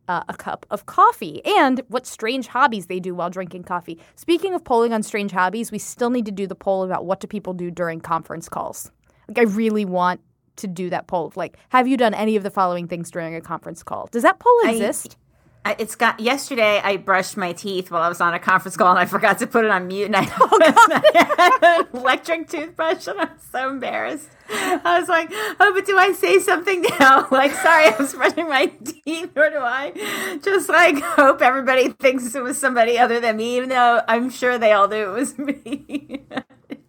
uh, 0.08 0.24
a 0.30 0.36
cup 0.36 0.68
of 0.70 0.86
coffee 0.86 1.43
and 1.45 1.82
what 1.88 2.06
strange 2.06 2.47
hobbies 2.47 2.86
they 2.86 2.99
do 2.99 3.16
while 3.16 3.32
drinking 3.32 3.64
coffee. 3.64 3.99
Speaking 4.16 4.53
of 4.53 4.64
polling 4.64 4.93
on 4.93 5.01
strange 5.01 5.32
hobbies, 5.32 5.72
we 5.72 5.80
still 5.80 6.12
need 6.12 6.26
to 6.28 6.32
do 6.32 6.45
the 6.45 6.56
poll 6.56 6.84
about 6.84 7.06
what 7.06 7.20
do 7.20 7.28
people 7.28 7.53
do 7.53 7.72
during 7.72 7.99
conference 7.99 8.47
calls. 8.47 8.91
Like, 9.28 9.39
I 9.39 9.43
really 9.43 9.86
want 9.86 10.21
to 10.57 10.67
do 10.67 10.89
that 10.89 11.07
poll. 11.07 11.34
Like, 11.36 11.57
have 11.69 11.88
you 11.88 11.97
done 11.97 12.13
any 12.13 12.36
of 12.36 12.43
the 12.43 12.51
following 12.51 12.88
things 12.88 13.11
during 13.11 13.36
a 13.36 13.41
conference 13.41 13.84
call? 13.84 14.07
Does 14.11 14.23
that 14.23 14.39
poll 14.39 14.59
exist? 14.63 15.17
I, 15.65 15.76
it's 15.80 15.95
got 15.95 16.19
yesterday. 16.19 16.80
I 16.84 16.97
brushed 16.97 17.38
my 17.38 17.51
teeth 17.51 17.89
while 17.89 18.03
I 18.03 18.07
was 18.07 18.21
on 18.21 18.36
a 18.36 18.39
conference 18.39 18.78
call, 18.78 18.91
and 18.91 18.99
I 18.99 19.05
forgot 19.05 19.39
to 19.39 19.47
put 19.47 19.65
it 19.65 19.71
on 19.71 19.88
mute. 19.88 20.05
And 20.05 20.15
I, 20.15 20.21
oh, 20.39 20.59
I 20.61 21.88
an 21.91 21.99
electric 21.99 22.47
toothbrush, 22.47 23.07
and 23.07 23.19
I 23.19 23.23
was 23.26 23.41
so 23.51 23.69
embarrassed. 23.71 24.30
I 24.47 24.99
was 24.99 25.09
like, 25.09 25.30
"Oh, 25.32 25.71
but 25.73 25.88
do 25.88 25.97
I 25.97 26.13
say 26.13 26.39
something 26.39 26.86
now? 26.99 27.28
Like, 27.32 27.51
sorry, 27.51 27.88
I 27.88 27.95
was 27.97 28.13
brushing 28.13 28.47
my 28.47 28.67
teeth, 28.67 29.36
or 29.36 29.49
do 29.49 29.57
I 29.57 30.39
just 30.43 30.69
like 30.69 31.01
hope 31.01 31.41
everybody 31.41 31.89
thinks 31.89 32.36
it 32.36 32.43
was 32.43 32.59
somebody 32.59 32.99
other 32.99 33.19
than 33.19 33.38
me, 33.38 33.57
even 33.57 33.69
though 33.69 34.03
I'm 34.07 34.30
sure 34.30 34.59
they 34.59 34.71
all 34.71 34.88
knew 34.88 34.97
it 34.97 35.13
was 35.13 35.38
me." 35.39 36.26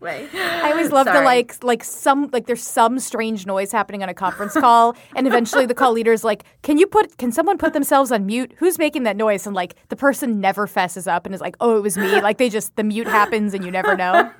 Way. 0.07 0.27
I 0.35 0.71
always 0.71 0.91
love 0.91 1.05
the 1.05 1.21
like 1.21 1.63
like 1.63 1.85
some 1.85 2.31
like 2.33 2.47
there's 2.47 2.63
some 2.63 2.99
strange 2.99 3.45
noise 3.45 3.71
happening 3.73 4.03
on 4.03 4.09
a 4.09 4.15
conference 4.15 4.55
call, 4.55 4.97
and 5.15 5.27
eventually 5.27 5.67
the 5.67 5.75
call 5.75 5.93
leader 5.93 6.13
is 6.13 6.25
like, 6.25 6.45
"Can 6.63 6.79
you 6.79 6.87
put? 6.87 7.19
Can 7.19 7.31
someone 7.33 7.59
put 7.59 7.75
themselves 7.75 8.11
on 8.11 8.25
mute? 8.25 8.55
Who's 8.57 8.79
making 8.79 9.03
that 9.03 9.17
noise?" 9.17 9.47
And 9.47 9.55
like 9.55 9.75
the 9.91 9.97
person 9.97 10.41
never 10.41 10.67
fesses 10.67 11.07
up 11.07 11.27
and 11.27 11.35
is 11.35 11.41
like, 11.43 11.57
"Oh, 11.61 11.77
it 11.77 11.83
was 11.83 11.99
me." 11.99 12.23
Like 12.23 12.39
they 12.39 12.49
just 12.49 12.75
the 12.77 12.85
mute 12.85 13.07
happens 13.09 13.53
and 13.53 13.65
you 13.65 13.71
never 13.71 13.97
know. 13.97 14.31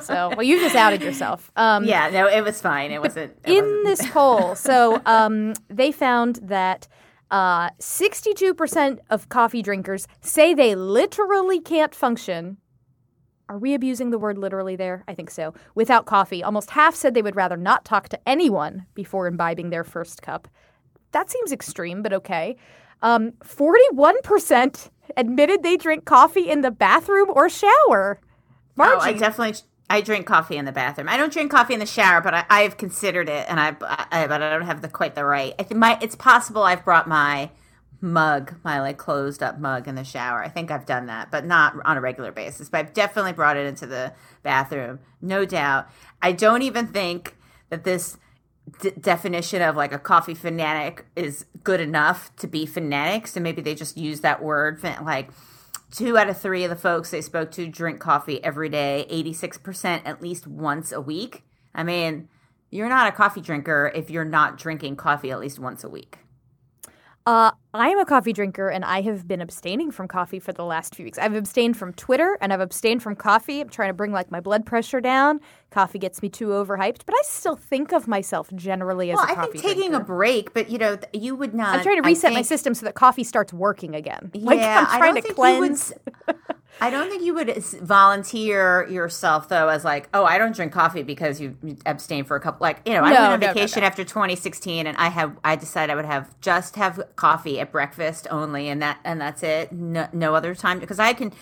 So 0.00 0.30
well, 0.30 0.42
you 0.44 0.58
just 0.60 0.76
outed 0.76 1.02
yourself. 1.02 1.50
Um, 1.56 1.84
yeah, 1.84 2.08
no, 2.10 2.26
it 2.26 2.42
was 2.42 2.60
fine. 2.60 2.90
It 2.92 3.02
wasn't 3.02 3.36
it 3.44 3.58
in 3.58 3.64
wasn't. 3.64 3.84
this 3.86 4.10
poll. 4.10 4.54
So 4.54 5.02
um, 5.06 5.54
they 5.68 5.92
found 5.92 6.36
that. 6.42 6.88
Uh, 7.30 7.70
62% 7.80 8.98
of 9.08 9.30
coffee 9.30 9.62
drinkers 9.62 10.06
say 10.20 10.52
they 10.52 10.74
literally 10.74 11.60
can't 11.60 11.94
function 11.94 12.58
are 13.52 13.58
we 13.58 13.74
abusing 13.74 14.08
the 14.08 14.18
word 14.18 14.38
literally 14.38 14.76
there? 14.76 15.04
I 15.06 15.14
think 15.14 15.30
so. 15.30 15.52
Without 15.74 16.06
coffee, 16.06 16.42
almost 16.42 16.70
half 16.70 16.94
said 16.94 17.12
they 17.12 17.20
would 17.20 17.36
rather 17.36 17.58
not 17.58 17.84
talk 17.84 18.08
to 18.08 18.28
anyone 18.28 18.86
before 18.94 19.26
imbibing 19.26 19.68
their 19.68 19.84
first 19.84 20.22
cup. 20.22 20.48
That 21.10 21.30
seems 21.30 21.52
extreme, 21.52 22.02
but 22.02 22.14
okay. 22.14 22.56
Um, 23.02 23.32
41% 23.44 24.88
admitted 25.18 25.62
they 25.62 25.76
drink 25.76 26.06
coffee 26.06 26.48
in 26.48 26.62
the 26.62 26.70
bathroom 26.70 27.28
or 27.30 27.50
shower. 27.50 28.20
Margie. 28.74 28.94
Oh, 28.96 29.00
I 29.00 29.12
definitely 29.12 29.60
I 29.90 30.00
drink 30.00 30.24
coffee 30.24 30.56
in 30.56 30.64
the 30.64 30.72
bathroom. 30.72 31.10
I 31.10 31.18
don't 31.18 31.30
drink 31.30 31.50
coffee 31.50 31.74
in 31.74 31.80
the 31.80 31.84
shower, 31.84 32.22
but 32.22 32.46
I, 32.48 32.60
have 32.62 32.78
considered 32.78 33.28
it, 33.28 33.44
and 33.50 33.60
I, 33.60 33.76
I, 34.10 34.26
but 34.26 34.42
I 34.42 34.48
don't 34.48 34.64
have 34.64 34.80
the 34.80 34.88
quite 34.88 35.14
the 35.14 35.26
right. 35.26 35.54
I 35.58 35.62
think 35.64 35.78
my 35.78 35.98
it's 36.00 36.16
possible 36.16 36.62
I've 36.62 36.86
brought 36.86 37.06
my 37.06 37.50
mug, 38.02 38.56
my 38.64 38.80
like 38.80 38.98
closed 38.98 39.42
up 39.42 39.58
mug 39.58 39.86
in 39.86 39.94
the 39.94 40.04
shower. 40.04 40.42
I 40.42 40.48
think 40.48 40.70
I've 40.70 40.84
done 40.84 41.06
that, 41.06 41.30
but 41.30 41.46
not 41.46 41.76
on 41.84 41.96
a 41.96 42.00
regular 42.00 42.32
basis. 42.32 42.68
But 42.68 42.78
I've 42.78 42.92
definitely 42.92 43.32
brought 43.32 43.56
it 43.56 43.66
into 43.66 43.86
the 43.86 44.12
bathroom, 44.42 44.98
no 45.20 45.44
doubt. 45.44 45.88
I 46.20 46.32
don't 46.32 46.62
even 46.62 46.88
think 46.88 47.36
that 47.70 47.84
this 47.84 48.18
d- 48.80 48.92
definition 49.00 49.62
of 49.62 49.76
like 49.76 49.92
a 49.92 49.98
coffee 49.98 50.34
fanatic 50.34 51.06
is 51.16 51.46
good 51.62 51.80
enough 51.80 52.34
to 52.36 52.46
be 52.46 52.66
fanatic. 52.66 53.28
So 53.28 53.40
maybe 53.40 53.62
they 53.62 53.74
just 53.74 53.96
use 53.96 54.20
that 54.20 54.42
word 54.42 54.82
like 54.82 55.30
two 55.92 56.18
out 56.18 56.28
of 56.28 56.38
three 56.38 56.64
of 56.64 56.70
the 56.70 56.76
folks 56.76 57.10
they 57.10 57.20
spoke 57.20 57.50
to 57.52 57.68
drink 57.68 58.00
coffee 58.00 58.42
every 58.42 58.68
day, 58.68 59.06
86% 59.10 60.02
at 60.04 60.20
least 60.20 60.46
once 60.46 60.90
a 60.90 61.00
week. 61.00 61.44
I 61.74 61.84
mean, 61.84 62.28
you're 62.70 62.88
not 62.88 63.06
a 63.06 63.12
coffee 63.12 63.42
drinker 63.42 63.92
if 63.94 64.10
you're 64.10 64.24
not 64.24 64.58
drinking 64.58 64.96
coffee 64.96 65.30
at 65.30 65.38
least 65.38 65.58
once 65.58 65.84
a 65.84 65.88
week. 65.88 66.18
Uh, 67.24 67.52
I 67.72 67.88
am 67.88 67.98
a 68.00 68.04
coffee 68.04 68.32
drinker 68.32 68.68
and 68.68 68.84
I 68.84 69.00
have 69.02 69.28
been 69.28 69.40
abstaining 69.40 69.92
from 69.92 70.08
coffee 70.08 70.40
for 70.40 70.52
the 70.52 70.64
last 70.64 70.94
few 70.94 71.04
weeks. 71.04 71.18
I've 71.18 71.34
abstained 71.34 71.76
from 71.76 71.92
Twitter 71.92 72.36
and 72.40 72.52
I've 72.52 72.60
abstained 72.60 73.02
from 73.02 73.14
coffee. 73.14 73.60
I'm 73.60 73.68
trying 73.68 73.90
to 73.90 73.94
bring 73.94 74.12
like 74.12 74.30
my 74.30 74.40
blood 74.40 74.66
pressure 74.66 75.00
down. 75.00 75.40
Coffee 75.70 75.98
gets 75.98 76.20
me 76.20 76.28
too 76.28 76.48
overhyped, 76.48 77.02
but 77.06 77.14
I 77.14 77.22
still 77.22 77.54
think 77.56 77.92
of 77.92 78.08
myself 78.08 78.50
generally 78.54 79.12
as 79.12 79.16
well, 79.16 79.24
a 79.24 79.34
coffee 79.34 79.40
I 79.40 79.52
think 79.52 79.64
taking 79.64 79.90
drinker. 79.90 80.02
a 80.02 80.04
break, 80.04 80.52
but 80.52 80.68
you 80.68 80.78
know, 80.78 80.98
you 81.12 81.36
would 81.36 81.54
not. 81.54 81.76
I'm 81.76 81.82
trying 81.82 82.02
to 82.02 82.06
reset 82.06 82.30
think, 82.30 82.34
my 82.34 82.42
system 82.42 82.74
so 82.74 82.86
that 82.86 82.94
coffee 82.94 83.24
starts 83.24 83.52
working 83.52 83.94
again. 83.94 84.30
Yeah, 84.34 84.44
like 84.44 84.60
I'm 84.60 84.98
trying 84.98 85.22
to 85.22 85.32
cleanse. 85.32 85.92
I 86.80 86.90
don't 86.90 87.08
think 87.08 87.22
you 87.22 87.34
would 87.34 87.56
volunteer 87.82 88.88
yourself 88.88 89.48
though 89.48 89.68
as 89.68 89.84
like, 89.84 90.08
oh, 90.14 90.24
I 90.24 90.38
don't 90.38 90.54
drink 90.54 90.72
coffee 90.72 91.02
because 91.02 91.40
you 91.40 91.56
abstain 91.86 92.24
for 92.24 92.36
a 92.36 92.40
couple. 92.40 92.64
Like, 92.64 92.80
you 92.84 92.94
know, 92.94 93.02
I 93.02 93.12
No, 93.12 93.20
went 93.20 93.32
on 93.32 93.40
no, 93.40 93.46
vacation 93.48 93.82
no. 93.82 93.86
after 93.86 94.04
2016, 94.04 94.86
and 94.86 94.96
I 94.96 95.08
have 95.08 95.38
I 95.44 95.54
decided 95.56 95.92
I 95.92 95.96
would 95.96 96.04
have 96.06 96.34
just 96.40 96.76
have 96.76 97.00
coffee 97.16 97.60
at 97.60 97.70
breakfast 97.70 98.26
only, 98.30 98.68
and 98.68 98.82
that 98.82 98.98
and 99.04 99.20
that's 99.20 99.42
it. 99.42 99.70
No, 99.72 100.08
no 100.12 100.34
other 100.34 100.54
time 100.54 100.80
because 100.80 100.98
I 100.98 101.12
can 101.12 101.32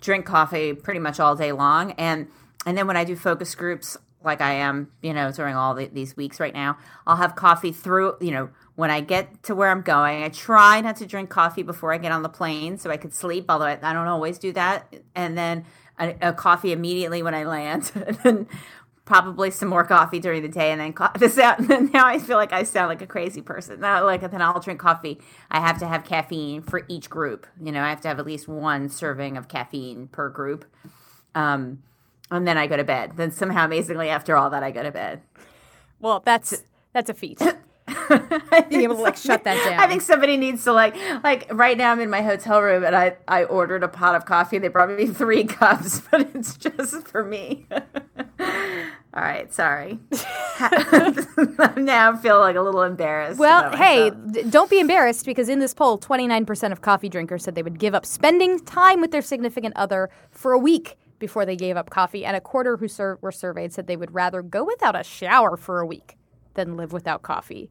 drink 0.00 0.24
coffee 0.24 0.72
pretty 0.72 1.00
much 1.00 1.20
all 1.20 1.36
day 1.36 1.52
long, 1.52 1.92
and 1.92 2.28
and 2.64 2.78
then 2.78 2.86
when 2.86 2.96
I 2.96 3.04
do 3.04 3.16
focus 3.16 3.54
groups 3.54 3.98
like 4.22 4.40
I 4.40 4.54
am, 4.54 4.90
you 5.02 5.14
know, 5.14 5.30
during 5.30 5.54
all 5.56 5.74
the, 5.74 5.86
these 5.86 6.16
weeks 6.16 6.40
right 6.40 6.52
now, 6.52 6.78
I'll 7.06 7.16
have 7.16 7.36
coffee 7.36 7.70
through, 7.70 8.16
you 8.20 8.32
know, 8.32 8.48
when 8.76 8.90
I 8.90 9.00
get 9.00 9.42
to 9.44 9.54
where 9.54 9.70
I'm 9.70 9.82
going. 9.82 10.22
I 10.22 10.28
try 10.28 10.80
not 10.80 10.96
to 10.96 11.06
drink 11.06 11.30
coffee 11.30 11.62
before 11.62 11.92
I 11.92 11.98
get 11.98 12.12
on 12.12 12.22
the 12.22 12.28
plane 12.28 12.78
so 12.78 12.90
I 12.90 12.96
could 12.96 13.14
sleep, 13.14 13.46
although 13.48 13.64
I, 13.64 13.78
I 13.82 13.92
don't 13.92 14.06
always 14.06 14.38
do 14.38 14.52
that. 14.52 14.94
And 15.14 15.36
then 15.36 15.64
a, 15.98 16.14
a 16.20 16.32
coffee 16.32 16.72
immediately 16.72 17.22
when 17.22 17.34
I 17.34 17.44
land, 17.44 17.90
and 18.06 18.16
then 18.22 18.46
probably 19.06 19.50
some 19.50 19.68
more 19.68 19.84
coffee 19.84 20.18
during 20.18 20.42
the 20.42 20.48
day, 20.48 20.72
and 20.72 20.80
then 20.80 20.92
co- 20.92 21.08
this 21.18 21.38
out. 21.38 21.58
And 21.58 21.68
then 21.70 21.90
now 21.92 22.06
I 22.06 22.18
feel 22.18 22.36
like 22.36 22.52
I 22.52 22.62
sound 22.62 22.88
like 22.88 23.02
a 23.02 23.06
crazy 23.06 23.40
person. 23.40 23.80
Now, 23.80 24.04
like 24.04 24.20
then 24.30 24.42
I'll 24.42 24.60
drink 24.60 24.78
coffee. 24.78 25.20
I 25.50 25.60
have 25.60 25.78
to 25.78 25.86
have 25.86 26.04
caffeine 26.04 26.62
for 26.62 26.84
each 26.88 27.08
group. 27.08 27.46
You 27.60 27.72
know, 27.72 27.82
I 27.82 27.88
have 27.88 28.02
to 28.02 28.08
have 28.08 28.18
at 28.18 28.26
least 28.26 28.46
one 28.46 28.88
serving 28.90 29.36
of 29.36 29.48
caffeine 29.48 30.08
per 30.08 30.28
group. 30.28 30.66
Um, 31.34 31.82
and 32.30 32.46
then 32.46 32.58
I 32.58 32.66
go 32.66 32.76
to 32.76 32.84
bed. 32.84 33.12
Then 33.16 33.30
somehow, 33.30 33.64
amazingly, 33.64 34.08
after 34.08 34.36
all 34.36 34.50
that, 34.50 34.62
I 34.62 34.70
go 34.70 34.82
to 34.82 34.90
bed. 34.90 35.22
Well, 36.00 36.20
that's 36.24 36.64
that's 36.92 37.08
a 37.08 37.14
feat. 37.14 37.40
Being 38.68 38.82
able 38.82 38.96
to 38.96 39.02
like 39.02 39.16
shut 39.16 39.44
that 39.44 39.64
down. 39.64 39.78
I 39.78 39.86
think 39.86 40.02
somebody 40.02 40.36
needs 40.36 40.64
to 40.64 40.72
like 40.72 40.96
like 41.22 41.46
right 41.52 41.78
now 41.78 41.92
I'm 41.92 42.00
in 42.00 42.10
my 42.10 42.22
hotel 42.22 42.60
room 42.60 42.84
and 42.84 42.96
I 42.96 43.16
I 43.28 43.44
ordered 43.44 43.82
a 43.84 43.88
pot 43.88 44.14
of 44.14 44.24
coffee. 44.24 44.58
They 44.58 44.68
brought 44.68 44.90
me 44.90 45.06
three 45.12 45.44
cups, 45.44 46.00
but 46.10 46.28
it's 46.34 46.56
just 46.56 47.06
for 47.08 47.24
me. 47.24 47.66
All 47.70 49.22
right, 49.22 49.52
sorry. 49.54 49.98
now 50.60 52.12
I 52.12 52.18
feel 52.20 52.38
like 52.38 52.56
a 52.56 52.60
little 52.60 52.82
embarrassed. 52.82 53.38
Well, 53.38 53.74
hey, 53.74 54.10
don't 54.50 54.68
be 54.68 54.78
embarrassed 54.78 55.24
because 55.24 55.48
in 55.48 55.58
this 55.58 55.72
poll, 55.72 55.98
29% 55.98 56.72
of 56.72 56.82
coffee 56.82 57.08
drinkers 57.08 57.44
said 57.44 57.54
they 57.54 57.62
would 57.62 57.78
give 57.78 57.94
up 57.94 58.04
spending 58.04 58.62
time 58.64 59.00
with 59.00 59.12
their 59.12 59.22
significant 59.22 59.74
other 59.74 60.10
for 60.30 60.52
a 60.52 60.58
week 60.58 60.96
before 61.18 61.46
they 61.46 61.56
gave 61.56 61.78
up 61.78 61.88
coffee, 61.88 62.26
and 62.26 62.36
a 62.36 62.40
quarter 62.42 62.76
who 62.76 62.88
sur- 62.88 63.18
were 63.22 63.32
surveyed 63.32 63.72
said 63.72 63.86
they 63.86 63.96
would 63.96 64.12
rather 64.12 64.42
go 64.42 64.64
without 64.64 64.94
a 64.98 65.02
shower 65.02 65.56
for 65.56 65.80
a 65.80 65.86
week 65.86 66.16
than 66.54 66.76
live 66.76 66.92
without 66.92 67.22
coffee. 67.22 67.70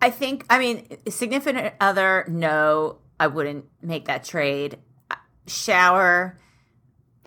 I 0.00 0.10
think 0.10 0.44
I 0.48 0.58
mean 0.58 0.86
significant 1.08 1.74
other. 1.80 2.24
No, 2.28 2.98
I 3.18 3.26
wouldn't 3.26 3.66
make 3.82 4.06
that 4.06 4.24
trade. 4.24 4.78
Shower. 5.46 6.38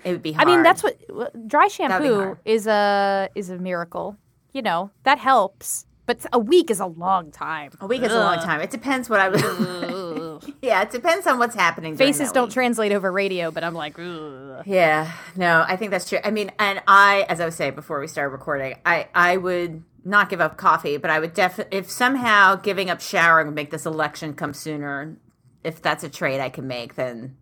It 0.03 0.11
would 0.11 0.24
be 0.24 0.32
hard. 0.32 0.47
I 0.47 0.51
mean, 0.51 0.63
that's 0.63 0.84
what 0.84 1.47
dry 1.47 1.67
shampoo 1.67 2.38
is 2.45 2.67
a 2.67 3.30
is 3.36 3.49
a 3.49 3.57
miracle. 3.57 4.17
You 4.51 4.61
know 4.61 4.91
that 5.03 5.17
helps, 5.17 5.86
but 6.05 6.26
a 6.34 6.39
week 6.39 6.69
is 6.69 6.80
a 6.80 6.86
long 6.86 7.32
time. 7.32 7.72
a 7.80 7.88
week 7.88 8.01
is 8.01 8.11
a 8.11 8.19
long 8.19 8.39
time. 8.39 8.61
It 8.61 8.69
depends 8.72 9.09
what 9.09 9.19
I 9.19 9.30
would. 9.30 10.53
yeah, 10.61 10.82
it 10.82 10.91
depends 10.91 11.28
on 11.28 11.39
what's 11.39 11.55
happening. 11.55 11.95
Faces 11.95 12.32
don't 12.32 12.47
week. 12.47 12.53
translate 12.53 12.91
over 12.91 13.11
radio, 13.11 13.51
but 13.51 13.63
I'm 13.63 13.74
like, 13.74 13.97
Ugh. 13.99 14.63
Yeah, 14.65 15.11
no, 15.36 15.63
I 15.67 15.76
think 15.78 15.91
that's 15.91 16.09
true. 16.09 16.19
I 16.24 16.32
mean, 16.32 16.51
and 16.59 16.82
I, 16.88 17.26
as 17.30 17.39
I 17.39 17.45
was 17.45 17.55
saying 17.55 17.76
before 17.76 17.99
we 17.99 18.07
started 18.07 18.30
recording, 18.30 18.76
I, 18.86 19.07
I 19.13 19.38
would 19.38 19.84
not 20.04 20.30
give 20.30 20.41
up 20.41 20.58
coffee, 20.58 20.97
but 20.97 21.12
I 21.12 21.20
would 21.20 21.34
definitely, 21.34 21.78
if 21.78 21.89
somehow 21.89 22.56
giving 22.56 22.89
up 22.89 23.02
showering 23.02 23.47
would 23.47 23.56
make 23.56 23.72
this 23.72 23.86
election 23.86 24.34
come 24.34 24.54
sooner, 24.54 25.18
if 25.64 25.82
that's 25.82 26.04
a 26.04 26.10
trade 26.10 26.39
I 26.39 26.49
can 26.49 26.68
make, 26.68 26.95
then, 26.95 27.38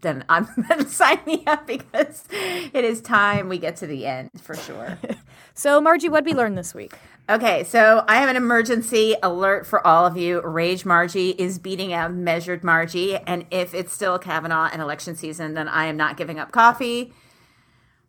then 0.00 0.24
I'm 0.28 0.48
then 0.68 0.86
sign 0.86 1.18
me 1.26 1.44
up 1.46 1.66
because 1.66 2.24
it 2.30 2.84
is 2.84 3.00
time 3.00 3.48
we 3.48 3.58
get 3.58 3.76
to 3.76 3.86
the 3.86 4.06
end 4.06 4.30
for 4.40 4.54
sure. 4.54 4.98
so 5.54 5.80
Margie, 5.80 6.08
what 6.08 6.24
would 6.24 6.32
we 6.32 6.38
learn 6.38 6.54
this 6.54 6.74
week? 6.74 6.94
Okay, 7.30 7.64
so 7.64 8.04
I 8.08 8.16
have 8.20 8.30
an 8.30 8.36
emergency 8.36 9.14
alert 9.22 9.66
for 9.66 9.86
all 9.86 10.06
of 10.06 10.16
you. 10.16 10.40
Rage 10.40 10.86
Margie 10.86 11.30
is 11.30 11.58
beating 11.58 11.92
out 11.92 12.10
Measured 12.14 12.64
Margie, 12.64 13.16
and 13.16 13.44
if 13.50 13.74
it's 13.74 13.92
still 13.92 14.18
Kavanaugh 14.18 14.70
and 14.72 14.80
election 14.80 15.14
season, 15.14 15.52
then 15.52 15.68
I 15.68 15.86
am 15.86 15.96
not 15.98 16.16
giving 16.16 16.38
up 16.38 16.52
coffee. 16.52 17.12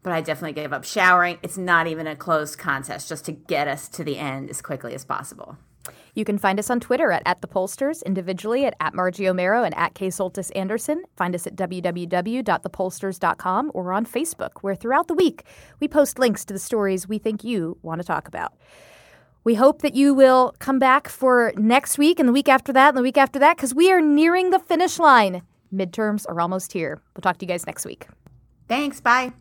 But 0.04 0.14
I 0.14 0.22
definitely 0.22 0.54
gave 0.54 0.74
up 0.74 0.84
showering. 0.84 1.40
It's 1.44 1.58
not 1.58 1.88
even 1.88 2.08
a 2.08 2.16
close 2.16 2.56
contest, 2.56 3.10
just 3.10 3.26
to 3.26 3.32
get 3.32 3.68
us 3.68 3.88
to 3.90 4.04
the 4.04 4.18
end 4.18 4.50
as 4.50 4.62
quickly 4.62 4.94
as 4.94 5.06
possible. 5.06 5.58
You 6.14 6.26
can 6.26 6.38
find 6.38 6.60
us 6.60 6.70
on 6.70 6.80
Twitter 6.80 7.12
at, 7.12 7.24
at 7.26 7.42
the 7.42 7.48
pollsters, 7.48 8.06
individually 8.06 8.66
at, 8.66 8.76
at 8.80 8.94
Margie 8.94 9.24
Omero 9.24 9.66
and 9.66 9.76
at 9.78 9.96
K 9.96 10.08
Soltis 10.08 10.52
Anderson. 10.56 11.04
Find 11.16 11.34
us 11.36 11.48
at 11.48 11.56
www.thepollsters.com 11.56 13.72
or 13.74 13.94
on 13.94 14.06
Facebook, 14.06 14.52
where 14.62 14.76
throughout 14.76 15.08
the 15.08 15.14
week 15.14 15.44
we 15.80 15.88
post 15.88 16.20
links 16.20 16.44
to 16.46 16.54
the 16.54 16.60
stories 16.60 17.08
we 17.08 17.18
think 17.18 17.44
you 17.44 17.78
want 17.82 18.02
to 18.02 18.08
talk 18.08 18.28
about. 18.28 18.54
We 19.44 19.56
hope 19.56 19.82
that 19.82 19.96
you 19.96 20.14
will 20.14 20.54
come 20.60 20.80
back 20.80 21.08
for 21.08 21.54
next 21.56 21.98
week 21.98 22.20
and 22.20 22.28
the 22.28 22.34
week 22.34 22.50
after 22.50 22.74
that 22.74 22.90
and 22.90 22.98
the 22.98 23.02
week 23.02 23.18
after 23.18 23.40
that 23.40 23.56
because 23.56 23.74
we 23.74 23.90
are 23.92 24.02
nearing 24.02 24.50
the 24.50 24.60
finish 24.60 25.00
line. 25.00 25.44
Midterms 25.74 26.26
are 26.28 26.42
almost 26.42 26.74
here. 26.74 27.02
We'll 27.16 27.22
talk 27.22 27.38
to 27.38 27.46
you 27.46 27.50
guys 27.50 27.66
next 27.66 27.86
week. 27.86 28.08
Thanks. 28.68 29.00
Bye. 29.00 29.32